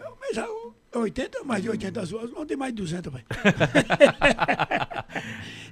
É 0.00 0.08
o 0.08 0.16
mês- 0.20 0.36
é 0.92 0.98
80, 0.98 1.44
mais 1.44 1.62
de 1.62 1.68
80 1.68 2.00
azuis. 2.00 2.30
Não 2.32 2.46
tem 2.46 2.56
mais 2.56 2.72
de 2.72 2.80
200, 2.82 3.12
pai. 3.12 3.24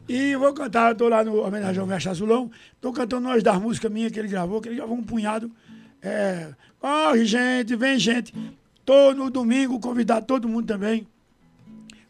e 0.09 0.37
vou 0.37 0.53
cantar, 0.53 0.93
estou 0.93 1.09
lá 1.09 1.25
no 1.25 1.43
homenagem 1.47 1.81
ao 1.81 1.87
mestre 1.87 2.11
Azulão. 2.11 2.51
Estou 2.75 2.93
cantando 2.93 3.29
umas 3.29 3.43
das 3.43 3.59
músicas 3.61 3.91
minhas 3.91 4.13
que 4.13 4.19
ele 4.19 4.29
gravou, 4.29 4.61
que 4.61 4.69
ele 4.69 4.77
gravou 4.77 4.97
um 4.97 5.03
punhado. 5.03 5.51
É, 6.03 6.53
Corre, 6.79 7.25
gente, 7.25 7.75
vem, 7.77 7.99
gente. 7.99 8.35
Tô 8.85 9.15
no 9.15 9.31
domingo, 9.31 9.81
convidar 9.81 10.23
todo 10.23 10.49
mundo 10.49 10.67
também 10.67 11.07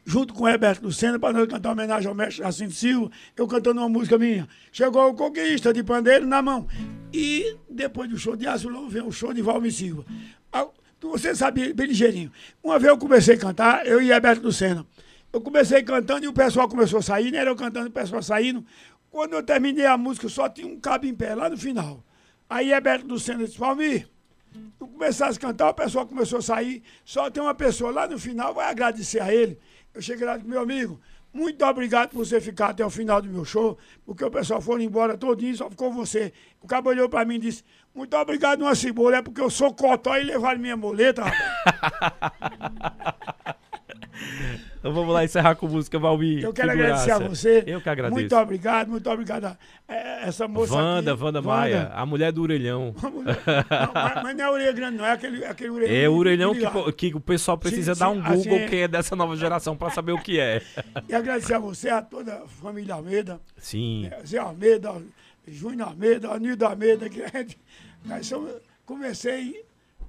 junto 0.05 0.35
com 0.35 0.45
o 0.45 0.49
Heberto 0.49 0.85
Lucena, 0.85 1.19
para 1.19 1.33
nós 1.33 1.49
cantar 1.49 1.71
uma 1.71 1.73
homenagem 1.73 2.09
ao 2.09 2.15
mestre 2.15 2.43
Jacinto 2.43 2.75
Silva, 2.75 3.11
eu 3.37 3.49
cantando 3.49 3.81
uma 3.81 3.89
música 3.89 4.19
minha. 4.19 4.47
Chegou 4.71 5.09
o 5.09 5.15
conquista 5.15 5.73
de 5.73 5.83
pandeiro 5.83 6.27
na 6.27 6.43
mão. 6.43 6.67
E 7.13 7.57
depois 7.71 8.11
do 8.11 8.19
show 8.19 8.37
de 8.37 8.47
Azulão 8.47 8.89
vem 8.89 9.03
o 9.03 9.11
show 9.11 9.33
de 9.33 9.41
Valmir 9.41 9.73
Silva. 9.73 10.05
Ah, 10.53 10.67
Você 11.01 11.35
sabe 11.35 11.73
bem 11.73 11.87
ligeirinho. 11.87 12.31
Uma 12.63 12.79
vez 12.79 12.91
eu 12.91 12.99
comecei 12.99 13.35
a 13.35 13.39
cantar, 13.39 13.87
eu 13.87 14.01
e 14.01 14.13
Heberto 14.13 14.43
Lucena. 14.43 14.87
Eu 15.33 15.41
comecei 15.41 15.83
cantando 15.83 16.25
e 16.25 16.29
o 16.29 16.33
pessoal 16.33 16.69
começou 16.69 16.99
a 16.99 17.03
sair, 17.03 17.33
né? 17.33 17.47
Eu 17.47 17.57
cantando 17.57 17.89
o 17.89 17.91
pessoal 17.91 18.23
saindo. 18.23 18.65
Quando 19.11 19.33
eu 19.33 19.43
terminei 19.43 19.87
a 19.87 19.97
música, 19.97 20.29
só 20.29 20.49
tinha 20.49 20.67
um 20.67 20.79
cabo 20.79 21.07
em 21.07 21.15
pé 21.15 21.35
lá 21.35 21.49
no 21.49 21.57
final. 21.57 22.05
Aí 22.49 22.73
Heberto 22.73 23.07
Lucena 23.07 23.45
disse, 23.45 23.59
Valmir, 23.59 24.09
tu 24.79 24.87
começasse 24.87 25.39
a 25.39 25.41
cantar, 25.41 25.71
o 25.71 25.75
pessoal 25.75 26.07
começou 26.07 26.39
a 26.39 26.43
sair, 26.43 26.83
só 27.05 27.31
tem 27.31 27.43
uma 27.43 27.55
pessoa 27.55 27.91
lá 27.91 28.07
no 28.07 28.19
final, 28.19 28.55
vai 28.55 28.71
agradecer 28.71 29.21
a 29.21 29.33
ele. 29.33 29.59
Eu 29.93 30.03
cheguei 30.03 30.27
lá 30.27 30.39
e 30.39 30.45
meu 30.45 30.61
amigo, 30.61 31.01
muito 31.33 31.65
obrigado 31.65 32.11
por 32.11 32.25
você 32.25 32.41
ficar 32.41 32.69
até 32.71 32.87
o 32.87 32.91
final 32.91 33.21
do 33.21 33.29
meu 33.29 33.45
show, 33.45 33.77
porque 34.07 34.25
o 34.25 34.31
pessoal 34.31 34.61
foi 34.61 34.83
embora 34.83 35.19
todinho, 35.19 35.57
só 35.57 35.69
ficou 35.69 35.93
você. 35.93 36.33
O 36.61 36.67
cabo 36.67 36.91
olhou 36.91 37.09
pra 37.09 37.25
mim 37.25 37.35
e 37.35 37.41
disse, 37.41 37.65
muito 37.95 38.17
obrigado, 38.17 38.63
uma 38.63 38.75
cebola, 38.75 39.17
é 39.17 39.23
porque 39.23 39.41
eu 39.41 39.51
sou 39.51 39.75
cotó 39.75 40.17
e 40.17 40.25
levaram 40.25 40.61
minha 40.61 40.77
moleta, 40.77 41.25
rapaz. 41.25 42.33
Vamos 44.95 45.13
lá 45.13 45.25
encerrar 45.25 45.55
com 45.57 45.67
música, 45.67 45.99
Valmir. 45.99 46.43
Eu 46.45 46.53
quero 46.53 46.71
agradecer 46.71 47.11
a 47.11 47.19
você. 47.19 47.65
Eu 47.67 47.81
que 47.81 47.89
agradeço. 47.89 48.19
Muito 48.19 48.37
obrigado, 48.37 48.89
muito 48.89 49.11
obrigado. 49.11 49.45
a- 49.47 49.57
é, 49.89 50.29
Essa 50.29 50.47
moça 50.49 50.75
Wanda, 50.75 51.13
aqui. 51.13 51.23
Wanda 51.23 51.43
Maia, 51.43 51.91
a 51.95 52.07
mulher 52.07 52.33
do 52.33 52.43
orelhão. 52.43 52.95
Não, 53.03 54.23
mas, 54.23 54.37
não 54.37 54.45
é 54.45 54.51
orelha 54.51 54.73
grande, 54.73 54.97
não. 54.99 55.05
É 55.05 55.13
aquele, 55.13 55.45
aquele 55.45 55.71
orelhão. 55.71 55.95
É 55.97 56.09
o 56.09 56.15
orelhão 56.15 56.55
que, 56.55 57.11
que 57.11 57.17
o 57.17 57.21
pessoal 57.21 57.59
precisa 57.59 57.95
Sim, 57.95 58.01
dar 58.01 58.07
sim, 58.11 58.13
um 58.19 58.23
Google 58.23 58.57
assim 58.59 58.69
quem 58.69 58.81
é 58.83 58.89
dessa 58.89 59.15
nova 59.17 59.37
geração 59.37 59.77
pra 59.77 59.91
saber 59.91 60.13
o 60.13 60.19
que 60.19 60.39
é. 60.41 60.63
E 61.09 61.15
agradecer 61.15 61.55
a 61.55 61.59
você, 61.59 61.89
a 61.91 62.01
toda 62.03 62.35
a 62.35 62.47
família 62.47 62.95
Almeida. 62.95 63.41
Sim. 63.59 64.09
É, 64.11 64.25
Zé 64.27 64.39
Almeida, 64.39 64.93
Júnior 65.47 65.89
Almeida, 65.89 66.39
Nildo 66.39 66.65
Almeida, 66.65 67.09
que 67.09 67.23
a 67.23 67.29
gente. 67.29 67.59
nós 68.05 68.27
somos- 68.27 68.53
comecei 68.87 69.64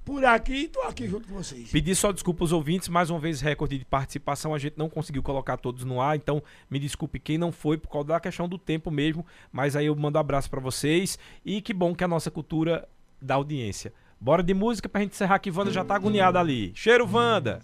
por 0.06 0.24
aqui 0.24 0.54
e 0.54 0.66
estou 0.66 0.84
aqui 0.84 1.08
junto 1.08 1.28
com 1.28 1.34
vocês. 1.34 1.72
Pedir 1.72 1.96
só 1.96 2.12
desculpa 2.12 2.44
aos 2.44 2.52
ouvintes, 2.52 2.88
mais 2.88 3.10
uma 3.10 3.20
vez 3.20 3.42
recorde 3.42 3.80
de 3.80 3.84
participação, 3.84 4.54
a 4.54 4.60
gente 4.60 4.78
não 4.78 4.88
conseguiu 4.88 5.24
colocar 5.24 5.58
todos 5.58 5.84
no 5.84 6.00
ar, 6.00 6.16
então 6.16 6.42
me 6.70 6.78
desculpe 6.78 7.20
quem 7.20 7.40
não 7.40 7.52
foi 7.52 7.76
por 7.76 7.90
causa 7.90 8.10
da 8.10 8.20
questão 8.20 8.48
do 8.48 8.60
tempo 8.60 8.92
mesmo, 8.92 9.26
mas 9.52 9.76
aí 9.76 9.88
eu 9.88 9.96
mando 9.96 10.20
um 10.20 10.22
abraço 10.22 10.50
pra 10.50 10.62
vocês 10.62 11.18
e 11.44 11.60
que 11.60 11.74
bom 11.74 11.96
que 11.96 12.04
a 12.04 12.08
nossa 12.08 12.30
cultura 12.30 12.88
dá 13.20 13.34
audiência. 13.34 13.92
Bora 14.22 14.44
de 14.44 14.54
música 14.54 14.88
pra 14.88 15.02
gente 15.02 15.14
encerrar 15.14 15.40
que 15.40 15.52
Wanda 15.52 15.72
já 15.72 15.84
tá 15.84 15.96
agoniada 15.96 16.40
ali. 16.40 16.72
Cheiro, 16.76 17.10
Wanda! 17.12 17.60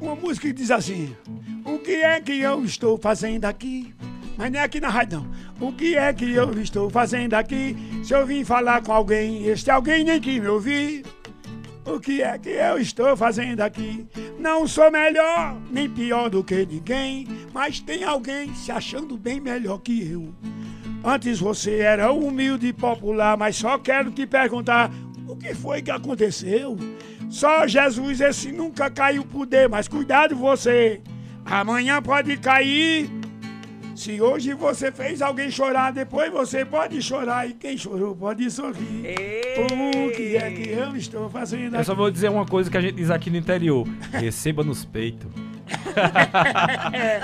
Uma 0.00 0.16
música 0.16 0.48
que 0.48 0.52
diz 0.52 0.70
assim: 0.70 1.16
O 1.64 1.78
que 1.78 1.92
é 1.92 2.20
que 2.20 2.40
eu 2.40 2.64
estou 2.64 2.98
fazendo 2.98 3.44
aqui? 3.44 3.94
Mas 4.36 4.52
é 4.52 4.60
aqui 4.60 4.80
na 4.80 4.88
rádio, 4.88 5.20
não. 5.20 5.68
O 5.68 5.72
que 5.72 5.96
é 5.96 6.12
que 6.12 6.32
eu 6.32 6.50
estou 6.60 6.90
fazendo 6.90 7.34
aqui? 7.34 7.76
Se 8.02 8.14
eu 8.14 8.26
vim 8.26 8.44
falar 8.44 8.82
com 8.82 8.92
alguém, 8.92 9.46
este 9.46 9.70
alguém 9.70 10.04
nem 10.04 10.20
que 10.20 10.40
me 10.40 10.48
ouvir. 10.48 11.04
O 11.84 12.00
que 12.00 12.22
é 12.22 12.38
que 12.38 12.48
eu 12.48 12.78
estou 12.78 13.14
fazendo 13.16 13.60
aqui? 13.60 14.06
Não 14.38 14.66
sou 14.66 14.90
melhor 14.90 15.56
nem 15.70 15.88
pior 15.88 16.30
do 16.30 16.42
que 16.42 16.64
ninguém, 16.64 17.28
mas 17.52 17.78
tem 17.78 18.02
alguém 18.02 18.54
se 18.54 18.72
achando 18.72 19.18
bem 19.18 19.38
melhor 19.38 19.78
que 19.78 20.10
eu. 20.10 20.34
Antes 21.04 21.38
você 21.38 21.80
era 21.80 22.10
humilde 22.10 22.68
e 22.68 22.72
popular, 22.72 23.36
mas 23.36 23.56
só 23.56 23.78
quero 23.78 24.10
te 24.10 24.26
perguntar: 24.26 24.90
o 25.28 25.36
que 25.36 25.54
foi 25.54 25.82
que 25.82 25.90
aconteceu? 25.90 26.78
Só 27.28 27.66
Jesus, 27.66 28.20
esse 28.20 28.50
nunca 28.50 28.90
caiu 28.90 29.24
poder, 29.24 29.68
mas 29.68 29.86
cuidado 29.86 30.34
você, 30.34 31.02
amanhã 31.44 32.00
pode 32.00 32.36
cair. 32.38 33.10
Se 33.94 34.20
hoje 34.20 34.54
você 34.54 34.90
fez 34.90 35.22
alguém 35.22 35.50
chorar, 35.50 35.92
depois 35.92 36.30
você 36.32 36.64
pode 36.64 37.00
chorar 37.00 37.48
e 37.48 37.54
quem 37.54 37.76
chorou 37.78 38.14
pode 38.14 38.50
sorrir. 38.50 39.14
O 39.56 40.10
que 40.10 40.36
é 40.36 40.50
que 40.50 40.68
eu 40.70 40.96
estou 40.96 41.30
fazendo 41.30 41.76
Eu 41.76 41.84
só 41.84 41.94
vou 41.94 42.10
dizer 42.10 42.28
uma 42.28 42.44
coisa 42.44 42.70
que 42.70 42.76
a 42.76 42.80
gente 42.80 42.94
diz 42.94 43.10
aqui 43.10 43.30
no 43.30 43.36
interior: 43.36 43.86
receba 44.12 44.64
nos 44.64 44.84
peitos. 44.84 45.30